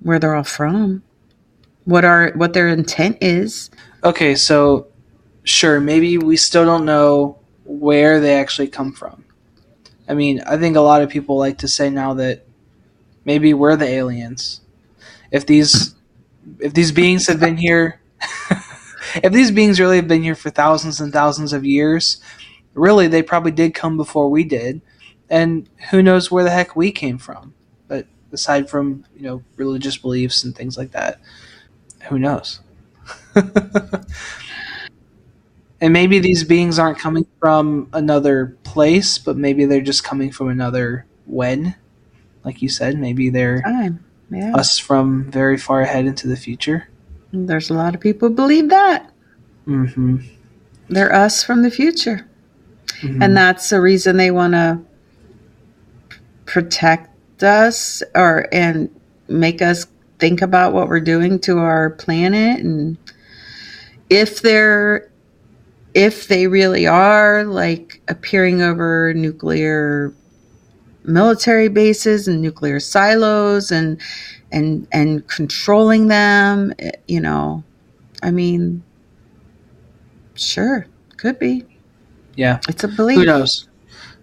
where 0.00 0.18
they're 0.18 0.34
all 0.34 0.44
from, 0.44 1.02
what 1.84 2.04
are 2.04 2.32
what 2.34 2.52
their 2.52 2.68
intent 2.68 3.18
is. 3.20 3.70
Okay, 4.04 4.34
so 4.34 4.86
sure, 5.42 5.80
maybe 5.80 6.18
we 6.18 6.36
still 6.36 6.64
don't 6.64 6.84
know 6.84 7.38
where 7.64 8.20
they 8.20 8.34
actually 8.38 8.68
come 8.68 8.92
from. 8.92 9.24
I 10.08 10.14
mean, 10.14 10.40
I 10.46 10.56
think 10.58 10.76
a 10.76 10.80
lot 10.80 11.02
of 11.02 11.08
people 11.08 11.38
like 11.38 11.58
to 11.58 11.68
say 11.68 11.90
now 11.90 12.14
that 12.14 12.46
maybe 13.24 13.54
we're 13.54 13.76
the 13.76 13.86
aliens. 13.86 14.60
If 15.34 15.46
these 15.46 15.96
if 16.60 16.74
these 16.74 16.92
beings 16.92 17.26
have 17.28 17.40
been 17.40 17.58
here 17.58 18.00
if 19.22 19.32
these 19.32 19.50
beings 19.50 19.80
really 19.80 19.96
have 19.96 20.08
been 20.08 20.22
here 20.22 20.34
for 20.34 20.50
thousands 20.50 21.00
and 21.00 21.12
thousands 21.12 21.52
of 21.52 21.64
years, 21.64 22.20
really 22.74 23.08
they 23.08 23.22
probably 23.22 23.52
did 23.52 23.74
come 23.74 23.96
before 23.96 24.30
we 24.30 24.44
did. 24.44 24.80
And 25.30 25.68
who 25.90 26.02
knows 26.02 26.30
where 26.30 26.44
the 26.44 26.50
heck 26.50 26.76
we 26.76 26.92
came 26.92 27.18
from? 27.18 27.54
But 27.88 28.06
aside 28.32 28.70
from 28.70 29.04
you 29.16 29.22
know 29.22 29.42
religious 29.56 29.96
beliefs 29.96 30.44
and 30.44 30.56
things 30.56 30.78
like 30.78 30.92
that 30.92 31.20
who 32.08 32.18
knows? 32.18 32.60
And 35.80 35.92
maybe 35.92 36.18
these 36.18 36.44
beings 36.44 36.78
aren't 36.78 36.98
coming 36.98 37.26
from 37.40 37.88
another 37.92 38.56
place 38.64 39.18
but 39.18 39.36
maybe 39.36 39.64
they're 39.64 39.80
just 39.80 40.04
coming 40.04 40.32
from 40.32 40.48
another 40.48 41.06
when 41.26 41.74
like 42.44 42.62
you 42.62 42.68
said 42.68 42.98
maybe 42.98 43.30
they're 43.30 43.62
Time. 43.62 44.04
Yeah. 44.34 44.54
us 44.56 44.78
from 44.78 45.30
very 45.30 45.56
far 45.58 45.80
ahead 45.82 46.06
into 46.06 46.26
the 46.28 46.36
future 46.36 46.88
There's 47.32 47.70
a 47.70 47.74
lot 47.74 47.94
of 47.94 48.00
people 48.00 48.30
believe 48.30 48.68
that. 48.70 49.10
mm-hmm. 49.66 50.16
They're 50.88 51.14
us 51.14 51.42
from 51.42 51.62
the 51.62 51.70
future. 51.70 52.26
Mhm. 53.00 53.22
And 53.24 53.36
that's 53.36 53.70
the 53.70 53.80
reason 53.80 54.16
they 54.16 54.30
want 54.30 54.52
to 54.54 54.78
protect 56.46 57.42
us 57.42 58.02
or 58.14 58.46
and 58.52 58.88
make 59.28 59.62
us 59.62 59.86
think 60.18 60.42
about 60.42 60.72
what 60.72 60.88
we're 60.88 61.00
doing 61.00 61.38
to 61.40 61.58
our 61.58 61.90
planet 61.90 62.60
and 62.60 62.96
if 64.10 64.42
they're 64.42 65.10
if 65.94 66.28
they 66.28 66.46
really 66.46 66.86
are 66.86 67.44
like 67.44 68.00
appearing 68.08 68.60
over 68.62 69.12
nuclear 69.14 70.12
military 71.04 71.68
bases 71.68 72.26
and 72.28 72.40
nuclear 72.40 72.80
silos 72.80 73.70
and 73.70 74.00
and 74.50 74.86
and 74.92 75.26
controlling 75.28 76.08
them 76.08 76.72
eh, 76.78 76.90
you 77.06 77.20
know? 77.20 77.62
I 78.22 78.30
mean 78.30 78.82
sure 80.34 80.86
could 81.16 81.38
be. 81.38 81.66
Yeah. 82.36 82.60
It's 82.68 82.84
a 82.84 82.88
belief. 82.88 83.18
who 83.18 83.24
knows? 83.24 83.68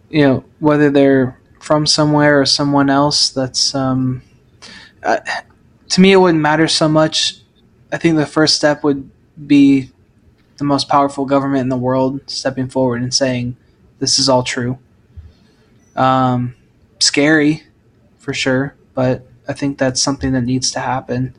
You 0.10 0.22
know 0.24 0.44
whether 0.60 0.90
they're 0.90 1.40
from 1.60 1.86
somewhere 1.86 2.42
or 2.42 2.46
someone 2.46 2.90
else 2.90 3.30
that's 3.30 3.76
um 3.76 4.24
uh, 5.04 5.20
to 5.90 6.02
me 6.02 6.12
it 6.12 6.18
wouldn't 6.18 6.42
matter 6.42 6.68
so 6.68 6.90
much. 6.90 7.38
I 7.92 7.98
think 7.98 8.16
the 8.16 8.26
first 8.26 8.56
step 8.56 8.84
would 8.84 9.10
be 9.48 9.92
the 10.58 10.64
most 10.64 10.90
powerful 10.90 11.26
government 11.26 11.62
in 11.62 11.70
the 11.70 11.78
world 11.78 12.22
stepping 12.30 12.70
forward 12.70 13.02
and 13.02 13.14
saying 13.14 13.56
this 14.00 14.18
is 14.18 14.28
all 14.28 14.44
true. 14.44 14.80
Um 15.96 16.56
scary 17.02 17.64
for 18.18 18.34
sure 18.34 18.76
but 18.94 19.26
i 19.48 19.54
think 19.54 19.78
that's 19.78 20.02
something 20.02 20.32
that 20.34 20.42
needs 20.42 20.72
to 20.72 20.80
happen. 20.80 21.36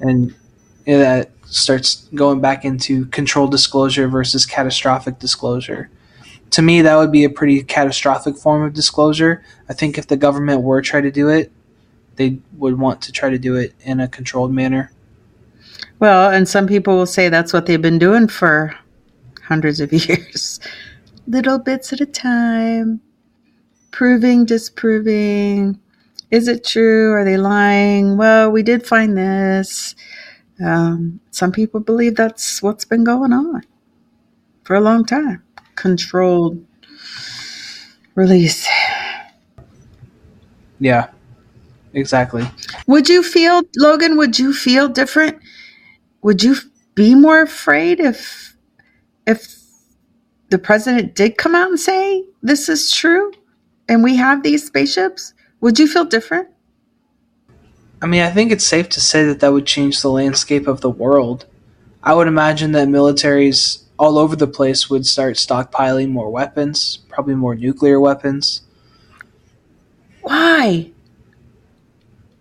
And 0.00 0.34
that 0.84 1.30
starts 1.46 2.08
going 2.14 2.40
back 2.40 2.64
into 2.64 3.06
controlled 3.06 3.50
disclosure 3.50 4.08
versus 4.08 4.44
catastrophic 4.44 5.18
disclosure. 5.18 5.90
To 6.50 6.62
me 6.62 6.82
that 6.82 6.96
would 6.96 7.12
be 7.12 7.24
a 7.24 7.30
pretty 7.30 7.62
catastrophic 7.62 8.36
form 8.36 8.62
of 8.62 8.72
disclosure. 8.72 9.42
I 9.68 9.72
think 9.72 9.98
if 9.98 10.06
the 10.06 10.16
government 10.16 10.62
were 10.62 10.82
try 10.82 11.00
to 11.00 11.10
do 11.10 11.28
it 11.28 11.50
they 12.16 12.38
would 12.56 12.78
want 12.78 13.02
to 13.02 13.12
try 13.12 13.30
to 13.30 13.38
do 13.38 13.56
it 13.56 13.74
in 13.80 14.00
a 14.00 14.08
controlled 14.08 14.52
manner. 14.52 14.90
Well, 15.98 16.30
and 16.30 16.48
some 16.48 16.66
people 16.66 16.96
will 16.96 17.06
say 17.06 17.28
that's 17.28 17.52
what 17.52 17.66
they've 17.66 17.80
been 17.80 17.98
doing 17.98 18.28
for 18.28 18.74
hundreds 19.42 19.80
of 19.80 19.92
years. 20.08 20.60
Little 21.26 21.58
bits 21.58 21.92
at 21.92 22.00
a 22.00 22.06
time, 22.06 23.00
proving, 23.96 24.44
disproving. 24.44 25.80
Is 26.30 26.48
it 26.48 26.64
true? 26.64 27.12
Are 27.12 27.24
they 27.24 27.38
lying? 27.38 28.18
Well, 28.18 28.50
we 28.50 28.62
did 28.62 28.86
find 28.86 29.16
this. 29.16 29.94
Um, 30.62 31.18
some 31.30 31.50
people 31.50 31.80
believe 31.80 32.14
that's 32.14 32.62
what's 32.62 32.84
been 32.84 33.04
going 33.04 33.32
on 33.32 33.62
for 34.64 34.76
a 34.76 34.82
long 34.82 35.06
time. 35.06 35.42
Controlled 35.76 36.62
release. 38.14 38.68
yeah 40.78 41.08
exactly 41.94 42.46
Would 42.86 43.08
you 43.08 43.22
feel, 43.22 43.62
Logan, 43.78 44.18
would 44.18 44.38
you 44.38 44.52
feel 44.52 44.88
different? 44.88 45.38
Would 46.20 46.42
you 46.42 46.56
be 46.94 47.14
more 47.14 47.40
afraid 47.40 47.98
if 48.00 48.56
if 49.26 49.56
the 50.50 50.58
president 50.58 51.14
did 51.14 51.38
come 51.38 51.54
out 51.54 51.70
and 51.70 51.80
say 51.80 52.24
this 52.42 52.68
is 52.68 52.90
true 52.90 53.32
and 53.88 54.02
we 54.02 54.16
have 54.16 54.42
these 54.42 54.66
spaceships? 54.66 55.34
Would 55.60 55.78
you 55.78 55.86
feel 55.86 56.04
different? 56.04 56.48
i 58.02 58.06
mean 58.06 58.20
i 58.20 58.30
think 58.30 58.52
it's 58.52 58.66
safe 58.66 58.90
to 58.90 59.00
say 59.00 59.24
that 59.24 59.40
that 59.40 59.52
would 59.54 59.64
change 59.66 60.02
the 60.02 60.10
landscape 60.10 60.66
of 60.68 60.82
the 60.82 60.90
world 60.90 61.46
i 62.02 62.12
would 62.12 62.28
imagine 62.28 62.72
that 62.72 62.88
militaries 62.88 63.84
all 63.98 64.18
over 64.18 64.36
the 64.36 64.46
place 64.46 64.90
would 64.90 65.06
start 65.06 65.36
stockpiling 65.36 66.10
more 66.10 66.28
weapons 66.30 66.98
probably 67.08 67.34
more 67.34 67.54
nuclear 67.54 67.98
weapons 67.98 68.60
Why? 70.26 70.90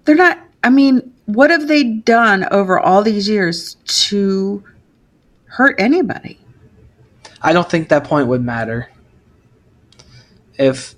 They're 0.05 0.15
not 0.15 0.39
I 0.63 0.71
mean, 0.71 1.13
what 1.27 1.51
have 1.51 1.67
they 1.67 1.84
done 1.84 2.47
over 2.49 2.79
all 2.79 3.03
these 3.03 3.29
years 3.29 3.75
to 3.86 4.63
hurt 5.45 5.75
anybody? 5.77 6.39
I 7.43 7.53
don't 7.53 7.69
think 7.69 7.89
that 7.89 8.05
point 8.05 8.27
would 8.27 8.43
matter. 8.43 8.89
If 10.58 10.95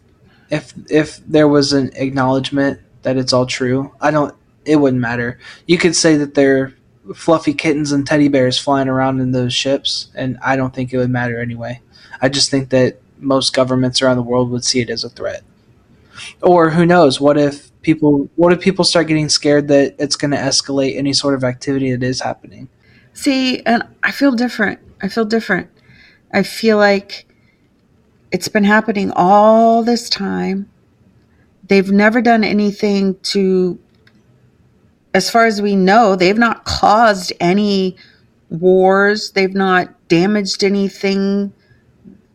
if 0.50 0.74
if 0.90 1.18
there 1.28 1.48
was 1.48 1.74
an 1.74 1.92
acknowledgement 1.96 2.80
that 3.04 3.18
it's 3.18 3.34
all 3.34 3.46
true, 3.46 3.92
I 4.02 4.12
don't 4.12 4.36
it 4.66 4.78
wouldn't 4.78 5.02
matter. 5.02 5.40
You 5.66 5.78
could 5.78 5.96
say 5.96 6.18
that 6.18 6.34
they're 6.34 6.74
fluffy 7.16 7.54
kittens 7.54 7.92
and 7.92 8.06
teddy 8.06 8.28
bears 8.28 8.60
flying 8.60 8.90
around 8.90 9.22
in 9.22 9.32
those 9.32 9.54
ships 9.54 10.10
and 10.14 10.38
I 10.44 10.58
don't 10.58 10.74
think 10.74 10.92
it 10.92 10.98
would 10.98 11.10
matter 11.10 11.40
anyway. 11.40 11.80
I 12.22 12.30
just 12.30 12.52
think 12.52 12.70
that 12.70 13.00
most 13.20 13.54
governments 13.54 14.02
around 14.02 14.18
the 14.18 14.24
world 14.24 14.50
would 14.52 14.64
see 14.64 14.82
it 14.82 14.90
as 14.90 15.04
a 15.04 15.10
threat. 15.10 15.44
Or 16.42 16.72
who 16.72 16.86
knows, 16.86 17.22
what 17.22 17.38
if 17.38 17.72
people 17.82 18.30
what 18.36 18.52
if 18.52 18.60
people 18.60 18.84
start 18.84 19.08
getting 19.08 19.30
scared 19.30 19.68
that 19.70 19.96
it's 20.00 20.16
going 20.16 20.32
to 20.32 20.38
escalate 20.38 20.98
any 20.98 21.14
sort 21.14 21.36
of 21.36 21.44
activity 21.44 21.92
that 21.92 22.04
is 22.04 22.22
happening? 22.22 22.70
See, 23.14 23.62
and 23.62 23.84
I 24.04 24.12
feel 24.12 24.32
different. 24.32 24.80
I 25.02 25.08
feel 25.08 25.26
different. 25.26 25.70
I 26.34 26.44
feel 26.44 26.78
like 26.78 27.26
it's 28.32 28.48
been 28.48 28.64
happening 28.64 29.12
all 29.16 29.84
this 29.84 30.10
time. 30.10 30.70
They've 31.68 31.92
never 31.92 32.22
done 32.22 32.44
anything 32.44 33.16
to, 33.24 33.80
as 35.14 35.30
far 35.30 35.46
as 35.46 35.62
we 35.62 35.76
know, 35.76 36.16
they've 36.16 36.38
not 36.38 36.66
caused 36.66 37.34
any 37.40 37.98
wars. 38.50 39.32
They've 39.32 39.54
not 39.54 40.08
damaged 40.08 40.64
anything 40.64 41.54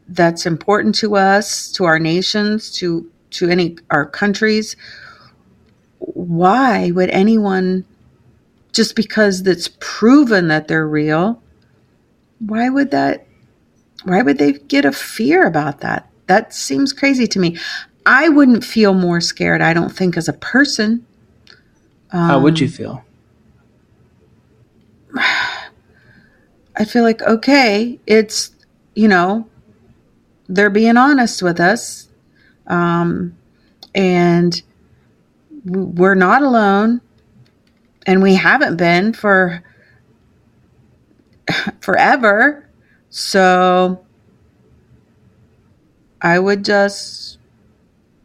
that's 0.09 0.45
important 0.45 0.95
to 0.97 1.17
us, 1.17 1.73
to 1.73 1.85
our 1.85 1.99
nations, 1.99 2.71
to 2.79 3.11
to 3.31 3.49
any 3.49 3.79
our 3.91 4.05
countries. 4.07 4.77
Why 5.99 6.91
would 6.91 7.09
anyone 7.11 7.87
just 8.73 8.97
because 8.97 9.47
it's 9.47 9.71
proven 9.81 10.49
that 10.49 10.69
they're 10.69 10.89
real, 10.89 11.43
why 12.39 12.69
would 12.69 12.91
that 12.91 13.27
why 14.05 14.23
would 14.23 14.39
they 14.39 14.53
get 14.53 14.85
a 14.85 14.93
fear 14.93 15.47
about 15.47 15.81
that? 15.81 16.09
That 16.27 16.55
seems 16.55 16.93
crazy 16.93 17.27
to 17.29 17.39
me. 17.39 17.59
I 18.07 18.29
wouldn't 18.29 18.65
feel 18.65 18.95
more 18.95 19.21
scared, 19.21 19.61
I 19.63 19.73
don't 19.75 19.91
think, 19.95 20.17
as 20.17 20.29
a 20.29 20.33
person. 20.33 21.07
How 22.11 22.41
would 22.41 22.55
Um, 22.55 22.63
you 22.63 22.69
feel? 22.69 23.05
I 26.75 26.85
feel 26.87 27.03
like, 27.03 27.23
okay, 27.23 28.01
it's, 28.07 28.51
you 28.95 29.09
know, 29.09 29.47
they're 30.49 30.71
being 30.71 30.97
honest 30.97 31.43
with 31.43 31.61
us. 31.61 32.09
Um, 32.67 33.37
and 33.95 34.63
we're 35.65 36.15
not 36.15 36.43
alone 36.43 37.01
and 38.07 38.23
we 38.23 38.35
haven't 38.35 38.77
been 38.77 39.13
for 39.13 39.63
forever. 41.81 42.69
So 43.13 44.03
I 46.23 46.39
would 46.39 46.65
just 46.65 47.37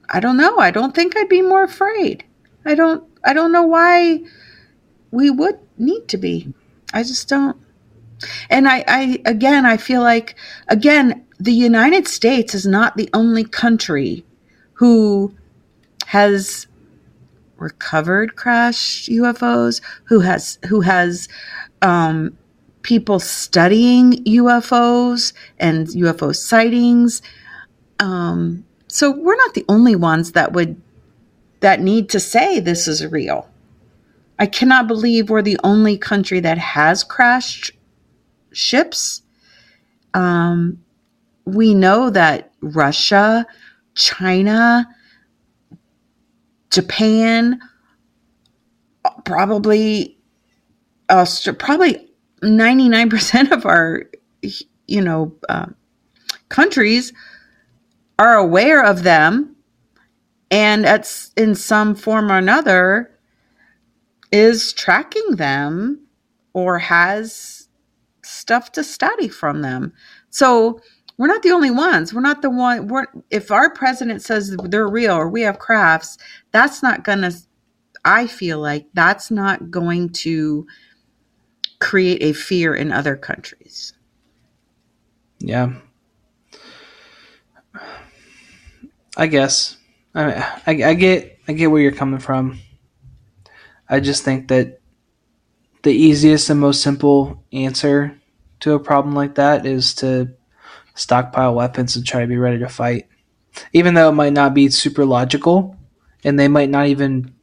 I 0.10 0.22
don't 0.22 0.38
know. 0.38 0.58
I 0.60 0.72
don't 0.72 0.96
think 0.96 1.18
I'd 1.18 1.28
be 1.28 1.42
more 1.42 1.64
afraid. 1.64 2.24
I 2.66 2.74
don't 2.74 3.04
I 3.26 3.34
don't 3.34 3.52
know 3.52 3.64
why 3.64 4.22
we 5.12 5.30
would 5.30 5.60
need 5.78 6.08
to 6.08 6.18
be. 6.18 6.54
I 6.94 7.04
just 7.04 7.28
don't. 7.28 7.58
And 8.50 8.68
I, 8.68 8.86
I 8.88 9.22
again 9.26 9.66
I 9.66 9.76
feel 9.76 10.02
like 10.02 10.36
again 10.70 11.26
the 11.38 11.52
United 11.52 12.08
States 12.08 12.56
is 12.56 12.66
not 12.66 12.96
the 12.96 13.10
only 13.14 13.44
country 13.44 14.26
who 14.74 15.36
has 16.06 16.66
recovered 17.58 18.38
crashed 18.38 19.10
UFOs, 19.10 19.82
who 20.06 20.22
has 20.22 20.60
who 20.70 20.80
has 20.80 21.28
um, 21.82 22.38
people 22.88 23.20
studying 23.20 24.14
UFOs 24.24 25.34
and 25.60 25.88
UFO 25.88 26.34
sightings. 26.34 27.22
Um, 28.00 28.66
so 28.88 29.12
we're 29.12 29.36
not 29.36 29.54
the 29.56 29.66
only 29.68 29.94
ones 29.98 30.32
that 30.32 30.54
would 30.54 30.82
that 31.60 31.82
need 31.82 32.08
to 32.10 32.20
say 32.20 32.62
this 32.62 32.88
is 32.88 33.06
real. 33.06 33.50
I 34.40 34.46
cannot 34.46 34.88
believe 34.88 35.30
we're 35.30 35.42
the 35.42 35.60
only 35.66 35.98
country 35.98 36.40
that 36.40 36.58
has 36.58 37.04
crashed 37.04 37.72
ships. 38.54 39.22
Um, 40.14 40.82
we 41.44 41.74
know 41.74 42.10
that 42.10 42.52
Russia, 42.62 43.46
China, 43.96 44.88
Japan, 46.72 47.60
probably 49.26 50.18
Aust- 51.10 51.58
probably 51.58 52.07
99% 52.44 53.52
of 53.52 53.66
our 53.66 54.04
you 54.88 55.02
know 55.02 55.36
uh, 55.50 55.68
countries 56.50 57.14
are 58.20 58.36
aware 58.36 58.84
of 58.84 59.04
them 59.04 59.56
and 60.50 60.86
at 60.86 61.12
in 61.36 61.56
some 61.56 61.96
form 61.96 62.32
or 62.32 62.38
another 62.38 63.12
is 64.32 64.74
tracking 64.74 65.36
them 65.36 66.06
or 66.54 66.80
has 66.80 67.68
stuff 68.24 68.72
to 68.72 68.84
study 68.84 69.28
from 69.28 69.62
them 69.62 69.94
so 70.30 70.80
we're 71.18 71.28
not 71.28 71.42
the 71.42 71.52
only 71.52 71.72
ones. 71.72 72.14
We're 72.14 72.22
not 72.22 72.42
the 72.42 72.50
one. 72.50 72.88
We're 72.88 73.06
if 73.32 73.52
our 73.52 73.72
president 73.74 74.22
says 74.22 74.56
they're 74.66 74.88
real 74.88 75.16
or 75.16 75.30
we 75.30 75.42
have 75.42 75.60
crafts, 75.60 76.18
that's 76.52 76.84
not 76.84 77.04
gonna. 77.04 77.32
I 78.06 78.28
feel 78.28 78.60
like 78.60 78.88
that's 78.94 79.32
not 79.32 79.72
going 79.72 80.10
to 80.10 80.68
create 81.80 82.22
a 82.24 82.34
fear 82.34 82.74
in 82.74 82.92
other 82.92 83.16
countries. 83.16 83.94
Yeah. 85.40 85.74
I 89.16 89.28
guess. 89.28 89.78
I, 90.14 90.34
I, 90.66 90.84
I 90.84 90.94
get 90.94 91.40
I 91.48 91.54
get 91.54 91.72
where 91.72 91.82
you're 91.82 91.92
coming 91.92 92.20
from. 92.20 92.60
I 93.90 94.00
just 94.00 94.24
think 94.24 94.50
that 94.50 94.80
the 95.84 95.92
easiest 95.92 96.50
and 96.50 96.60
most 96.60 96.82
simple 96.82 97.44
answer 97.54 98.20
to 98.60 98.74
a 98.74 98.80
problem 98.80 99.16
like 99.16 99.36
that 99.36 99.66
is 99.66 99.94
to 99.96 100.34
stockpile 100.96 101.54
weapons 101.54 101.96
and 101.96 102.06
try 102.06 102.22
to 102.22 102.28
be 102.28 102.38
ready 102.38 102.60
to 102.60 102.70
fight. 102.70 103.08
Even 103.74 103.94
though 103.94 104.10
it 104.10 104.14
might 104.14 104.34
not 104.34 104.54
be 104.54 104.70
super 104.70 105.06
logical 105.06 105.78
and 106.24 106.40
they 106.40 106.48
might 106.48 106.70
not 106.70 106.88
even 106.88 107.34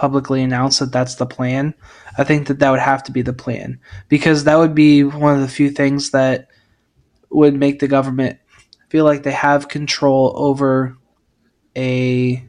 publicly 0.00 0.42
announce 0.42 0.78
that 0.78 0.90
that's 0.90 1.16
the 1.16 1.26
plan, 1.26 1.74
I 2.16 2.24
think 2.24 2.46
that 2.46 2.58
that 2.60 2.70
would 2.70 2.80
have 2.80 3.02
to 3.02 3.12
be 3.12 3.20
the 3.20 3.34
plan 3.34 3.78
because 4.08 4.44
that 4.44 4.56
would 4.56 4.74
be 4.74 5.04
one 5.04 5.34
of 5.34 5.42
the 5.42 5.48
few 5.48 5.68
things 5.68 6.12
that 6.12 6.48
would 7.28 7.54
make 7.54 7.80
the 7.80 7.86
government 7.86 8.38
feel 8.88 9.04
like 9.04 9.24
they 9.24 9.32
have 9.32 9.68
control 9.68 10.32
over 10.36 10.96
a 11.76 12.42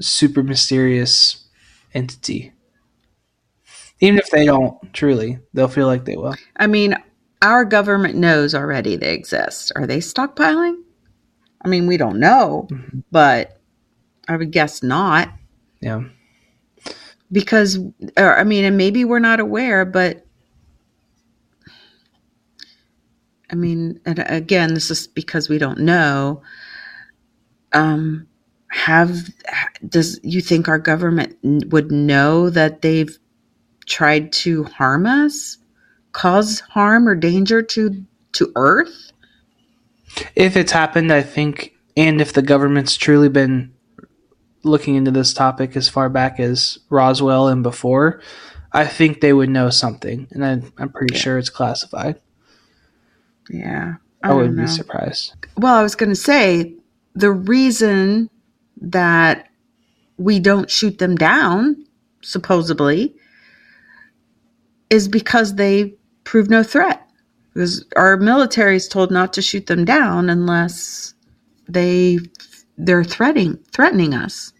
super 0.00 0.42
mysterious 0.42 1.46
entity. 1.94 2.52
Even 4.00 4.18
if 4.18 4.28
they 4.30 4.44
don't 4.44 4.92
truly, 4.92 5.38
they'll 5.52 5.68
feel 5.68 5.86
like 5.86 6.04
they 6.04 6.16
will. 6.16 6.34
I 6.56 6.66
mean, 6.66 6.96
our 7.40 7.64
government 7.64 8.16
knows 8.16 8.52
already 8.52 8.96
they 8.96 9.14
exist. 9.14 9.70
Are 9.76 9.86
they 9.86 9.98
stockpiling? 9.98 10.82
I 11.64 11.68
mean, 11.68 11.86
we 11.86 11.98
don't 11.98 12.18
know, 12.18 12.66
mm-hmm. 12.68 12.98
but 13.12 13.60
I 14.26 14.36
would 14.36 14.50
guess 14.50 14.82
not. 14.82 15.28
Yeah. 15.80 16.02
Because, 17.32 17.78
or, 18.16 18.38
I 18.38 18.44
mean, 18.44 18.64
and 18.64 18.76
maybe 18.76 19.04
we're 19.04 19.18
not 19.18 19.40
aware, 19.40 19.84
but 19.84 20.24
I 23.50 23.54
mean, 23.54 24.00
and 24.04 24.24
again, 24.28 24.74
this 24.74 24.90
is 24.90 25.06
because 25.06 25.48
we 25.48 25.58
don't 25.58 25.80
know. 25.80 26.42
Um, 27.72 28.26
have 28.70 29.30
does 29.88 30.18
you 30.22 30.40
think 30.40 30.68
our 30.68 30.78
government 30.78 31.36
would 31.72 31.90
know 31.90 32.50
that 32.50 32.82
they've 32.82 33.18
tried 33.86 34.32
to 34.32 34.64
harm 34.64 35.06
us? 35.06 35.58
cause 36.14 36.60
harm 36.60 37.06
or 37.06 37.14
danger 37.14 37.60
to 37.60 38.02
to 38.32 38.50
Earth? 38.56 39.12
If 40.34 40.56
it's 40.56 40.72
happened, 40.72 41.12
I 41.12 41.22
think, 41.22 41.74
and 41.96 42.20
if 42.20 42.32
the 42.32 42.42
government's 42.42 42.96
truly 42.96 43.28
been 43.28 43.73
looking 44.64 44.94
into 44.96 45.10
this 45.10 45.34
topic 45.34 45.76
as 45.76 45.88
far 45.88 46.08
back 46.08 46.40
as 46.40 46.78
Roswell 46.90 47.48
and 47.48 47.62
before, 47.62 48.20
I 48.72 48.86
think 48.86 49.20
they 49.20 49.32
would 49.32 49.50
know 49.50 49.70
something, 49.70 50.26
and 50.30 50.44
I, 50.44 50.50
am 50.82 50.88
pretty 50.90 51.14
yeah. 51.14 51.20
sure 51.20 51.38
it's 51.38 51.50
classified. 51.50 52.20
Yeah, 53.48 53.94
I, 54.22 54.30
I 54.30 54.34
would 54.34 54.56
be 54.56 54.66
surprised. 54.66 55.34
Well, 55.56 55.74
I 55.74 55.82
was 55.82 55.94
going 55.94 56.10
to 56.10 56.16
say 56.16 56.74
the 57.14 57.30
reason 57.30 58.30
that 58.80 59.48
we 60.16 60.40
don't 60.40 60.70
shoot 60.70 60.98
them 60.98 61.16
down, 61.16 61.86
supposedly, 62.22 63.14
is 64.90 65.08
because 65.08 65.54
they 65.54 65.94
prove 66.24 66.48
no 66.48 66.62
threat 66.62 67.04
because 67.54 67.84
our 67.96 68.16
military 68.16 68.76
is 68.76 68.88
told 68.88 69.10
not 69.10 69.32
to 69.32 69.42
shoot 69.42 69.66
them 69.66 69.84
down 69.84 70.28
unless 70.28 71.14
they 71.68 72.18
they're 72.76 73.04
threatening 73.04 73.58
threatening 73.72 74.12
us. 74.12 74.52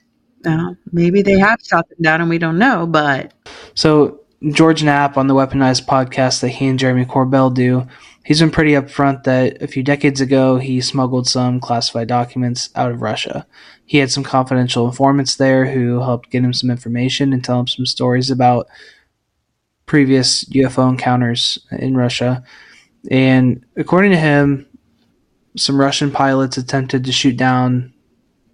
Now, 0.44 0.76
maybe 0.92 1.22
they 1.22 1.38
have 1.38 1.60
shot 1.62 1.88
them 1.88 1.98
down 2.02 2.20
and 2.20 2.30
we 2.30 2.38
don't 2.38 2.58
know, 2.58 2.86
but 2.86 3.32
so 3.74 4.20
George 4.50 4.82
Knapp 4.82 5.16
on 5.16 5.26
the 5.26 5.34
Weaponized 5.34 5.86
podcast 5.86 6.40
that 6.40 6.50
he 6.50 6.66
and 6.66 6.78
Jeremy 6.78 7.06
Corbell 7.06 7.52
do, 7.52 7.86
he's 8.24 8.40
been 8.40 8.50
pretty 8.50 8.72
upfront 8.72 9.24
that 9.24 9.62
a 9.62 9.66
few 9.66 9.82
decades 9.82 10.20
ago 10.20 10.58
he 10.58 10.80
smuggled 10.80 11.26
some 11.26 11.60
classified 11.60 12.08
documents 12.08 12.68
out 12.74 12.90
of 12.90 13.02
Russia. 13.02 13.46
He 13.86 13.98
had 13.98 14.10
some 14.10 14.24
confidential 14.24 14.86
informants 14.86 15.36
there 15.36 15.66
who 15.66 16.00
helped 16.00 16.30
get 16.30 16.44
him 16.44 16.52
some 16.52 16.70
information 16.70 17.32
and 17.32 17.42
tell 17.42 17.60
him 17.60 17.66
some 17.66 17.86
stories 17.86 18.30
about 18.30 18.66
previous 19.86 20.44
UFO 20.46 20.88
encounters 20.88 21.58
in 21.72 21.96
Russia. 21.96 22.42
And 23.10 23.64
according 23.76 24.12
to 24.12 24.18
him, 24.18 24.66
some 25.56 25.80
Russian 25.80 26.10
pilots 26.10 26.56
attempted 26.56 27.04
to 27.04 27.12
shoot 27.12 27.36
down 27.36 27.92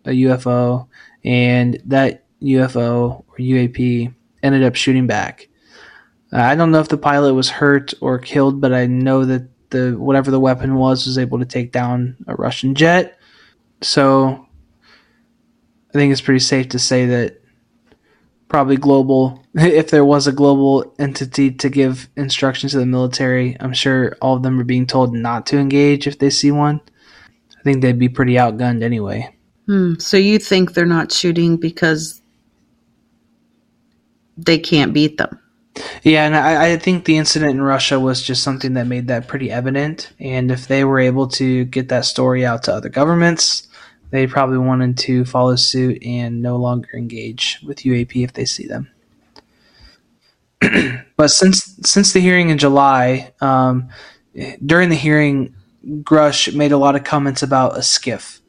a 0.04 0.10
UFO, 0.10 0.88
and 1.24 1.80
that 1.86 2.24
UFO 2.42 3.24
or 3.28 3.36
UAP 3.38 4.14
ended 4.42 4.62
up 4.62 4.74
shooting 4.74 5.06
back. 5.06 5.48
Uh, 6.32 6.38
I 6.38 6.54
don't 6.54 6.70
know 6.70 6.80
if 6.80 6.88
the 6.88 6.96
pilot 6.96 7.34
was 7.34 7.50
hurt 7.50 7.92
or 8.00 8.18
killed, 8.18 8.60
but 8.60 8.72
I 8.72 8.86
know 8.86 9.24
that 9.24 9.48
the 9.70 9.92
whatever 9.98 10.30
the 10.30 10.40
weapon 10.40 10.76
was 10.76 11.06
was 11.06 11.18
able 11.18 11.38
to 11.38 11.44
take 11.44 11.72
down 11.72 12.16
a 12.26 12.34
Russian 12.34 12.74
jet. 12.74 13.18
So 13.82 14.46
I 15.90 15.92
think 15.92 16.12
it's 16.12 16.20
pretty 16.20 16.40
safe 16.40 16.68
to 16.70 16.78
say 16.78 17.06
that 17.06 17.40
probably 18.48 18.76
global. 18.76 19.42
If 19.54 19.90
there 19.90 20.04
was 20.04 20.28
a 20.28 20.32
global 20.32 20.94
entity 20.98 21.50
to 21.50 21.68
give 21.68 22.08
instructions 22.16 22.72
to 22.72 22.78
the 22.78 22.86
military, 22.86 23.56
I'm 23.58 23.72
sure 23.72 24.16
all 24.22 24.36
of 24.36 24.44
them 24.44 24.60
are 24.60 24.64
being 24.64 24.86
told 24.86 25.12
not 25.12 25.46
to 25.46 25.58
engage 25.58 26.06
if 26.06 26.18
they 26.18 26.30
see 26.30 26.52
one. 26.52 26.80
I 27.58 27.62
think 27.62 27.82
they'd 27.82 27.98
be 27.98 28.08
pretty 28.08 28.34
outgunned 28.34 28.82
anyway. 28.82 29.34
Hmm. 29.70 29.94
So 30.00 30.16
you 30.16 30.40
think 30.40 30.74
they're 30.74 30.84
not 30.84 31.12
shooting 31.12 31.56
because 31.56 32.20
they 34.36 34.58
can't 34.58 34.92
beat 34.92 35.16
them? 35.16 35.38
Yeah, 36.02 36.26
and 36.26 36.34
I, 36.34 36.72
I, 36.72 36.76
think 36.76 37.04
the 37.04 37.16
incident 37.16 37.52
in 37.52 37.62
Russia 37.62 38.00
was 38.00 38.20
just 38.20 38.42
something 38.42 38.74
that 38.74 38.88
made 38.88 39.06
that 39.06 39.28
pretty 39.28 39.48
evident. 39.48 40.12
And 40.18 40.50
if 40.50 40.66
they 40.66 40.82
were 40.82 40.98
able 40.98 41.28
to 41.28 41.66
get 41.66 41.88
that 41.90 42.04
story 42.04 42.44
out 42.44 42.64
to 42.64 42.74
other 42.74 42.88
governments, 42.88 43.68
they 44.10 44.26
probably 44.26 44.58
wanted 44.58 44.98
to 44.98 45.24
follow 45.24 45.54
suit 45.54 46.02
and 46.02 46.42
no 46.42 46.56
longer 46.56 46.88
engage 46.92 47.60
with 47.64 47.78
UAP 47.78 48.24
if 48.24 48.32
they 48.32 48.46
see 48.46 48.66
them. 48.66 48.90
but 51.16 51.30
since 51.30 51.76
since 51.84 52.12
the 52.12 52.18
hearing 52.18 52.50
in 52.50 52.58
July, 52.58 53.32
um, 53.40 53.88
during 54.66 54.88
the 54.88 54.96
hearing, 54.96 55.54
Grusch 55.86 56.52
made 56.56 56.72
a 56.72 56.76
lot 56.76 56.96
of 56.96 57.04
comments 57.04 57.44
about 57.44 57.76
a 57.76 57.82
SCIF. 57.82 58.39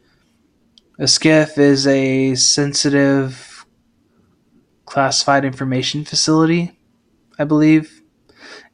A 1.02 1.06
SCIF 1.06 1.58
is 1.58 1.88
a 1.88 2.36
sensitive 2.36 3.66
classified 4.86 5.43
information 5.43 6.06
facility, 6.06 6.78
I 7.39 7.43
believe. 7.43 8.04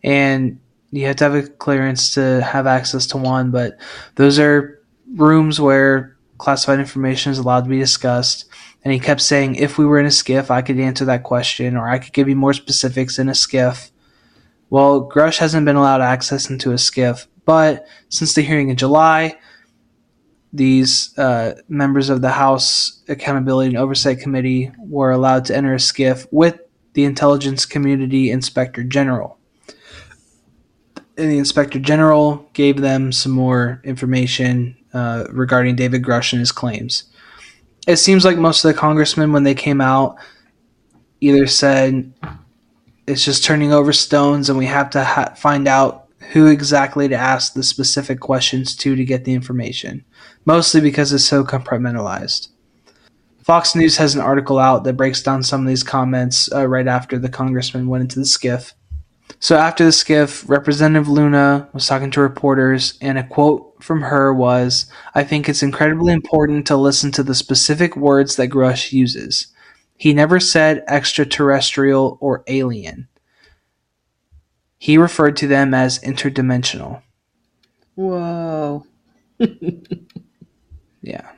And 0.03 0.59
you 0.91 1.05
have 1.05 1.15
to 1.15 1.23
have 1.23 1.36
a 1.36 1.43
clearance 1.43 2.15
to 2.15 2.41
have 2.41 2.67
access 2.67 3.07
to 3.07 3.17
one, 3.17 3.51
but 3.51 3.80
those 4.15 4.39
are 4.39 4.84
rooms 5.15 5.61
where 5.61 6.17
classified 6.38 6.80
information 6.80 7.32
is 7.32 7.38
allowed 7.38 7.61
to 7.61 7.69
be 7.69 7.80
discussed. 7.80 8.43
And 8.84 8.91
he 8.91 8.99
kept 8.99 9.21
saying, 9.21 9.55
if 9.55 9.78
we 9.78 9.86
were 9.86 9.97
in 9.97 10.05
a 10.05 10.09
SCIF, 10.09 10.49
I 10.49 10.61
could 10.61 10.82
answer 10.82 11.05
that 11.05 11.23
question, 11.23 11.78
or 11.78 11.88
I 11.88 11.97
could 11.97 12.11
give 12.11 12.28
you 12.28 12.36
more 12.36 12.51
specifics 12.51 13.19
in 13.19 13.30
a 13.30 13.32
SCIF. 13.32 13.89
Well, 14.69 15.09
Grusch 15.09 15.38
hasn't 15.38 15.65
been 15.65 15.78
allowed 15.78 16.01
access 16.01 16.49
into 16.49 16.71
a 16.71 16.75
SCIF, 16.75 17.25
but 17.45 17.88
since 18.09 18.34
the 18.34 18.41
hearing 18.41 18.67
in 18.67 18.75
July, 18.75 19.38
these 20.53 21.17
uh, 21.17 21.55
members 21.67 22.09
of 22.09 22.21
the 22.21 22.29
House 22.29 23.03
Accountability 23.07 23.69
and 23.69 23.77
Oversight 23.77 24.19
Committee 24.19 24.71
were 24.79 25.11
allowed 25.11 25.45
to 25.45 25.55
enter 25.55 25.73
a 25.73 25.77
SCIF 25.77 26.27
with 26.31 26.59
the 26.93 27.05
Intelligence 27.05 27.65
Community 27.65 28.31
Inspector 28.31 28.81
General. 28.85 29.37
And 31.17 31.31
the 31.31 31.37
Inspector 31.37 31.77
General 31.79 32.47
gave 32.53 32.81
them 32.81 33.11
some 33.11 33.31
more 33.31 33.81
information 33.83 34.77
uh, 34.93 35.25
regarding 35.29 35.75
David 35.75 36.03
Grusch 36.03 36.31
and 36.31 36.39
his 36.39 36.51
claims. 36.51 37.03
It 37.87 37.97
seems 37.97 38.25
like 38.25 38.37
most 38.37 38.63
of 38.63 38.73
the 38.73 38.79
congressmen, 38.79 39.31
when 39.31 39.43
they 39.43 39.55
came 39.55 39.81
out, 39.81 40.17
either 41.21 41.47
said 41.47 42.13
it's 43.07 43.23
just 43.23 43.43
turning 43.43 43.73
over 43.73 43.93
stones 43.93 44.49
and 44.49 44.57
we 44.57 44.65
have 44.65 44.89
to 44.91 45.03
ha- 45.03 45.33
find 45.35 45.67
out 45.67 46.06
who 46.32 46.47
exactly 46.47 47.07
to 47.07 47.15
ask 47.15 47.53
the 47.53 47.63
specific 47.63 48.19
questions 48.19 48.75
to 48.78 48.95
to 48.95 49.05
get 49.05 49.25
the 49.25 49.34
information, 49.34 50.03
mostly 50.45 50.82
because 50.82 51.13
it's 51.13 51.25
so 51.25 51.43
compartmentalized. 51.43 52.49
Fox 53.43 53.75
News 53.75 53.95
has 53.95 54.13
an 54.13 54.21
article 54.21 54.59
out 54.59 54.84
that 54.84 54.97
breaks 54.97 55.23
down 55.23 55.41
some 55.41 55.61
of 55.61 55.67
these 55.67 55.84
comments 55.84 56.51
uh, 56.51 56.67
right 56.67 56.88
after 56.88 57.17
the 57.17 57.30
congressman 57.30 57.88
went 57.88 58.01
into 58.01 58.19
the 58.19 58.25
SCIF. 58.25 58.73
So 59.39 59.55
after 59.55 59.86
the 59.86 59.91
SCIF, 59.91 60.49
Representative 60.49 61.07
Luna 61.07 61.69
was 61.71 61.88
talking 61.88 62.11
to 62.11 62.21
reporters, 62.21 62.97
and 62.99 63.17
a 63.17 63.25
quote 63.25 63.82
from 63.82 64.01
her 64.01 64.34
was, 64.34 64.91
I 65.15 65.23
think 65.23 65.47
it's 65.47 65.63
incredibly 65.63 66.11
important 66.11 66.67
to 66.67 66.75
listen 66.75 67.11
to 67.13 67.23
the 67.23 67.36
specific 67.36 67.95
words 67.95 68.36
that 68.36 68.49
Grusch 68.49 68.91
uses. 68.91 69.47
He 69.95 70.13
never 70.13 70.39
said 70.39 70.84
extraterrestrial 70.88 72.17
or 72.19 72.43
alien. 72.47 73.07
He 74.78 74.97
referred 74.97 75.38
to 75.38 75.47
them 75.47 75.73
as 75.73 75.99
interdimensional. 75.99 77.01
Whoa. 77.95 78.86
yeah. 81.01 81.32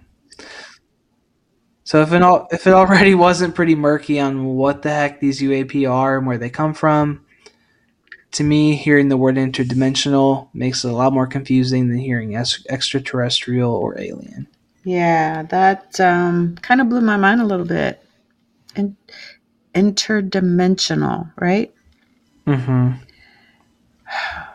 So 1.84 2.02
if 2.02 2.12
it 2.12 2.22
all, 2.22 2.48
if 2.52 2.68
it 2.68 2.74
already 2.74 3.16
wasn't 3.16 3.56
pretty 3.56 3.76
murky 3.76 4.20
on 4.20 4.46
what 4.46 4.84
the 4.84 4.90
heck 4.92 5.20
these 5.20 5.42
UAP 5.42 5.90
are 5.90 6.18
and 6.18 6.28
where 6.28 6.38
they 6.38 6.50
come 6.50 6.74
from, 6.74 7.26
to 8.34 8.44
me, 8.44 8.76
hearing 8.76 9.10
the 9.10 9.18
word 9.18 9.36
interdimensional 9.36 10.50
makes 10.54 10.84
it 10.84 10.92
a 10.92 10.96
lot 10.96 11.14
more 11.14 11.26
confusing 11.26 11.90
than 11.90 11.98
hearing 11.98 12.36
extraterrestrial 12.36 13.72
or 13.72 14.00
alien. 14.00 14.48
Yeah, 14.84 15.44
that 15.44 16.00
um, 16.00 16.56
kind 16.62 16.80
of 16.80 16.90
blew 16.90 17.02
my 17.02 17.18
mind 17.18 17.42
a 17.42 17.46
little 17.46 17.66
bit. 17.66 18.04
In- 18.76 18.98
interdimensional, 19.74 21.32
right? 21.38 21.74
Mm-hmm. 22.46 22.92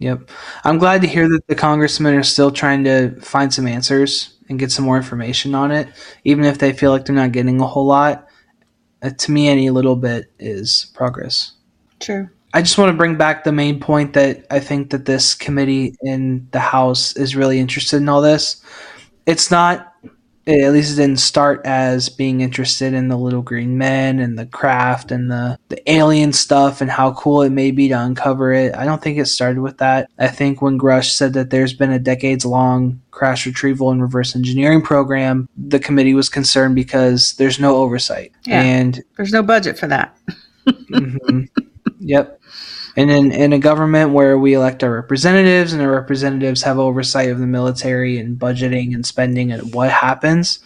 Yep. 0.00 0.30
I'm 0.62 0.78
glad 0.78 1.02
to 1.02 1.08
hear 1.08 1.28
that 1.28 1.48
the 1.48 1.56
congressmen 1.56 2.14
are 2.14 2.22
still 2.22 2.52
trying 2.52 2.84
to 2.84 3.20
find 3.20 3.52
some 3.52 3.66
answers 3.66 4.36
and 4.48 4.58
get 4.58 4.70
some 4.70 4.84
more 4.84 4.96
information 4.96 5.54
on 5.54 5.72
it, 5.72 5.88
even 6.24 6.44
if 6.44 6.58
they 6.58 6.72
feel 6.72 6.92
like 6.92 7.04
they're 7.04 7.16
not 7.16 7.32
getting 7.32 7.60
a 7.60 7.66
whole 7.66 7.86
lot. 7.86 8.28
Uh, 9.02 9.10
to 9.10 9.32
me, 9.32 9.48
any 9.48 9.70
little 9.70 9.96
bit 9.96 10.30
is 10.38 10.92
progress. 10.94 11.52
True. 12.00 12.28
I 12.54 12.62
just 12.62 12.78
want 12.78 12.90
to 12.90 12.96
bring 12.96 13.16
back 13.16 13.44
the 13.44 13.52
main 13.52 13.78
point 13.78 14.14
that 14.14 14.46
I 14.50 14.60
think 14.60 14.90
that 14.90 15.04
this 15.04 15.34
committee 15.34 15.96
in 16.02 16.48
the 16.52 16.60
House 16.60 17.16
is 17.16 17.36
really 17.36 17.58
interested 17.58 17.98
in 17.98 18.08
all 18.08 18.22
this. 18.22 18.62
It's 19.26 19.50
not 19.50 19.87
at 20.48 20.72
least 20.72 20.94
it 20.94 20.96
didn't 21.02 21.20
start 21.20 21.60
as 21.64 22.08
being 22.08 22.40
interested 22.40 22.94
in 22.94 23.08
the 23.08 23.18
little 23.18 23.42
green 23.42 23.76
men 23.76 24.18
and 24.18 24.38
the 24.38 24.46
craft 24.46 25.12
and 25.12 25.30
the, 25.30 25.58
the 25.68 25.90
alien 25.90 26.32
stuff 26.32 26.80
and 26.80 26.90
how 26.90 27.12
cool 27.12 27.42
it 27.42 27.50
may 27.50 27.70
be 27.70 27.88
to 27.88 27.94
uncover 27.94 28.52
it. 28.52 28.74
I 28.74 28.86
don't 28.86 29.02
think 29.02 29.18
it 29.18 29.26
started 29.26 29.60
with 29.60 29.78
that. 29.78 30.10
I 30.18 30.28
think 30.28 30.62
when 30.62 30.78
Grusch 30.78 31.10
said 31.10 31.34
that 31.34 31.50
there's 31.50 31.74
been 31.74 31.92
a 31.92 31.98
decades 31.98 32.46
long 32.46 33.00
crash 33.10 33.44
retrieval 33.46 33.90
and 33.90 34.00
reverse 34.00 34.34
engineering 34.34 34.80
program, 34.80 35.48
the 35.56 35.78
committee 35.78 36.14
was 36.14 36.28
concerned 36.28 36.74
because 36.74 37.34
there's 37.34 37.60
no 37.60 37.76
oversight. 37.76 38.32
Yeah, 38.44 38.62
and 38.62 39.02
there's 39.16 39.32
no 39.32 39.42
budget 39.42 39.78
for 39.78 39.86
that. 39.88 40.16
mm-hmm. 40.66 41.44
Yep. 42.00 42.37
And 42.98 43.12
in, 43.12 43.30
in 43.30 43.52
a 43.52 43.60
government 43.60 44.10
where 44.10 44.36
we 44.36 44.54
elect 44.54 44.82
our 44.82 44.92
representatives 44.92 45.72
and 45.72 45.80
our 45.80 45.92
representatives 45.92 46.64
have 46.64 46.80
oversight 46.80 47.30
of 47.30 47.38
the 47.38 47.46
military 47.46 48.18
and 48.18 48.36
budgeting 48.36 48.92
and 48.92 49.06
spending 49.06 49.52
and 49.52 49.72
what 49.72 49.92
happens, 49.92 50.58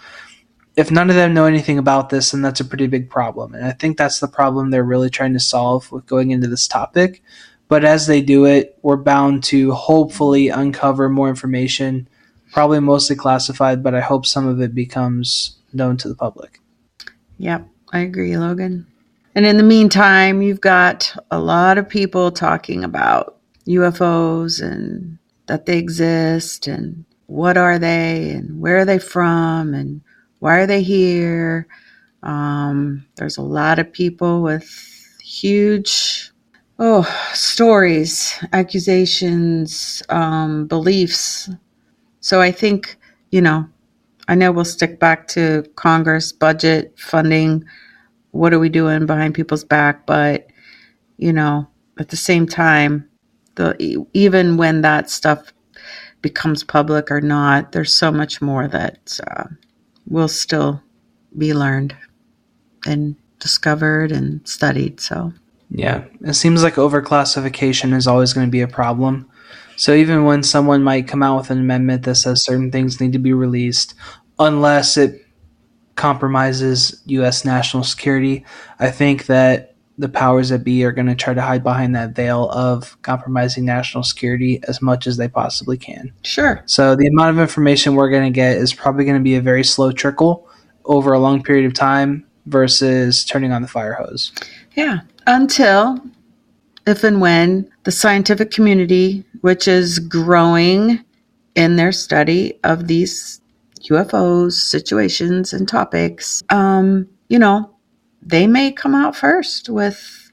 if 0.75 0.91
none 0.91 1.11
of 1.11 1.17
them 1.17 1.35
know 1.35 1.45
anything 1.45 1.77
about 1.77 2.09
this, 2.09 2.31
then 2.31 2.41
that's 2.41 2.61
a 2.61 2.65
pretty 2.65 2.87
big 2.87 3.11
problem. 3.11 3.53
And 3.53 3.67
I 3.67 3.73
think 3.73 3.99
that's 3.99 4.19
the 4.19 4.29
problem 4.29 4.71
they're 4.71 4.83
really 4.83 5.11
trying 5.11 5.35
to 5.35 5.41
solve 5.41 5.93
with 5.93 6.07
going 6.07 6.31
into 6.31 6.47
this 6.49 6.67
topic. 6.67 7.23
But 7.69 7.85
as 7.85 8.07
they 8.07 8.23
do 8.23 8.47
it, 8.47 8.79
we're 8.81 8.97
bound 8.97 9.45
to 9.45 9.73
hopefully 9.73 10.49
uncover 10.49 11.11
more 11.11 11.29
information, 11.29 12.09
probably 12.51 12.81
mostly 12.81 13.15
classified, 13.15 13.83
but 13.83 13.95
I 13.95 14.01
hope 14.01 14.25
some 14.25 14.49
of 14.49 14.59
it 14.63 14.75
becomes 14.75 15.59
known 15.75 15.99
to 15.99 16.09
the 16.09 16.15
public. 16.15 16.61
Yep, 17.37 17.69
I 17.93 17.99
agree, 17.99 18.39
Logan. 18.39 18.87
And 19.35 19.47
in 19.47 19.57
the 19.57 19.63
meantime, 19.63 20.43
you've 20.43 20.61
got 20.61 21.17
a 21.31 21.39
lot 21.39 21.79
of 21.79 21.89
people 21.89 22.31
talking 22.31 22.85
about 22.85 23.39
UFOs 23.67 24.63
and 24.63 25.19
that 25.47 25.67
they 25.67 25.79
exist 25.79 26.67
and 26.67 27.05
what 27.27 27.57
are 27.57 27.79
they 27.79 28.31
and 28.31 28.61
where 28.61 28.79
are 28.79 28.85
they 28.85 28.99
from 28.99 29.73
and 29.73 30.03
why 30.41 30.59
are 30.59 30.67
they 30.67 30.83
here. 30.83 31.67
Um, 32.23 33.07
there's 33.17 33.39
a 33.39 33.43
lot 33.43 33.79
of 33.79 33.93
people 33.93 34.43
with 34.43 34.69
huge 35.23 36.31
oh 36.79 37.03
stories, 37.33 38.39
accusations, 38.53 40.03
um, 40.11 40.67
beliefs. 40.67 41.49
So 42.21 42.41
I 42.41 42.53
think 42.53 42.99
you 43.31 43.41
know, 43.41 43.67
I 44.29 44.35
know 44.35 44.53
we'll 44.53 44.67
stick 44.67 45.01
back 45.01 45.27
to 45.29 45.65
Congress 45.75 46.33
budget 46.33 46.95
funding 46.99 47.65
what 48.33 48.53
are 48.53 48.59
we 48.59 48.69
doing 48.69 49.07
behind 49.07 49.35
people's 49.35 49.65
back? 49.65 50.05
But, 50.07 50.49
you 51.17 51.33
know, 51.33 51.67
at 51.99 52.09
the 52.09 52.17
same 52.17 52.47
time, 52.47 53.09
the 53.55 54.07
even 54.13 54.57
when 54.57 54.81
that 54.83 55.09
stuff 55.09 55.53
becomes 56.23 56.65
public 56.65 57.11
or 57.11 57.21
not, 57.21 57.73
there's 57.73 57.95
so 57.95 58.11
much 58.11 58.43
more 58.43 58.69
that 58.69 59.19
uh, 59.29 59.45
will 60.09 60.29
still 60.29 60.83
be 61.37 61.55
learned 61.55 61.95
and 62.87 63.17
discovered 63.39 64.13
and 64.13 64.47
studied. 64.47 65.01
So, 65.01 65.33
yeah, 65.71 66.05
it 66.23 66.35
seems 66.35 66.63
like 66.63 66.75
overclassification 66.75 67.95
is 67.95 68.07
always 68.07 68.33
going 68.33 68.47
to 68.47 68.51
be 68.51 68.61
a 68.61 68.69
problem. 68.69 69.29
So 69.77 69.95
even 69.95 70.25
when 70.25 70.43
someone 70.43 70.83
might 70.83 71.09
come 71.09 71.23
out 71.23 71.39
with 71.39 71.51
an 71.51 71.59
amendment 71.59 72.05
that 72.05 72.17
says 72.17 72.45
certain 72.45 72.71
things 72.71 73.01
need 73.01 73.13
to 73.13 73.19
be 73.19 73.33
released, 73.33 73.95
unless 74.39 74.97
it 74.97 75.27
compromises 75.97 77.03
U.S. 77.07 77.45
national 77.45 77.85
security. 77.85 78.45
I 78.79 78.91
think 78.91 79.27
that 79.27 79.75
the 79.99 80.09
powers 80.09 80.49
that 80.49 80.65
be 80.65 80.85
are 80.85 80.93
going 80.93 81.07
to 81.07 81.15
try 81.15 81.35
to 81.35 81.43
hide 81.43 81.63
behind 81.63 81.95
that 81.95 82.15
veil 82.15 82.49
of 82.51 83.01
compromising 83.03 83.65
national 83.65 84.03
security 84.03 84.61
as 84.67 84.81
much 84.81 85.07
as 85.07 85.17
they 85.17 85.29
possibly 85.29 85.77
can. 85.77 86.13
Sure. 86.23 86.63
So 86.67 86.97
the 86.97 87.07
amount 87.07 87.37
of 87.37 87.39
information 87.39 87.95
we're 87.95 88.11
going 88.11 88.25
to 88.25 88.35
get 88.35 88.57
is 88.57 88.73
probably 88.73 89.05
going 89.05 89.19
to 89.19 89.23
be 89.23 89.37
a 89.37 89.41
very 89.41 89.63
slow 89.63 89.93
trickle 89.93 90.49
over 90.87 91.13
a 91.13 91.19
long 91.19 91.43
period 91.43 91.67
of 91.67 91.75
time 91.75 92.27
versus 92.47 93.25
turning 93.25 93.53
on 93.53 93.63
the 93.63 93.69
fire 93.69 93.95
hose. 93.95 94.33
Yeah. 94.75 95.01
Until 95.27 96.01
if 96.87 97.05
and 97.05 97.21
when 97.21 97.71
the 97.85 97.93
scientific 97.93 98.51
community, 98.51 99.25
which 99.43 99.69
is 99.69 99.99
growing 99.99 101.05
in 101.55 101.77
their 101.77 101.93
study 101.93 102.59
of 102.65 102.89
these 102.89 103.42
UFOs, 103.91 104.53
situations, 104.53 105.53
and 105.53 105.69
topics, 105.69 106.43
um, 106.51 107.09
you 107.29 107.39
know, 107.39 107.75
they 108.23 108.47
may 108.47 108.73
come 108.73 108.95
out 108.95 109.17
first 109.17 109.69
with 109.69 110.31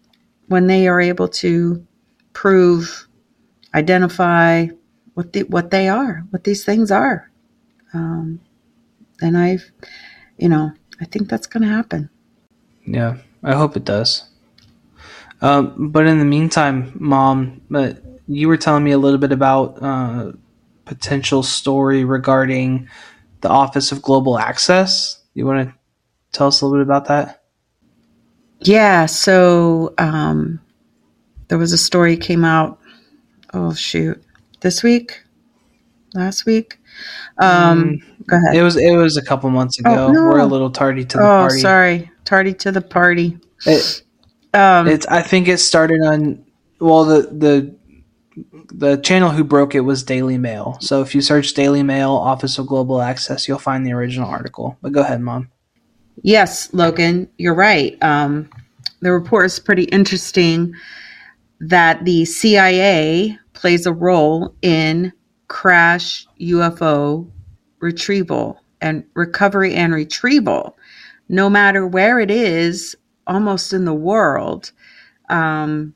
when 0.47 0.67
they 0.67 0.87
are 0.87 1.01
able 1.01 1.27
to 1.27 1.85
prove, 2.33 3.07
identify 3.73 4.67
what 5.13 5.33
the, 5.33 5.43
what 5.43 5.71
they 5.71 5.89
are, 5.89 6.25
what 6.29 6.43
these 6.43 6.63
things 6.63 6.91
are. 6.91 7.29
Um, 7.93 8.39
and 9.21 9.37
I've, 9.37 9.71
you 10.37 10.49
know, 10.49 10.71
I 11.01 11.05
think 11.05 11.29
that's 11.29 11.47
going 11.47 11.63
to 11.63 11.69
happen. 11.69 12.09
Yeah, 12.85 13.17
I 13.43 13.55
hope 13.55 13.75
it 13.75 13.85
does. 13.85 14.29
Um, 15.41 15.91
but 15.91 16.05
in 16.05 16.19
the 16.19 16.25
meantime, 16.25 16.91
mom, 16.95 17.61
uh, 17.73 17.93
you 18.27 18.47
were 18.47 18.57
telling 18.57 18.83
me 18.83 18.91
a 18.91 18.97
little 18.97 19.19
bit 19.19 19.31
about 19.31 19.81
uh, 19.81 20.33
potential 20.85 21.43
story 21.43 22.03
regarding 22.03 22.89
the 23.41 23.49
Office 23.49 23.91
of 23.91 24.01
Global 24.01 24.37
Access. 24.39 25.23
You 25.33 25.45
want 25.45 25.69
to 25.69 25.75
tell 26.31 26.47
us 26.47 26.61
a 26.61 26.65
little 26.65 26.79
bit 26.79 26.87
about 26.87 27.05
that? 27.05 27.43
Yeah, 28.61 29.05
so 29.05 29.93
um, 29.97 30.59
there 31.47 31.57
was 31.57 31.71
a 31.71 31.77
story 31.77 32.17
came 32.17 32.43
out. 32.43 32.79
Oh 33.53 33.73
shoot, 33.73 34.21
this 34.59 34.83
week, 34.83 35.23
last 36.13 36.45
week. 36.45 36.77
Um, 37.37 38.01
go 38.25 38.37
ahead. 38.37 38.55
It 38.55 38.63
was 38.63 38.75
it 38.75 38.95
was 38.95 39.17
a 39.17 39.23
couple 39.23 39.49
months 39.49 39.79
ago. 39.79 40.07
Oh, 40.07 40.11
no. 40.11 40.21
We're 40.23 40.39
a 40.39 40.45
little 40.45 40.69
tardy 40.69 41.05
to 41.05 41.17
the 41.17 41.23
oh, 41.23 41.25
party. 41.25 41.59
sorry, 41.59 42.11
tardy 42.25 42.53
to 42.55 42.71
the 42.71 42.81
party. 42.81 43.37
It, 43.65 44.03
Um, 44.53 44.87
it's 44.87 45.05
I 45.05 45.21
think 45.21 45.47
it 45.47 45.59
started 45.59 46.01
on 46.01 46.43
well 46.79 47.05
the 47.05 47.21
the 47.31 47.75
the 48.71 48.97
channel 48.97 49.31
who 49.31 49.43
broke 49.43 49.75
it 49.75 49.81
was 49.81 50.03
Daily 50.03 50.37
Mail. 50.37 50.77
So 50.79 51.01
if 51.01 51.15
you 51.15 51.21
search 51.21 51.53
Daily 51.53 51.83
Mail 51.83 52.11
Office 52.11 52.57
of 52.57 52.67
Global 52.67 53.01
Access, 53.01 53.47
you'll 53.47 53.59
find 53.59 53.85
the 53.85 53.93
original 53.93 54.29
article. 54.29 54.77
But 54.81 54.91
go 54.91 55.01
ahead, 55.01 55.21
mom. 55.21 55.49
Yes, 56.21 56.73
Logan, 56.73 57.29
you're 57.37 57.55
right. 57.55 58.01
Um, 58.03 58.49
the 59.01 59.11
report 59.11 59.45
is 59.45 59.59
pretty 59.59 59.83
interesting 59.85 60.73
that 61.61 62.03
the 62.05 62.25
CIA 62.25 63.37
plays 63.53 63.85
a 63.85 63.93
role 63.93 64.53
in 64.61 65.13
crash 65.47 66.27
UFO 66.39 67.29
retrieval 67.79 68.61
and 68.81 69.03
recovery 69.13 69.73
and 69.73 69.93
retrieval, 69.93 70.77
no 71.27 71.49
matter 71.49 71.85
where 71.85 72.19
it 72.19 72.31
is, 72.31 72.95
almost 73.27 73.73
in 73.73 73.85
the 73.85 73.93
world. 73.93 74.71
Um, 75.29 75.93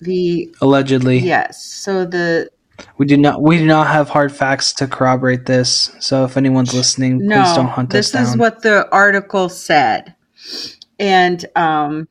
the 0.00 0.54
Allegedly, 0.60 1.18
yes, 1.18 1.64
so 1.64 2.04
the 2.04 2.50
we 2.96 3.06
do 3.06 3.16
not 3.16 3.42
we 3.42 3.58
do 3.58 3.66
not 3.66 3.86
have 3.86 4.08
hard 4.08 4.32
facts 4.32 4.72
to 4.74 4.86
corroborate 4.86 5.46
this. 5.46 5.90
So 6.00 6.24
if 6.24 6.36
anyone's 6.36 6.74
listening, 6.74 7.18
please 7.20 7.54
don't 7.54 7.66
hunt 7.66 7.90
this 7.90 8.08
us 8.08 8.12
down. 8.12 8.22
This 8.22 8.30
is 8.32 8.36
what 8.38 8.62
the 8.62 8.88
article 8.90 9.48
said, 9.48 10.14
and 10.98 11.44
um, 11.56 12.08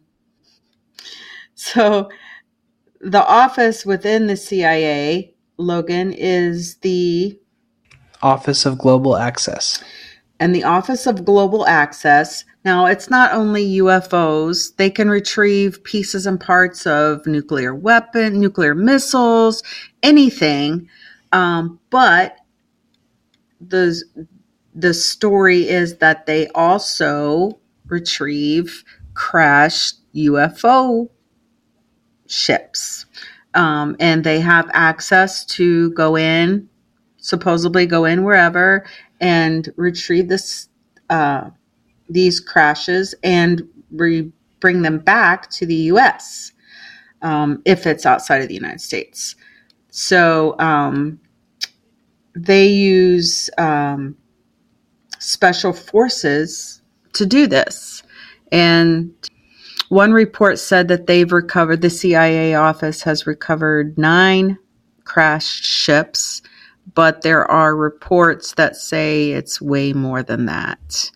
so 1.56 2.10
the 3.02 3.26
office 3.26 3.86
within 3.86 4.28
the 4.28 4.38
CIA, 4.38 5.34
Logan, 5.58 6.14
is 6.14 6.78
the 6.78 7.40
Office 8.22 8.66
of 8.66 8.78
Global 8.78 9.16
Access. 9.18 9.84
And 10.40 10.56
the 10.56 10.64
Office 10.64 11.06
of 11.06 11.26
Global 11.26 11.66
Access. 11.68 12.46
Now, 12.64 12.86
it's 12.86 13.10
not 13.10 13.34
only 13.34 13.78
UFOs, 13.78 14.76
they 14.78 14.90
can 14.90 15.10
retrieve 15.10 15.84
pieces 15.84 16.26
and 16.26 16.40
parts 16.40 16.86
of 16.88 17.26
nuclear 17.26 17.76
weapon, 17.76 18.40
nuclear 18.40 18.76
missiles, 18.76 19.64
anything. 20.04 20.90
Um, 21.32 21.80
but 21.90 22.38
the 23.62 24.02
the 24.76 24.94
story 24.94 25.68
is 25.68 25.98
that 25.98 26.26
they 26.26 26.48
also 26.50 27.60
retrieve 27.88 28.84
crashed 29.14 29.98
UFO 30.16 31.10
ships. 32.28 33.06
Um, 33.56 33.98
and 34.00 34.24
they 34.24 34.40
have 34.40 34.70
access 34.74 35.44
to 35.46 35.92
go 35.92 36.16
in, 36.16 36.70
supposedly 37.18 37.86
go 37.88 38.06
in 38.06 38.24
wherever 38.24 38.86
and 39.20 39.72
retrieve 39.76 40.28
this 40.28 40.70
uh, 41.10 41.50
these 42.10 42.40
crashes 42.40 43.16
and 43.24 43.68
re- 43.92 44.32
bring 44.60 44.82
them 44.82 45.00
back 45.00 45.50
to 45.52 45.66
the 45.66 45.76
U.S. 45.76 46.52
Um, 47.22 47.62
if 47.66 47.86
it's 47.86 48.06
outside 48.06 48.42
of 48.42 48.48
the 48.48 48.54
United 48.54 48.82
States. 48.82 49.36
So 49.90 50.56
um, 50.60 51.20
they 52.36 52.68
use 52.68 53.50
um, 53.58 54.16
special 55.20 55.74
forces 55.74 56.82
to 57.14 57.26
do 57.26 57.48
this, 57.48 58.04
and 58.52 59.12
one 59.90 60.14
report 60.14 60.60
said 60.60 60.88
that 60.90 61.08
they've 61.08 61.32
recovered. 61.32 61.82
The 61.82 61.90
CIA 61.90 62.54
office 62.54 63.02
has 63.04 63.26
recovered 63.26 63.98
nine 63.98 64.58
crashed 65.04 65.66
ships 65.66 66.44
but 66.94 67.22
there 67.22 67.50
are 67.50 67.76
reports 67.76 68.54
that 68.54 68.76
say 68.76 69.32
it's 69.32 69.62
way 69.62 69.94
more 69.94 70.24
than 70.24 70.46
that. 70.46 71.12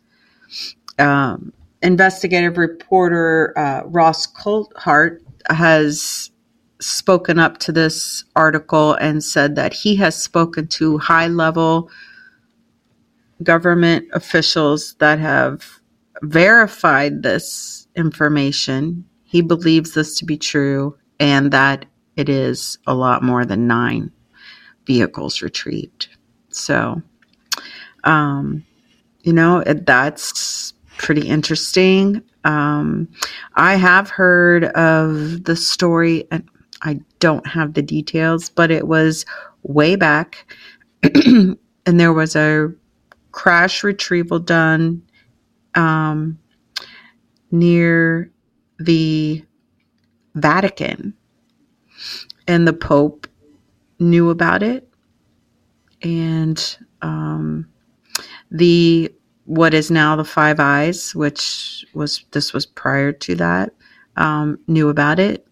Um, 1.00 1.54
investigative 1.82 2.58
reporter 2.58 3.54
uh, 3.58 3.84
Ross 3.86 4.28
Coulthart 4.28 5.20
has 5.50 6.32
spoken 6.80 7.40
up 7.40 7.58
to 7.60 7.72
this 7.72 8.24
article 8.36 8.94
and 8.96 9.24
said 9.24 9.56
that 9.56 9.74
he 9.74 9.96
has 9.96 10.22
spoken 10.22 10.68
to 10.68 10.98
high 10.98 11.28
level 11.28 11.90
government 13.42 14.08
officials 14.14 14.96
that 14.96 15.20
have 15.20 15.80
verified 16.22 17.24
this 17.24 17.88
information. 17.96 19.06
He 19.24 19.42
believes 19.42 19.94
this 19.94 20.16
to 20.18 20.26
be 20.26 20.38
true 20.38 20.98
and 21.20 21.52
that 21.52 21.86
it 22.16 22.30
is 22.30 22.78
a 22.86 22.94
lot 22.94 23.24
more 23.24 23.46
than 23.46 23.66
nine 23.66 24.12
vehicles 24.86 25.42
retrieved. 25.42 26.08
So, 26.50 27.02
um, 28.04 28.66
you 29.22 29.34
know, 29.34 29.64
that's 29.64 30.74
pretty 30.98 31.28
interesting. 31.28 32.22
Um, 32.44 33.08
I 33.56 33.76
have 33.76 34.10
heard 34.10 34.66
of 34.66 35.44
the 35.46 35.56
story, 35.56 36.28
and 36.32 36.48
I 36.82 37.00
don't 37.20 37.48
have 37.48 37.74
the 37.74 37.82
details, 37.82 38.50
but 38.50 38.70
it 38.72 38.88
was 38.88 39.26
way 39.64 39.96
back, 39.96 40.46
and 41.04 41.58
there 41.86 42.14
was 42.14 42.36
a 42.36 42.74
crash 43.32 43.84
retrieval 43.84 44.40
done 44.40 45.02
um, 45.76 46.38
near 47.52 48.30
the 48.80 49.44
Vatican, 50.36 51.14
and 52.48 52.68
the 52.68 52.74
Pope 52.74 53.23
knew 54.04 54.30
about 54.30 54.64
it. 54.64 54.88
And 56.04 56.78
um, 57.02 57.68
the 58.52 59.14
what 59.46 59.74
is 59.74 59.92
now 59.92 60.16
the 60.16 60.24
five 60.24 60.60
eyes 60.60 61.14
which 61.14 61.86
was 61.94 62.24
this 62.32 62.54
was 62.54 62.66
prior 62.66 63.12
to 63.12 63.36
that 63.36 63.74
um, 64.18 64.60
knew 64.68 64.90
about 64.90 65.20
it. 65.20 65.48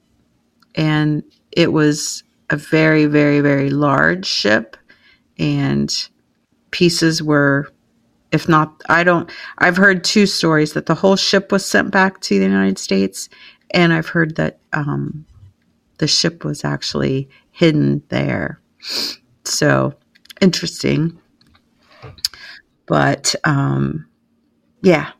And 0.76 1.24
it 1.52 1.74
was 1.74 2.24
a 2.50 2.58
very 2.58 3.06
very 3.06 3.42
very 3.42 3.70
large 3.70 4.26
ship. 4.26 4.78
And 5.40 5.92
pieces 6.72 7.24
were 7.24 7.72
if 8.32 8.48
not 8.48 8.82
i 8.88 9.04
don't 9.04 9.30
i've 9.58 9.76
heard 9.76 10.06
two 10.06 10.26
stories 10.26 10.74
that 10.74 10.86
the 10.86 10.96
whole 10.96 11.18
ship 11.18 11.52
was 11.52 11.66
sent 11.66 11.92
back 11.92 12.22
to 12.22 12.40
the 12.40 12.46
united 12.46 12.80
states. 12.80 13.30
And 13.72 13.94
i've 13.94 14.08
heard 14.10 14.36
that 14.38 14.60
um, 14.74 15.26
the 16.00 16.08
ship 16.08 16.44
was 16.46 16.66
actually 16.66 17.30
hidden 17.52 18.02
there. 18.10 18.60
So 19.46 19.94
interesting. 20.42 21.20
But 22.88 23.36
um, 23.44 24.08
yeah. 24.82 25.12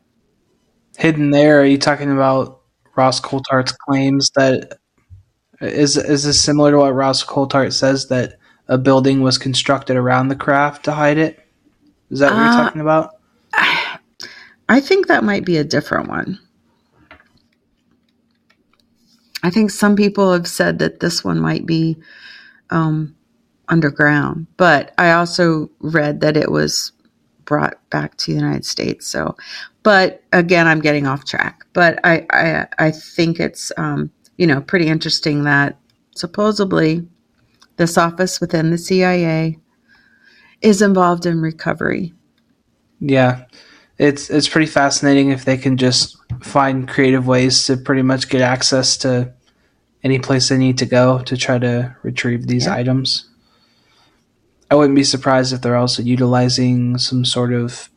Hidden 0.98 1.30
there, 1.30 1.60
are 1.60 1.64
you 1.64 1.78
talking 1.78 2.12
about 2.12 2.60
Ross 2.96 3.20
Coulthart's 3.20 3.72
claims 3.72 4.30
that 4.34 4.78
is 5.60 5.96
is 5.96 6.24
this 6.24 6.40
similar 6.42 6.72
to 6.72 6.78
what 6.78 6.94
Ross 6.94 7.24
Coulthart 7.24 7.72
says 7.72 8.08
that 8.08 8.34
a 8.68 8.76
building 8.76 9.22
was 9.22 9.38
constructed 9.38 9.96
around 9.96 10.28
the 10.28 10.36
craft 10.36 10.84
to 10.84 10.92
hide 10.92 11.18
it? 11.18 11.38
Is 12.10 12.18
that 12.18 12.32
what 12.32 12.40
Uh, 12.40 12.44
you're 12.44 12.64
talking 12.64 12.80
about? 12.80 13.10
I 14.68 14.80
think 14.80 15.06
that 15.06 15.24
might 15.24 15.44
be 15.44 15.56
a 15.56 15.64
different 15.64 16.08
one. 16.08 16.38
I 19.42 19.50
think 19.50 19.70
some 19.70 19.96
people 19.96 20.32
have 20.32 20.46
said 20.46 20.78
that 20.78 21.00
this 21.00 21.24
one 21.24 21.40
might 21.40 21.66
be 21.66 21.96
um, 22.70 23.14
underground, 23.68 24.46
but 24.56 24.94
I 24.98 25.12
also 25.12 25.70
read 25.80 26.20
that 26.20 26.36
it 26.36 26.50
was 26.50 26.92
brought 27.44 27.74
back 27.90 28.16
to 28.16 28.30
the 28.30 28.38
United 28.38 28.64
States. 28.64 29.06
So, 29.06 29.36
but 29.82 30.22
again, 30.32 30.68
I'm 30.68 30.80
getting 30.80 31.06
off 31.06 31.24
track. 31.24 31.64
But 31.72 31.98
I, 32.04 32.26
I, 32.30 32.66
I 32.78 32.90
think 32.90 33.40
it's 33.40 33.72
um, 33.76 34.10
you 34.36 34.46
know 34.46 34.60
pretty 34.60 34.86
interesting 34.86 35.44
that 35.44 35.76
supposedly 36.14 37.06
this 37.76 37.98
office 37.98 38.40
within 38.40 38.70
the 38.70 38.78
CIA 38.78 39.58
is 40.60 40.82
involved 40.82 41.26
in 41.26 41.40
recovery. 41.40 42.12
Yeah. 43.00 43.44
It's 44.02 44.30
it's 44.30 44.48
pretty 44.48 44.66
fascinating 44.66 45.30
if 45.30 45.44
they 45.44 45.56
can 45.56 45.76
just 45.76 46.16
find 46.42 46.88
creative 46.88 47.26
ways 47.26 47.64
to 47.66 47.76
pretty 47.76 48.02
much 48.02 48.28
get 48.28 48.40
access 48.40 48.96
to 48.98 49.32
any 50.02 50.18
place 50.18 50.48
they 50.48 50.58
need 50.58 50.78
to 50.78 50.86
go 50.86 51.20
to 51.20 51.36
try 51.36 51.58
to 51.58 51.94
retrieve 52.02 52.48
these 52.48 52.66
Yeah. 52.66 52.74
items. 52.74 53.28
I 54.70 54.74
wouldn't 54.74 54.96
be 54.96 55.04
surprised 55.04 55.52
if 55.52 55.60
they're 55.60 55.76
also 55.76 56.02
utilizing 56.02 56.98
some 56.98 57.24
sort 57.24 57.52
of 57.52 57.90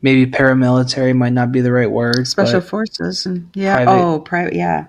maybe 0.00 0.30
paramilitary 0.30 1.14
might 1.14 1.32
not 1.34 1.52
be 1.52 1.60
the 1.60 1.72
right 1.72 1.90
word. 1.90 2.26
Special 2.26 2.60
forces 2.62 3.26
and 3.26 3.50
yeah. 3.54 3.84
private- 3.84 3.92
Oh, 4.02 4.20
private. 4.20 4.54
Yeah. 4.54 4.86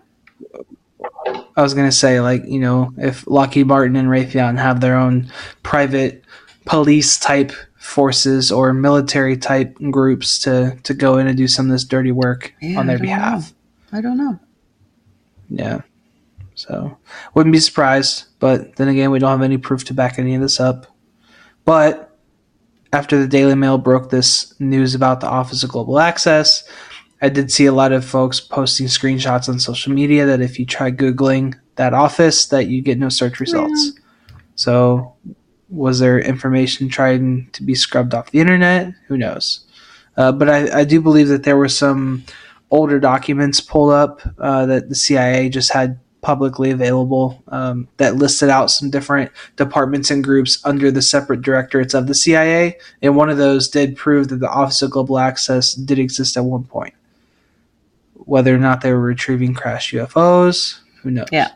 I 1.57 1.61
was 1.61 1.73
gonna 1.73 1.91
say 1.91 2.21
like 2.21 2.43
you 2.47 2.59
know 2.61 2.93
if 2.97 3.27
Lockheed 3.27 3.67
Martin 3.67 3.97
and 3.97 4.07
Raytheon 4.07 4.57
have 4.57 4.79
their 4.79 4.95
own 4.95 5.29
private 5.61 6.23
police 6.65 7.19
type 7.19 7.51
forces 7.83 8.49
or 8.49 8.71
military 8.73 9.35
type 9.35 9.77
groups 9.91 10.39
to 10.39 10.77
to 10.83 10.93
go 10.93 11.17
in 11.17 11.27
and 11.27 11.37
do 11.37 11.49
some 11.49 11.65
of 11.65 11.71
this 11.73 11.83
dirty 11.83 12.13
work 12.13 12.53
Yeah, 12.61 12.79
on 12.79 12.87
their 12.87 12.97
don't 12.97 13.05
behalf. 13.07 13.53
I 13.91 13.99
don't 13.99 14.17
know. 14.17 14.39
Yeah. 15.49 15.81
So 16.55 16.97
wouldn't 17.33 17.51
be 17.51 17.59
surprised, 17.59 18.25
but 18.39 18.77
then 18.77 18.87
again, 18.87 19.11
we 19.11 19.19
don't 19.19 19.31
have 19.31 19.41
any 19.41 19.57
proof 19.57 19.83
to 19.85 19.93
back 19.93 20.17
any 20.17 20.33
of 20.33 20.41
this 20.41 20.61
up. 20.61 20.87
But 21.65 22.17
after 22.93 23.19
the 23.19 23.27
Daily 23.27 23.55
Mail 23.55 23.77
broke 23.77 24.09
this 24.09 24.57
news 24.61 24.95
about 24.95 25.19
the 25.19 25.27
Office 25.27 25.61
of 25.63 25.69
Global 25.69 25.99
Access, 25.99 26.63
I 27.21 27.27
did 27.27 27.51
see 27.51 27.65
a 27.65 27.73
lot 27.73 27.91
of 27.91 28.05
folks 28.05 28.39
posting 28.39 28.87
screenshots 28.87 29.49
on 29.49 29.59
social 29.59 29.91
media 29.91 30.25
that 30.25 30.41
if 30.41 30.57
you 30.57 30.65
try 30.65 30.89
googling 30.89 31.55
that 31.75 31.93
office, 31.93 32.45
that 32.45 32.67
you 32.67 32.81
get 32.81 32.97
no 32.97 33.09
search 33.09 33.41
results. 33.41 33.91
Yeah. 33.93 34.01
So, 34.55 35.15
was 35.73 35.99
there 35.99 36.19
information 36.19 36.87
trying 36.87 37.49
to 37.51 37.63
be 37.63 37.75
scrubbed 37.75 38.13
off 38.13 38.31
the 38.31 38.39
internet? 38.39 38.93
Who 39.07 39.17
knows? 39.17 39.65
Uh, 40.15 40.31
but 40.31 40.49
I, 40.49 40.81
I, 40.81 40.83
do 40.83 41.01
believe 41.01 41.27
that 41.29 41.43
there 41.43 41.57
were 41.57 41.69
some 41.69 42.23
older 42.69 42.99
documents 42.99 43.59
pulled 43.59 43.91
up 43.91 44.21
uh, 44.37 44.67
that 44.67 44.89
the 44.89 44.95
CIA 44.95 45.49
just 45.49 45.73
had 45.73 45.99
publicly 46.21 46.69
available 46.69 47.43
um, 47.47 47.87
that 47.97 48.15
listed 48.15 48.49
out 48.49 48.69
some 48.71 48.91
different 48.91 49.31
departments 49.55 50.11
and 50.11 50.23
groups 50.23 50.63
under 50.63 50.91
the 50.91 51.01
separate 51.01 51.41
directorates 51.41 51.95
of 51.95 52.05
the 52.07 52.13
CIA. 52.13 52.77
And 53.01 53.15
one 53.15 53.29
of 53.29 53.37
those 53.37 53.67
did 53.67 53.97
prove 53.97 54.27
that 54.29 54.37
the 54.37 54.49
Office 54.49 54.83
of 54.83 54.91
Global 54.91 55.17
Access 55.17 55.73
did 55.73 55.97
exist 55.97 56.37
at 56.37 56.45
one 56.45 56.63
point. 56.63 56.93
Whether 58.13 58.55
or 58.55 58.59
not 58.59 58.81
they 58.81 58.93
were 58.93 59.01
retrieving 59.01 59.53
crashed 59.55 59.93
UFOs, 59.93 60.79
who 61.01 61.09
knows? 61.11 61.27
Yeah. 61.31 61.51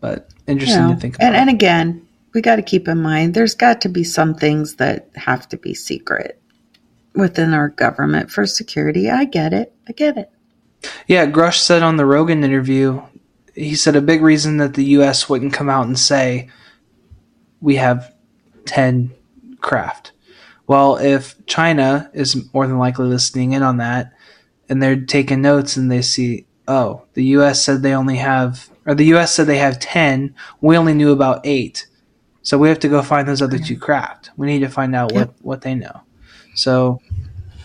But 0.00 0.28
interesting 0.46 0.82
you 0.82 0.88
know, 0.88 0.94
to 0.94 1.00
think 1.00 1.14
about. 1.14 1.28
And, 1.28 1.36
and 1.36 1.50
again, 1.50 2.07
we 2.38 2.42
got 2.42 2.54
to 2.54 2.62
keep 2.62 2.86
in 2.86 3.02
mind 3.02 3.34
there's 3.34 3.56
got 3.56 3.80
to 3.80 3.88
be 3.88 4.04
some 4.04 4.32
things 4.32 4.76
that 4.76 5.08
have 5.16 5.48
to 5.48 5.56
be 5.56 5.74
secret 5.74 6.40
within 7.12 7.52
our 7.52 7.70
government 7.70 8.30
for 8.30 8.46
security. 8.46 9.10
I 9.10 9.24
get 9.24 9.52
it. 9.52 9.74
I 9.88 9.92
get 9.92 10.16
it. 10.16 10.30
Yeah, 11.08 11.26
Grusch 11.26 11.58
said 11.58 11.82
on 11.82 11.96
the 11.96 12.06
Rogan 12.06 12.44
interview 12.44 13.02
he 13.56 13.74
said 13.74 13.96
a 13.96 14.00
big 14.00 14.22
reason 14.22 14.58
that 14.58 14.74
the 14.74 14.84
U.S. 14.84 15.28
wouldn't 15.28 15.52
come 15.52 15.68
out 15.68 15.88
and 15.88 15.98
say 15.98 16.48
we 17.60 17.74
have 17.74 18.14
ten 18.66 19.12
craft. 19.60 20.12
Well, 20.68 20.96
if 20.96 21.44
China 21.46 22.08
is 22.14 22.52
more 22.54 22.68
than 22.68 22.78
likely 22.78 23.06
listening 23.06 23.52
in 23.52 23.64
on 23.64 23.78
that, 23.78 24.12
and 24.68 24.80
they're 24.80 24.94
taking 25.00 25.42
notes 25.42 25.76
and 25.76 25.90
they 25.90 26.02
see, 26.02 26.46
oh, 26.68 27.02
the 27.14 27.24
U.S. 27.24 27.64
said 27.64 27.82
they 27.82 27.94
only 27.94 28.18
have, 28.18 28.70
or 28.86 28.94
the 28.94 29.06
U.S. 29.06 29.34
said 29.34 29.48
they 29.48 29.58
have 29.58 29.80
ten, 29.80 30.36
we 30.60 30.76
only 30.76 30.94
knew 30.94 31.10
about 31.10 31.40
eight, 31.42 31.87
so 32.48 32.58
we 32.58 32.68
have 32.68 32.78
to 32.80 32.88
go 32.88 33.02
find 33.02 33.28
those 33.28 33.42
other 33.42 33.58
two 33.58 33.78
craft. 33.78 34.30
We 34.36 34.46
need 34.46 34.60
to 34.60 34.68
find 34.68 34.94
out 34.94 35.12
what 35.12 35.34
what 35.42 35.60
they 35.60 35.74
know. 35.74 36.02
So, 36.54 37.00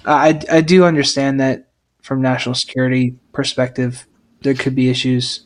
I 0.05 0.39
I 0.51 0.61
do 0.61 0.83
understand 0.83 1.39
that 1.39 1.69
from 2.01 2.21
national 2.21 2.55
security 2.55 3.15
perspective, 3.31 4.05
there 4.41 4.53
could 4.53 4.75
be 4.75 4.89
issues 4.89 5.45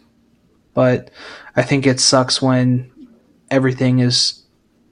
but 0.78 1.10
I 1.56 1.64
think 1.64 1.88
it 1.88 2.00
sucks 2.00 2.40
when 2.40 2.92
everything 3.50 3.98
is 3.98 4.44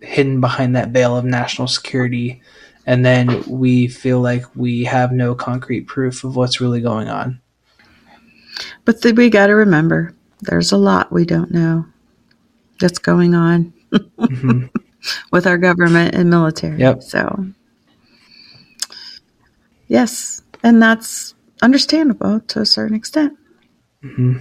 hidden 0.02 0.42
behind 0.42 0.76
that 0.76 0.90
veil 0.90 1.16
of 1.16 1.26
national 1.26 1.68
security 1.68 2.42
and 2.88 3.06
then 3.06 3.44
we 3.48 3.88
feel 3.88 4.20
like 4.20 4.44
we 4.56 4.84
have 4.86 5.12
no 5.12 5.36
concrete 5.36 5.82
proof 5.82 6.24
of 6.24 6.36
what's 6.36 6.60
really 6.60 6.82
going 6.82 7.08
on. 7.08 7.40
But 8.84 9.04
the, 9.04 9.12
we 9.12 9.30
got 9.30 9.46
to 9.46 9.54
remember 9.54 10.16
there's 10.42 10.72
a 10.72 10.78
lot 10.78 11.12
we 11.12 11.24
don't 11.24 11.52
know 11.52 11.86
that's 12.80 12.98
going 12.98 13.36
on 13.36 13.72
mm-hmm. 13.96 14.66
with 15.32 15.48
our 15.48 15.58
government 15.58 16.16
and 16.16 16.30
military. 16.30 16.80
Yep. 16.80 17.04
So, 17.04 17.46
yes, 19.88 20.42
and 20.64 20.82
that's 20.82 21.36
understandable 21.62 22.40
to 22.40 22.62
a 22.62 22.66
certain 22.66 22.96
extent. 22.96 23.38
Mm-hmm. 24.04 24.38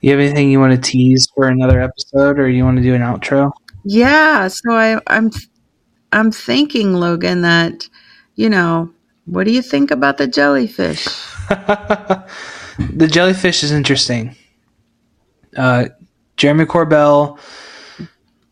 You 0.00 0.10
have 0.10 0.20
anything 0.20 0.50
you 0.50 0.60
want 0.60 0.72
to 0.72 0.90
tease 0.90 1.28
for 1.34 1.48
another 1.48 1.80
episode, 1.80 2.38
or 2.38 2.48
you 2.48 2.64
want 2.64 2.78
to 2.78 2.82
do 2.82 2.94
an 2.94 3.02
outro? 3.02 3.52
Yeah. 3.84 4.48
So 4.48 4.72
I, 4.72 4.98
I'm, 5.06 5.30
I'm 6.12 6.32
thinking, 6.32 6.94
Logan, 6.94 7.42
that 7.42 7.88
you 8.40 8.48
know, 8.48 8.90
what 9.26 9.44
do 9.44 9.52
you 9.52 9.60
think 9.60 9.90
about 9.90 10.16
the 10.16 10.26
jellyfish? 10.26 11.04
the 11.48 13.08
jellyfish 13.10 13.62
is 13.62 13.70
interesting. 13.70 14.34
Uh, 15.54 15.88
Jeremy 16.38 16.64
Corbell, 16.64 17.38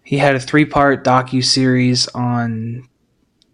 he 0.09 0.17
had 0.17 0.35
a 0.35 0.41
three-part 0.41 1.05
docu 1.05 1.45
series 1.45 2.09
on 2.15 2.89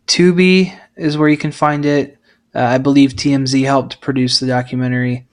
Tubi, 0.07 0.73
is 0.95 1.19
where 1.19 1.29
you 1.29 1.37
can 1.37 1.51
find 1.51 1.85
it. 1.85 2.17
Uh, 2.55 2.61
I 2.61 2.79
believe 2.79 3.15
TMZ 3.15 3.65
helped 3.65 4.01
produce 4.01 4.39
the 4.39 4.47
documentary, 4.47 5.27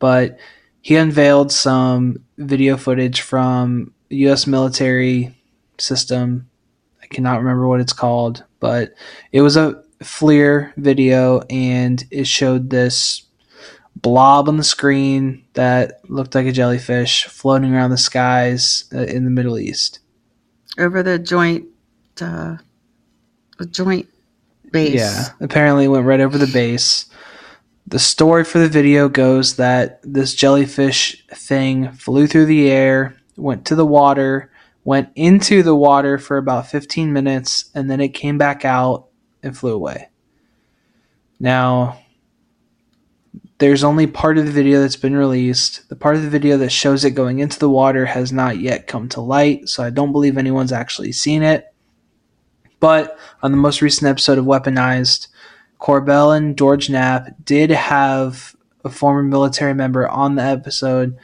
but 0.00 0.40
he 0.80 0.96
unveiled 0.96 1.52
some 1.52 2.24
video 2.36 2.76
footage 2.76 3.20
from 3.20 3.94
U.S. 4.10 4.48
military 4.48 5.36
system. 5.78 6.50
I 7.00 7.06
cannot 7.06 7.38
remember 7.38 7.68
what 7.68 7.80
it's 7.80 7.92
called, 7.92 8.42
but 8.58 8.92
it 9.30 9.42
was 9.42 9.56
a 9.56 9.84
FLIR 10.02 10.74
video, 10.76 11.42
and 11.48 12.02
it 12.10 12.26
showed 12.26 12.70
this 12.70 13.22
blob 13.94 14.48
on 14.48 14.56
the 14.56 14.64
screen 14.64 15.44
that 15.52 16.00
looked 16.08 16.34
like 16.34 16.46
a 16.46 16.50
jellyfish 16.50 17.24
floating 17.26 17.72
around 17.72 17.90
the 17.90 17.96
skies 17.96 18.86
uh, 18.92 19.02
in 19.02 19.24
the 19.24 19.30
Middle 19.30 19.60
East. 19.60 20.00
Over 20.78 21.02
the 21.02 21.18
joint, 21.18 21.66
uh, 22.20 22.56
joint 23.70 24.08
base. 24.70 24.94
Yeah, 24.94 25.28
apparently 25.40 25.88
went 25.88 26.06
right 26.06 26.20
over 26.20 26.38
the 26.38 26.46
base 26.46 27.06
the 27.86 27.98
story 27.98 28.44
for 28.44 28.58
the 28.58 28.68
video 28.68 29.08
goes 29.08 29.56
that 29.56 30.00
this 30.02 30.34
jellyfish 30.34 31.24
thing 31.28 31.92
flew 31.92 32.26
through 32.26 32.46
the 32.46 32.70
air, 32.70 33.16
went 33.36 33.64
to 33.66 33.76
the 33.76 33.86
water, 33.86 34.50
went 34.84 35.10
into 35.14 35.62
the 35.62 35.74
water 35.74 36.18
for 36.18 36.36
about 36.36 36.66
15 36.66 37.12
minutes, 37.12 37.70
and 37.74 37.88
then 37.90 38.00
it 38.00 38.08
came 38.08 38.38
back 38.38 38.64
out 38.64 39.06
and 39.42 39.56
flew 39.56 39.72
away. 39.72 40.08
Now, 41.38 41.98
there's 43.58 43.84
only 43.84 44.06
part 44.06 44.38
of 44.38 44.44
the 44.44 44.52
video 44.52 44.80
that's 44.80 44.96
been 44.96 45.16
released. 45.16 45.88
The 45.88 45.96
part 45.96 46.16
of 46.16 46.22
the 46.22 46.30
video 46.30 46.56
that 46.58 46.70
shows 46.70 47.04
it 47.04 47.12
going 47.12 47.38
into 47.38 47.58
the 47.58 47.70
water 47.70 48.04
has 48.06 48.32
not 48.32 48.58
yet 48.58 48.86
come 48.86 49.08
to 49.10 49.20
light, 49.20 49.68
so 49.68 49.82
I 49.82 49.90
don't 49.90 50.12
believe 50.12 50.36
anyone's 50.36 50.72
actually 50.72 51.12
seen 51.12 51.42
it. 51.42 51.66
But 52.80 53.18
on 53.42 53.52
the 53.52 53.56
most 53.56 53.80
recent 53.80 54.08
episode 54.08 54.38
of 54.38 54.44
Weaponized, 54.44 55.28
Corbell 55.80 56.36
and 56.36 56.56
George 56.56 56.90
Knapp 56.90 57.28
did 57.44 57.70
have 57.70 58.54
a 58.84 58.90
former 58.90 59.22
military 59.22 59.74
member 59.74 60.06
on 60.08 60.34
the 60.34 60.42
episode, 60.42 61.16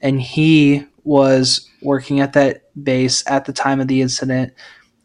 and 0.00 0.20
he 0.20 0.86
was 1.04 1.68
working 1.82 2.20
at 2.20 2.32
that 2.32 2.62
base 2.82 3.22
at 3.26 3.44
the 3.44 3.52
time 3.52 3.80
of 3.80 3.88
the 3.88 4.00
incident, 4.00 4.54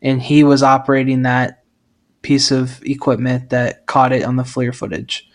and 0.02 0.22
he 0.22 0.46
was 0.46 0.64
operating 0.64 1.24
that 1.24 1.64
piece 2.22 2.52
of 2.52 2.84
equipment 2.84 3.50
that 3.50 3.86
caught 3.86 4.14
it 4.14 4.24
on 4.24 4.38
the 4.38 4.44
FLIR 4.44 4.74
footage. 4.74 5.30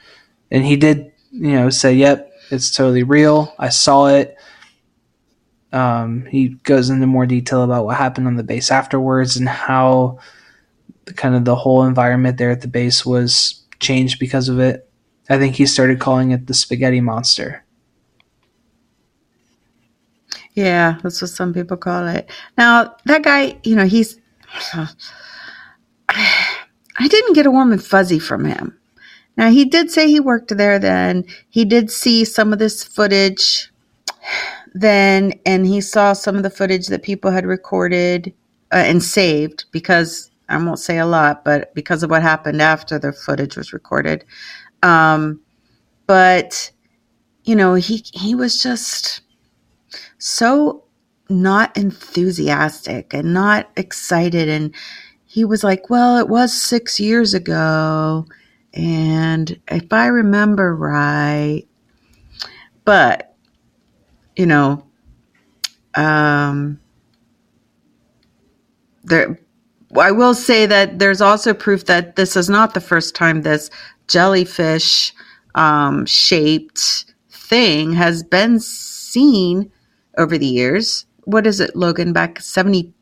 And 0.50 0.64
he 0.64 0.76
did, 0.76 1.12
you 1.34 1.52
know, 1.52 1.70
say, 1.70 1.94
"Yep, 1.94 2.32
it's 2.50 2.70
totally 2.70 3.02
real. 3.02 3.54
I 3.58 3.68
saw 3.68 4.06
it." 4.06 4.36
Um, 5.72 6.26
he 6.26 6.50
goes 6.62 6.88
into 6.88 7.06
more 7.06 7.26
detail 7.26 7.62
about 7.64 7.84
what 7.84 7.96
happened 7.96 8.28
on 8.28 8.36
the 8.36 8.44
base 8.44 8.70
afterwards 8.70 9.36
and 9.36 9.48
how 9.48 10.20
the, 11.06 11.14
kind 11.14 11.34
of 11.34 11.44
the 11.44 11.56
whole 11.56 11.84
environment 11.84 12.38
there 12.38 12.50
at 12.50 12.60
the 12.60 12.68
base 12.68 13.04
was 13.04 13.60
changed 13.80 14.20
because 14.20 14.48
of 14.48 14.60
it. 14.60 14.88
I 15.28 15.38
think 15.38 15.56
he 15.56 15.66
started 15.66 15.98
calling 15.98 16.30
it 16.30 16.46
the 16.46 16.54
spaghetti 16.54 17.00
monster. 17.00 17.64
Yeah, 20.52 20.98
that's 21.02 21.20
what 21.20 21.30
some 21.30 21.52
people 21.52 21.76
call 21.76 22.06
it. 22.06 22.30
Now, 22.56 22.94
that 23.06 23.22
guy, 23.22 23.58
you 23.64 23.74
know, 23.74 23.86
he's. 23.86 24.18
I 26.96 27.08
didn't 27.08 27.34
get 27.34 27.46
a 27.46 27.50
warm 27.50 27.72
and 27.72 27.82
fuzzy 27.82 28.20
from 28.20 28.44
him. 28.44 28.78
Now, 29.36 29.50
he 29.50 29.64
did 29.64 29.90
say 29.90 30.08
he 30.08 30.20
worked 30.20 30.56
there 30.56 30.78
then. 30.78 31.24
He 31.50 31.64
did 31.64 31.90
see 31.90 32.24
some 32.24 32.52
of 32.52 32.58
this 32.58 32.84
footage 32.84 33.70
then, 34.74 35.34
and 35.44 35.66
he 35.66 35.80
saw 35.80 36.12
some 36.12 36.36
of 36.36 36.42
the 36.42 36.50
footage 36.50 36.86
that 36.88 37.02
people 37.02 37.30
had 37.30 37.46
recorded 37.46 38.32
uh, 38.72 38.76
and 38.76 39.02
saved 39.02 39.64
because 39.72 40.30
I 40.48 40.56
won't 40.58 40.78
say 40.78 40.98
a 40.98 41.06
lot, 41.06 41.44
but 41.44 41.74
because 41.74 42.02
of 42.02 42.10
what 42.10 42.22
happened 42.22 42.62
after 42.62 42.98
the 42.98 43.12
footage 43.12 43.56
was 43.56 43.72
recorded. 43.72 44.24
Um, 44.82 45.40
but 46.06 46.70
you 47.44 47.56
know, 47.56 47.74
he 47.74 48.04
he 48.12 48.34
was 48.34 48.62
just 48.62 49.22
so 50.18 50.84
not 51.28 51.76
enthusiastic 51.76 53.14
and 53.14 53.32
not 53.34 53.70
excited 53.76 54.48
and 54.48 54.74
he 55.26 55.44
was 55.44 55.64
like, 55.64 55.90
"Well, 55.90 56.18
it 56.18 56.28
was 56.28 56.52
6 56.52 57.00
years 57.00 57.34
ago 57.34 58.26
and 58.74 59.58
if 59.68 59.92
I 59.92 60.06
remember 60.06 60.74
right, 60.74 61.64
but 62.84 63.34
you 64.36 64.46
know, 64.46 64.84
um 65.94 66.80
there 69.04 69.38
I 69.96 70.10
will 70.10 70.34
say 70.34 70.66
that 70.66 70.98
there's 70.98 71.20
also 71.20 71.54
proof 71.54 71.84
that 71.86 72.16
this 72.16 72.36
is 72.36 72.50
not 72.50 72.74
the 72.74 72.80
first 72.80 73.14
time 73.14 73.42
this 73.42 73.70
jellyfish 74.08 75.12
um, 75.54 76.04
shaped 76.06 77.14
thing 77.30 77.92
has 77.92 78.22
been 78.22 78.58
seen 78.58 79.70
over 80.18 80.36
the 80.36 80.46
years. 80.46 81.06
What 81.24 81.46
is 81.46 81.60
it, 81.60 81.76
Logan? 81.76 82.12
Back 82.12 82.40
seventy 82.40 82.92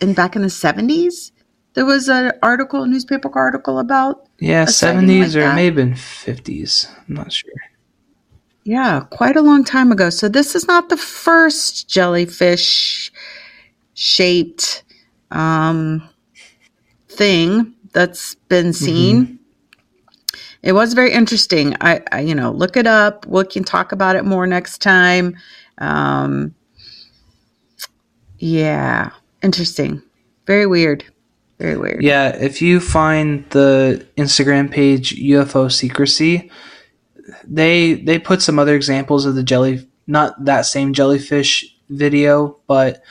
and 0.00 0.16
back 0.16 0.36
in 0.36 0.42
the 0.42 0.50
seventies, 0.50 1.32
there 1.74 1.84
was 1.84 2.08
an 2.08 2.32
article, 2.42 2.82
a 2.82 2.86
newspaper 2.86 3.30
article 3.32 3.78
about. 3.78 4.28
Yeah, 4.38 4.64
seventies 4.64 5.36
like 5.36 5.44
or 5.44 5.54
maybe 5.54 5.82
in 5.82 5.94
fifties. 5.94 6.88
I'm 7.08 7.14
not 7.14 7.32
sure. 7.32 7.50
Yeah, 8.64 9.00
quite 9.10 9.36
a 9.36 9.42
long 9.42 9.64
time 9.64 9.90
ago. 9.90 10.10
So 10.10 10.28
this 10.28 10.54
is 10.54 10.66
not 10.66 10.88
the 10.88 10.96
first 10.96 11.88
jellyfish 11.88 13.10
shaped 13.94 14.82
um, 15.30 16.08
thing 17.08 17.74
that's 17.92 18.34
been 18.34 18.72
seen. 18.72 19.38
It 20.62 20.72
was 20.72 20.92
very 20.92 21.10
interesting. 21.10 21.74
I, 21.80 22.02
I, 22.12 22.20
you 22.20 22.34
know, 22.34 22.50
look 22.50 22.76
it 22.76 22.86
up. 22.86 23.26
We 23.26 23.44
can 23.44 23.64
talk 23.64 23.92
about 23.92 24.14
it 24.16 24.24
more 24.24 24.46
next 24.46 24.78
time. 24.82 25.36
Um, 25.78 26.54
yeah, 28.38 29.10
interesting. 29.42 30.02
Very 30.46 30.66
weird. 30.66 31.04
Very 31.60 31.76
weird. 31.76 32.02
Yeah, 32.02 32.28
if 32.28 32.62
you 32.62 32.80
find 32.80 33.44
the 33.50 34.06
Instagram 34.16 34.70
page 34.70 35.14
UFO 35.14 35.70
Secrecy, 35.70 36.50
they 37.44 37.94
they 37.94 38.18
put 38.18 38.40
some 38.40 38.58
other 38.58 38.74
examples 38.74 39.26
of 39.26 39.34
the 39.34 39.42
jelly 39.42 39.86
not 40.06 40.42
that 40.46 40.62
same 40.62 40.94
jellyfish 40.94 41.76
video, 41.90 42.58
but 42.66 43.02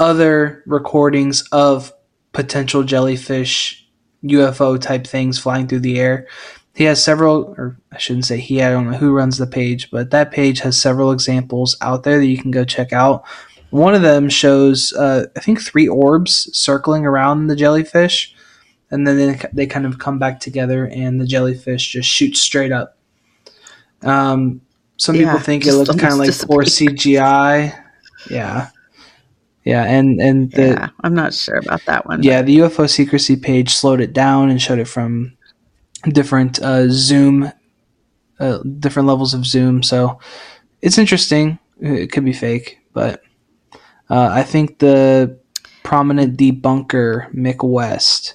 other 0.00 0.64
recordings 0.66 1.42
of 1.52 1.92
potential 2.32 2.82
jellyfish 2.82 3.88
UFO 4.24 4.80
type 4.80 5.06
things 5.06 5.38
flying 5.38 5.68
through 5.68 5.80
the 5.80 6.00
air. 6.00 6.26
He 6.74 6.84
has 6.84 7.02
several, 7.02 7.54
or 7.56 7.78
I 7.92 7.98
shouldn't 7.98 8.26
say 8.26 8.38
he, 8.38 8.62
I 8.62 8.70
don't 8.70 8.90
know 8.90 8.98
who 8.98 9.12
runs 9.12 9.38
the 9.38 9.46
page, 9.46 9.90
but 9.90 10.10
that 10.10 10.32
page 10.32 10.60
has 10.60 10.80
several 10.80 11.12
examples 11.12 11.76
out 11.80 12.02
there 12.02 12.18
that 12.18 12.26
you 12.26 12.38
can 12.38 12.50
go 12.50 12.64
check 12.64 12.92
out. 12.92 13.24
One 13.70 13.94
of 13.94 14.02
them 14.02 14.28
shows, 14.28 14.92
uh, 14.94 15.26
I 15.36 15.40
think, 15.40 15.60
three 15.62 15.88
orbs 15.88 16.48
circling 16.56 17.04
around 17.04 17.48
the 17.48 17.56
jellyfish, 17.56 18.34
and 18.90 19.06
then 19.06 19.16
they, 19.16 19.40
they 19.52 19.66
kind 19.66 19.84
of 19.86 19.98
come 19.98 20.18
back 20.18 20.40
together, 20.40 20.86
and 20.86 21.20
the 21.20 21.26
jellyfish 21.26 21.92
just 21.92 22.08
shoots 22.08 22.40
straight 22.40 22.72
up. 22.72 22.96
Um, 24.02 24.62
some 24.96 25.16
Yeah, 25.16 25.24
people 25.24 25.38
think 25.40 25.66
it 25.66 25.74
looks 25.74 25.94
kind 25.96 26.12
of 26.12 26.18
like 26.18 26.30
poor 26.46 26.64
CGI. 26.64 27.74
Yeah, 28.30 28.68
yeah, 29.64 29.84
and 29.84 30.20
and 30.20 30.50
the 30.52 30.68
yeah, 30.68 30.88
I'm 31.02 31.14
not 31.14 31.34
sure 31.34 31.56
about 31.56 31.84
that 31.86 32.06
one. 32.06 32.22
yeah, 32.22 32.42
the 32.42 32.58
UFO 32.58 32.88
secrecy 32.88 33.36
page 33.36 33.70
slowed 33.74 34.00
it 34.00 34.12
down 34.12 34.50
and 34.50 34.60
showed 34.60 34.78
it 34.78 34.88
from 34.88 35.36
different 36.08 36.60
uh, 36.62 36.88
zoom, 36.88 37.52
uh, 38.40 38.58
different 38.78 39.08
levels 39.08 39.34
of 39.34 39.46
zoom. 39.46 39.82
So 39.82 40.18
it's 40.80 40.98
interesting. 40.98 41.58
It 41.80 42.10
could 42.12 42.24
be 42.24 42.32
fake, 42.32 42.78
but 42.92 43.22
uh, 44.10 44.30
I 44.32 44.42
think 44.42 44.78
the 44.78 45.38
prominent 45.82 46.36
debunker 46.36 47.32
Mick 47.32 47.66
West, 47.66 48.34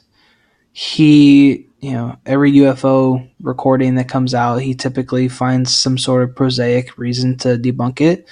he 0.71 1.67
you 1.79 1.91
know 1.91 2.17
every 2.25 2.51
UFO 2.53 3.29
recording 3.41 3.95
that 3.95 4.09
comes 4.09 4.33
out, 4.33 4.57
he 4.57 4.73
typically 4.73 5.27
finds 5.27 5.75
some 5.75 5.97
sort 5.97 6.23
of 6.23 6.35
prosaic 6.35 6.97
reason 6.97 7.37
to 7.39 7.57
debunk 7.57 8.01
it. 8.01 8.27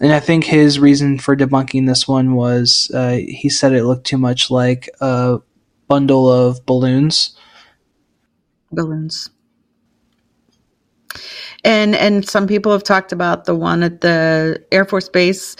And 0.00 0.12
I 0.12 0.20
think 0.20 0.44
his 0.44 0.80
reason 0.80 1.18
for 1.18 1.36
debunking 1.36 1.86
this 1.86 2.08
one 2.08 2.34
was 2.34 2.90
uh, 2.94 3.18
he 3.26 3.48
said 3.50 3.72
it 3.72 3.84
looked 3.84 4.06
too 4.06 4.18
much 4.18 4.50
like 4.50 4.88
a 5.00 5.38
bundle 5.88 6.30
of 6.30 6.64
balloons. 6.64 7.36
balloons. 8.72 9.30
And 11.64 11.94
and 11.94 12.26
some 12.26 12.46
people 12.46 12.72
have 12.72 12.84
talked 12.84 13.12
about 13.12 13.44
the 13.44 13.54
one 13.54 13.82
at 13.82 14.00
the 14.00 14.64
Air 14.72 14.84
Force 14.84 15.08
Base. 15.08 15.56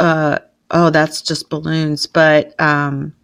Uh, 0.00 0.38
oh, 0.70 0.90
that's 0.90 1.22
just 1.22 1.50
balloons. 1.50 2.06
But 2.06 2.58
um, 2.60 3.14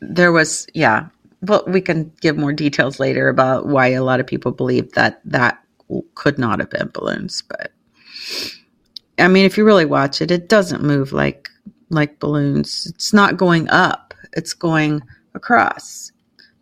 there 0.00 0.32
was, 0.32 0.66
yeah. 0.74 1.08
Well, 1.42 1.64
we 1.66 1.80
can 1.80 2.12
give 2.20 2.36
more 2.36 2.52
details 2.52 3.00
later 3.00 3.28
about 3.28 3.66
why 3.66 3.88
a 3.88 4.04
lot 4.04 4.20
of 4.20 4.26
people 4.26 4.52
believe 4.52 4.92
that 4.92 5.20
that 5.24 5.58
could 6.14 6.38
not 6.38 6.60
have 6.60 6.70
been 6.70 6.90
balloons. 6.92 7.42
But 7.42 7.72
I 9.18 9.28
mean, 9.28 9.44
if 9.44 9.56
you 9.56 9.64
really 9.64 9.86
watch 9.86 10.20
it, 10.20 10.30
it 10.30 10.48
doesn't 10.48 10.82
move 10.82 11.12
like 11.12 11.48
like 11.88 12.18
balloons. 12.20 12.86
It's 12.94 13.12
not 13.12 13.38
going 13.38 13.68
up; 13.70 14.14
it's 14.34 14.52
going 14.52 15.02
across 15.34 16.12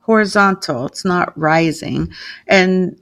horizontal 0.09 0.87
it's 0.87 1.05
not 1.05 1.37
rising 1.39 2.11
and 2.47 2.97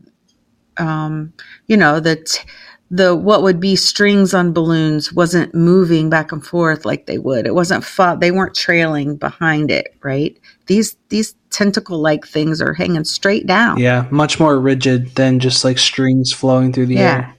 um 0.79 1.33
you 1.69 1.77
know 1.77 2.01
the 2.01 2.17
t- 2.17 2.49
the 2.91 3.17
what 3.17 3.43
would 3.43 3.59
be 3.59 3.75
strings 3.75 4.33
on 4.33 4.53
balloons 4.53 5.13
wasn't 5.13 5.53
moving 5.55 6.09
back 6.09 6.31
and 6.31 6.47
forth 6.47 6.85
like 6.85 7.07
they 7.07 7.19
would 7.19 7.45
it 7.47 7.55
wasn't 7.55 7.83
fo- 7.85 8.17
they 8.17 8.31
weren't 8.31 8.55
trailing 8.55 9.17
behind 9.17 9.73
it 9.73 9.89
right 10.03 10.39
these 10.67 10.97
these 11.09 11.35
tentacle 11.51 11.99
like 11.99 12.25
things 12.27 12.61
are 12.61 12.73
hanging 12.75 13.03
straight 13.05 13.47
down 13.47 13.79
Yeah, 13.79 14.07
much 14.11 14.39
more 14.39 14.61
rigid 14.61 15.15
than 15.17 15.41
just 15.41 15.65
like 15.65 15.79
strings 15.79 16.33
flowing 16.33 16.73
through 16.73 16.87
the 16.87 16.95
Yeah. 16.95 17.01
air. 17.17 17.35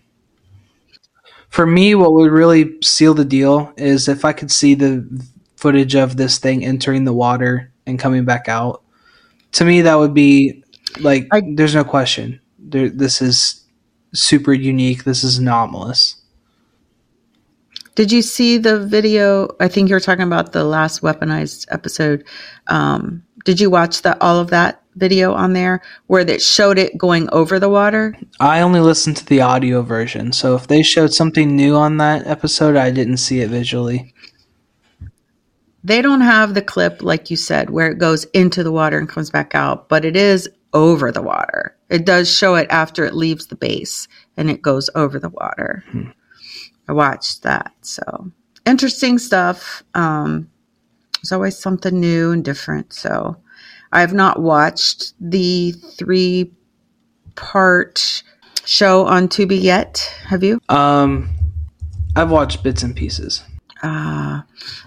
For 1.49 1.65
me, 1.65 1.95
what 1.95 2.13
would 2.13 2.31
really 2.31 2.75
seal 2.81 3.13
the 3.13 3.25
deal 3.25 3.71
is 3.77 4.07
if 4.07 4.25
I 4.25 4.33
could 4.33 4.51
see 4.51 4.75
the 4.75 5.07
footage 5.55 5.95
of 5.95 6.17
this 6.17 6.37
thing 6.39 6.63
entering 6.65 7.05
the 7.05 7.13
water 7.13 7.71
and 7.85 7.97
coming 7.99 8.25
back 8.25 8.47
out. 8.49 8.81
To 9.53 9.65
me, 9.65 9.81
that 9.81 9.95
would 9.95 10.13
be 10.13 10.63
like, 10.99 11.27
I- 11.31 11.41
there's 11.55 11.73
no 11.75 11.83
question. 11.83 12.39
There, 12.59 12.89
this 12.89 13.21
is 13.21 13.61
super 14.13 14.53
unique. 14.53 15.03
This 15.03 15.23
is 15.23 15.37
anomalous. 15.37 16.15
did 17.95 18.11
you 18.11 18.21
see 18.21 18.57
the 18.57 18.79
video 18.85 19.47
i 19.59 19.67
think 19.67 19.89
you 19.89 19.95
were 19.95 19.99
talking 19.99 20.25
about 20.25 20.51
the 20.51 20.63
last 20.63 21.01
weaponized 21.01 21.65
episode 21.71 22.23
um 22.67 23.23
did 23.45 23.59
you 23.59 23.69
watch 23.69 24.01
that 24.03 24.17
all 24.21 24.39
of 24.39 24.49
that 24.49 24.81
video 24.95 25.33
on 25.33 25.53
there 25.53 25.81
where 26.07 26.23
that 26.25 26.41
showed 26.41 26.77
it 26.77 26.97
going 26.97 27.29
over 27.31 27.59
the 27.59 27.69
water 27.69 28.15
I 28.39 28.61
only 28.61 28.79
listened 28.81 29.17
to 29.17 29.25
the 29.25 29.41
audio 29.41 29.81
version, 29.83 30.31
so 30.31 30.55
if 30.55 30.67
they 30.67 30.81
showed 30.83 31.13
something 31.13 31.55
new 31.55 31.75
on 31.75 31.97
that 31.97 32.25
episode, 32.27 32.75
I 32.75 32.91
didn't 32.91 33.17
see 33.17 33.41
it 33.41 33.49
visually. 33.49 34.13
They 35.83 36.01
don't 36.01 36.21
have 36.21 36.53
the 36.53 36.61
clip, 36.61 37.01
like 37.01 37.29
you 37.29 37.37
said, 37.37 37.69
where 37.69 37.89
it 37.91 37.97
goes 37.99 38.25
into 38.33 38.63
the 38.63 38.71
water 38.71 38.97
and 38.97 39.07
comes 39.07 39.29
back 39.29 39.55
out, 39.55 39.87
but 39.87 40.03
it 40.03 40.15
is 40.15 40.49
over 40.73 41.11
the 41.11 41.21
water. 41.21 41.76
It 41.89 42.05
does 42.05 42.29
show 42.33 42.55
it 42.55 42.67
after 42.69 43.05
it 43.05 43.15
leaves 43.15 43.47
the 43.47 43.55
base 43.55 44.07
and 44.35 44.49
it 44.49 44.61
goes 44.61 44.89
over 44.95 45.19
the 45.19 45.29
water. 45.29 45.83
I 46.87 46.93
watched 46.93 47.43
that. 47.43 47.73
So 47.81 48.31
interesting 48.65 49.17
stuff. 49.17 49.83
Um, 49.93 50.49
there's 51.15 51.31
always 51.31 51.57
something 51.57 51.99
new 51.99 52.31
and 52.31 52.43
different. 52.43 52.93
So 52.93 53.37
I 53.91 54.01
have 54.01 54.13
not 54.13 54.41
watched 54.41 55.13
the 55.19 55.71
three 55.71 56.51
part 57.35 58.23
show 58.65 59.05
on 59.05 59.27
Tubi 59.29 59.61
yet. 59.61 60.13
Have 60.25 60.43
you? 60.43 60.59
Um, 60.69 61.29
I've 62.15 62.31
watched 62.31 62.63
bits 62.63 62.83
and 62.83 62.95
pieces. 62.95 63.43
Uh, 63.81 64.41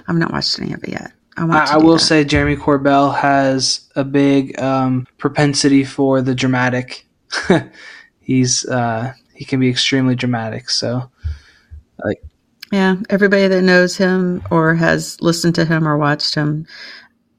I've 0.07 0.17
not 0.17 0.33
watched 0.33 0.59
any 0.61 0.73
of 0.73 0.83
it 0.85 0.91
yet. 0.91 1.13
I, 1.41 1.45
want 1.45 1.67
to 1.67 1.73
I, 1.73 1.75
I 1.77 1.79
will 1.79 1.95
that. 1.95 2.01
say 2.01 2.25
Jeremy 2.25 2.57
Corbell 2.57 3.17
has 3.17 3.89
a 3.97 4.05
big 4.05 4.61
um, 4.61 5.07
propensity 5.17 5.85
for 5.85 6.21
the 6.21 6.35
dramatic. 6.35 7.07
He's 8.21 8.67
uh, 8.67 9.15
he 9.35 9.47
can 9.47 9.59
be 9.59 9.71
extremely 9.71 10.15
dramatic. 10.15 10.69
So 10.69 11.11
like, 12.05 12.23
Yeah, 12.71 12.97
everybody 13.09 13.49
that 13.49 13.63
knows 13.63 13.97
him 13.97 14.43
or 14.51 14.75
has 14.75 15.19
listened 15.23 15.55
to 15.55 15.65
him 15.65 15.89
or 15.89 15.97
watched 15.97 16.35
him 16.35 16.67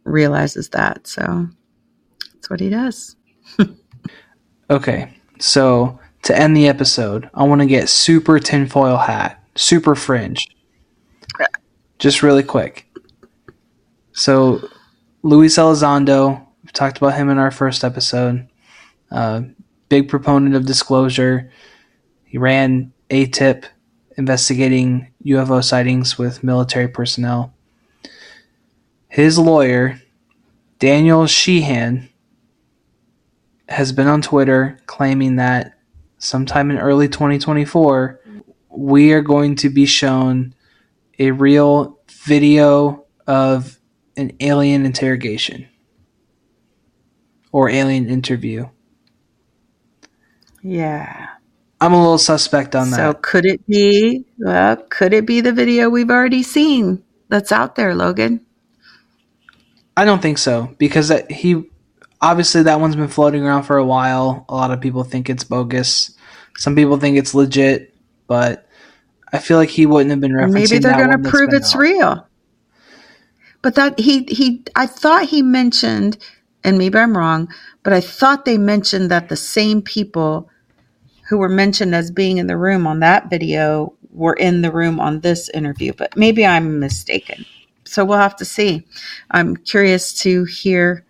realizes 0.03 0.69
that. 0.69 1.05
So 1.05 1.47
that's 2.33 2.49
what 2.49 2.59
he 2.59 2.69
does. 2.69 3.15
okay, 4.71 5.13
so 5.39 5.99
to 6.23 6.35
end 6.35 6.57
the 6.57 6.67
episode, 6.67 7.29
I 7.35 7.43
want 7.43 7.61
to 7.61 7.67
get 7.67 7.87
super 7.87 8.39
tinfoil 8.39 8.97
hat, 8.97 9.43
super 9.55 9.93
fringe, 9.93 10.47
just 11.99 12.23
really 12.23 12.43
quick. 12.43 12.87
So 14.13 14.67
Luis 15.23 15.57
Elizondo, 15.57 16.45
we 16.63 16.71
talked 16.71 16.97
about 16.97 17.15
him 17.15 17.29
in 17.29 17.37
our 17.37 17.51
first 17.51 17.83
episode. 17.83 18.47
Uh, 19.09 19.41
big 19.89 20.09
proponent 20.09 20.55
of 20.55 20.65
disclosure. 20.65 21.51
He 22.25 22.37
ran 22.37 22.93
AATIP 23.09 23.65
investigating 24.17 25.11
UFO 25.25 25.63
sightings 25.63 26.17
with 26.17 26.43
military 26.43 26.87
personnel. 26.87 27.53
His 29.07 29.37
lawyer, 29.37 30.01
Daniel 30.79 31.27
Sheehan, 31.27 32.09
has 33.67 33.91
been 33.91 34.07
on 34.07 34.21
Twitter 34.21 34.79
claiming 34.85 35.37
that 35.37 35.73
sometime 36.17 36.71
in 36.71 36.77
early 36.77 37.07
2024, 37.07 38.19
we 38.69 39.11
are 39.11 39.21
going 39.21 39.55
to 39.57 39.69
be 39.69 39.85
shown 39.85 40.53
a 41.19 41.31
real 41.31 41.99
video 42.09 43.05
of 43.27 43.77
an 44.21 44.37
alien 44.39 44.85
interrogation 44.85 45.67
or 47.51 47.69
alien 47.69 48.09
interview. 48.09 48.69
Yeah. 50.63 51.27
I'm 51.81 51.93
a 51.93 51.99
little 51.99 52.17
suspect 52.17 52.75
on 52.75 52.91
that. 52.91 52.97
So 52.97 53.13
could 53.13 53.45
it 53.45 53.65
be? 53.67 54.25
Well, 54.37 54.77
could 54.89 55.13
it 55.13 55.25
be 55.25 55.41
the 55.41 55.51
video 55.51 55.89
we've 55.89 56.11
already 56.11 56.43
seen 56.43 57.03
that's 57.27 57.51
out 57.51 57.75
there, 57.75 57.95
Logan? 57.95 58.45
I 59.97 60.05
don't 60.05 60.21
think 60.21 60.37
so 60.37 60.73
because 60.77 61.09
that, 61.09 61.29
he 61.31 61.69
obviously 62.21 62.63
that 62.63 62.79
one's 62.79 62.95
been 62.95 63.07
floating 63.07 63.43
around 63.43 63.63
for 63.63 63.77
a 63.77 63.85
while. 63.85 64.45
A 64.47 64.55
lot 64.55 64.71
of 64.71 64.79
people 64.79 65.03
think 65.03 65.29
it's 65.29 65.43
bogus. 65.43 66.15
Some 66.55 66.75
people 66.75 66.97
think 66.97 67.17
it's 67.17 67.33
legit, 67.33 67.95
but 68.27 68.67
I 69.33 69.39
feel 69.39 69.57
like 69.57 69.69
he 69.69 69.85
wouldn't 69.85 70.11
have 70.11 70.19
been 70.21 70.33
referencing. 70.33 70.53
Maybe 70.53 70.77
they're 70.77 70.97
going 70.97 71.23
to 71.23 71.29
prove 71.29 71.49
it's 71.53 71.75
out. 71.75 71.79
real. 71.79 72.27
But 73.61 73.75
that 73.75 73.99
he 73.99 74.23
he 74.23 74.63
I 74.75 74.87
thought 74.87 75.25
he 75.25 75.41
mentioned 75.41 76.17
and 76.63 76.77
maybe 76.77 76.97
I'm 76.97 77.17
wrong, 77.17 77.51
but 77.83 77.93
I 77.93 78.01
thought 78.01 78.45
they 78.45 78.57
mentioned 78.57 79.09
that 79.11 79.29
the 79.29 79.35
same 79.35 79.81
people 79.81 80.49
who 81.29 81.37
were 81.37 81.49
mentioned 81.49 81.95
as 81.95 82.11
being 82.11 82.37
in 82.37 82.47
the 82.47 82.57
room 82.57 82.85
on 82.85 82.99
that 82.99 83.29
video 83.29 83.93
were 84.11 84.33
in 84.33 84.61
the 84.61 84.71
room 84.71 84.99
on 84.99 85.21
this 85.21 85.49
interview, 85.49 85.93
but 85.93 86.15
maybe 86.17 86.45
I'm 86.45 86.79
mistaken. 86.79 87.45
So 87.85 88.05
we'll 88.05 88.17
have 88.17 88.35
to 88.37 88.45
see. 88.45 88.85
I'm 89.31 89.55
curious 89.57 90.13
to 90.21 90.43
hear 90.45 91.05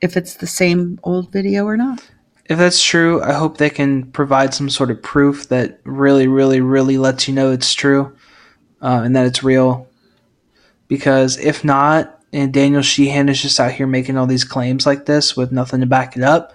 if 0.00 0.16
it's 0.16 0.34
the 0.34 0.46
same 0.46 0.98
old 1.02 1.30
video 1.30 1.64
or 1.66 1.76
not. 1.76 2.08
If 2.46 2.58
that's 2.58 2.82
true, 2.82 3.22
I 3.22 3.34
hope 3.34 3.58
they 3.58 3.70
can 3.70 4.10
provide 4.10 4.54
some 4.54 4.70
sort 4.70 4.90
of 4.90 5.02
proof 5.02 5.48
that 5.48 5.78
really, 5.84 6.26
really, 6.26 6.60
really 6.60 6.98
lets 6.98 7.28
you 7.28 7.34
know 7.34 7.52
it's 7.52 7.74
true 7.74 8.16
uh, 8.80 9.02
and 9.04 9.14
that 9.14 9.26
it's 9.26 9.42
real. 9.42 9.86
Because 10.90 11.38
if 11.38 11.64
not, 11.64 12.20
and 12.32 12.52
Daniel 12.52 12.82
Sheehan 12.82 13.28
is 13.28 13.40
just 13.40 13.60
out 13.60 13.70
here 13.70 13.86
making 13.86 14.18
all 14.18 14.26
these 14.26 14.42
claims 14.42 14.86
like 14.86 15.06
this 15.06 15.36
with 15.36 15.52
nothing 15.52 15.80
to 15.80 15.86
back 15.86 16.16
it 16.16 16.24
up, 16.24 16.52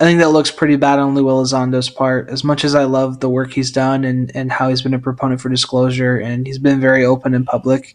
I 0.00 0.04
think 0.04 0.20
that 0.20 0.30
looks 0.30 0.50
pretty 0.50 0.76
bad 0.76 0.98
on 0.98 1.14
Lou 1.14 1.28
Elizondo's 1.28 1.90
part. 1.90 2.30
As 2.30 2.42
much 2.42 2.64
as 2.64 2.74
I 2.74 2.84
love 2.84 3.20
the 3.20 3.28
work 3.28 3.52
he's 3.52 3.70
done 3.70 4.04
and, 4.04 4.34
and 4.34 4.50
how 4.50 4.70
he's 4.70 4.80
been 4.80 4.94
a 4.94 4.98
proponent 4.98 5.42
for 5.42 5.50
disclosure, 5.50 6.16
and 6.16 6.46
he's 6.46 6.58
been 6.58 6.80
very 6.80 7.04
open 7.04 7.34
in 7.34 7.44
public, 7.44 7.94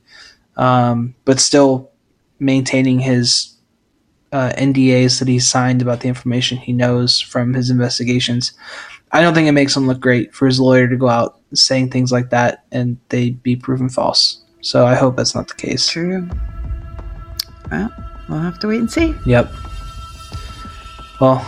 um, 0.57 1.15
but 1.25 1.39
still 1.39 1.89
maintaining 2.39 2.99
his 2.99 3.57
uh, 4.31 4.53
NDAs 4.59 5.17
that 5.17 5.27
he's 5.27 5.47
signed 5.47 5.81
about 5.81 6.01
the 6.01 6.07
information 6.07 6.59
he 6.59 6.71
knows 6.71 7.19
from 7.19 7.55
his 7.55 7.71
investigations. 7.71 8.53
I 9.11 9.21
don't 9.21 9.33
think 9.33 9.47
it 9.47 9.53
makes 9.53 9.75
him 9.75 9.87
look 9.87 9.99
great 9.99 10.35
for 10.35 10.45
his 10.45 10.59
lawyer 10.59 10.87
to 10.87 10.97
go 10.97 11.09
out 11.09 11.39
saying 11.51 11.89
things 11.89 12.11
like 12.11 12.29
that 12.29 12.63
and 12.71 12.97
they 13.09 13.31
be 13.31 13.55
proven 13.55 13.89
false. 13.89 14.43
So 14.61 14.85
I 14.85 14.95
hope 14.95 15.15
that's 15.15 15.35
not 15.35 15.47
the 15.47 15.53
case. 15.53 15.87
True. 15.87 16.27
Well, 17.71 17.89
we'll 18.27 18.39
have 18.39 18.59
to 18.59 18.67
wait 18.67 18.79
and 18.79 18.91
see. 18.91 19.15
Yep. 19.25 19.51
Well, 21.21 21.39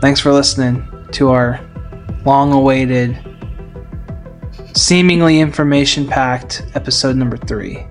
thanks 0.00 0.20
for 0.20 0.32
listening 0.32 0.86
to 1.12 1.30
our 1.30 1.60
long 2.24 2.52
awaited, 2.52 3.18
seemingly 4.74 5.40
information 5.40 6.06
packed 6.06 6.64
episode 6.74 7.16
number 7.16 7.36
three. 7.36 7.86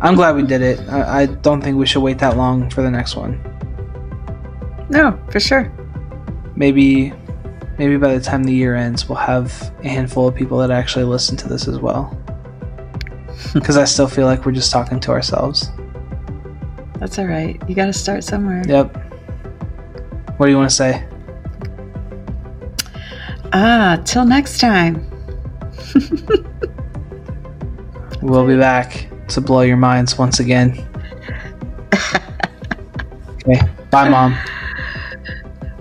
I'm 0.00 0.14
glad 0.14 0.34
we 0.34 0.42
did 0.42 0.62
it. 0.62 0.80
I, 0.88 1.22
I 1.22 1.26
don't 1.26 1.60
think 1.60 1.76
we 1.76 1.86
should 1.86 2.02
wait 2.02 2.18
that 2.18 2.36
long 2.36 2.70
for 2.70 2.82
the 2.82 2.90
next 2.90 3.16
one. 3.16 3.38
No, 4.88 5.18
for 5.30 5.40
sure. 5.40 5.70
maybe 6.56 7.12
maybe 7.78 7.96
by 7.96 8.12
the 8.14 8.20
time 8.20 8.44
the 8.44 8.52
year 8.52 8.74
ends 8.74 9.08
we'll 9.08 9.16
have 9.16 9.72
a 9.82 9.88
handful 9.88 10.28
of 10.28 10.34
people 10.34 10.58
that 10.58 10.70
actually 10.70 11.04
listen 11.04 11.36
to 11.36 11.48
this 11.48 11.66
as 11.66 11.78
well 11.78 12.19
because 13.54 13.76
i 13.76 13.84
still 13.84 14.08
feel 14.08 14.26
like 14.26 14.44
we're 14.46 14.52
just 14.52 14.72
talking 14.72 14.98
to 15.00 15.10
ourselves 15.10 15.70
That's 16.98 17.18
all 17.18 17.26
right. 17.26 17.60
You 17.66 17.74
got 17.74 17.86
to 17.86 17.92
start 17.92 18.24
somewhere. 18.24 18.62
yep 18.66 18.94
what 20.36 20.46
do 20.46 20.52
you 20.52 20.58
want 20.58 20.70
to 20.70 20.76
say 20.76 21.06
Ah, 23.52 24.00
till 24.04 24.24
next 24.24 24.60
time. 24.60 25.04
we'll 28.22 28.46
be 28.46 28.56
back 28.56 29.08
to 29.28 29.40
blow 29.40 29.62
your 29.62 29.76
minds 29.76 30.16
once 30.18 30.38
again 30.40 30.72
okay 33.46 33.60
bye 33.90 34.08
mom 34.08 34.36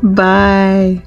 Bye. 0.01 1.03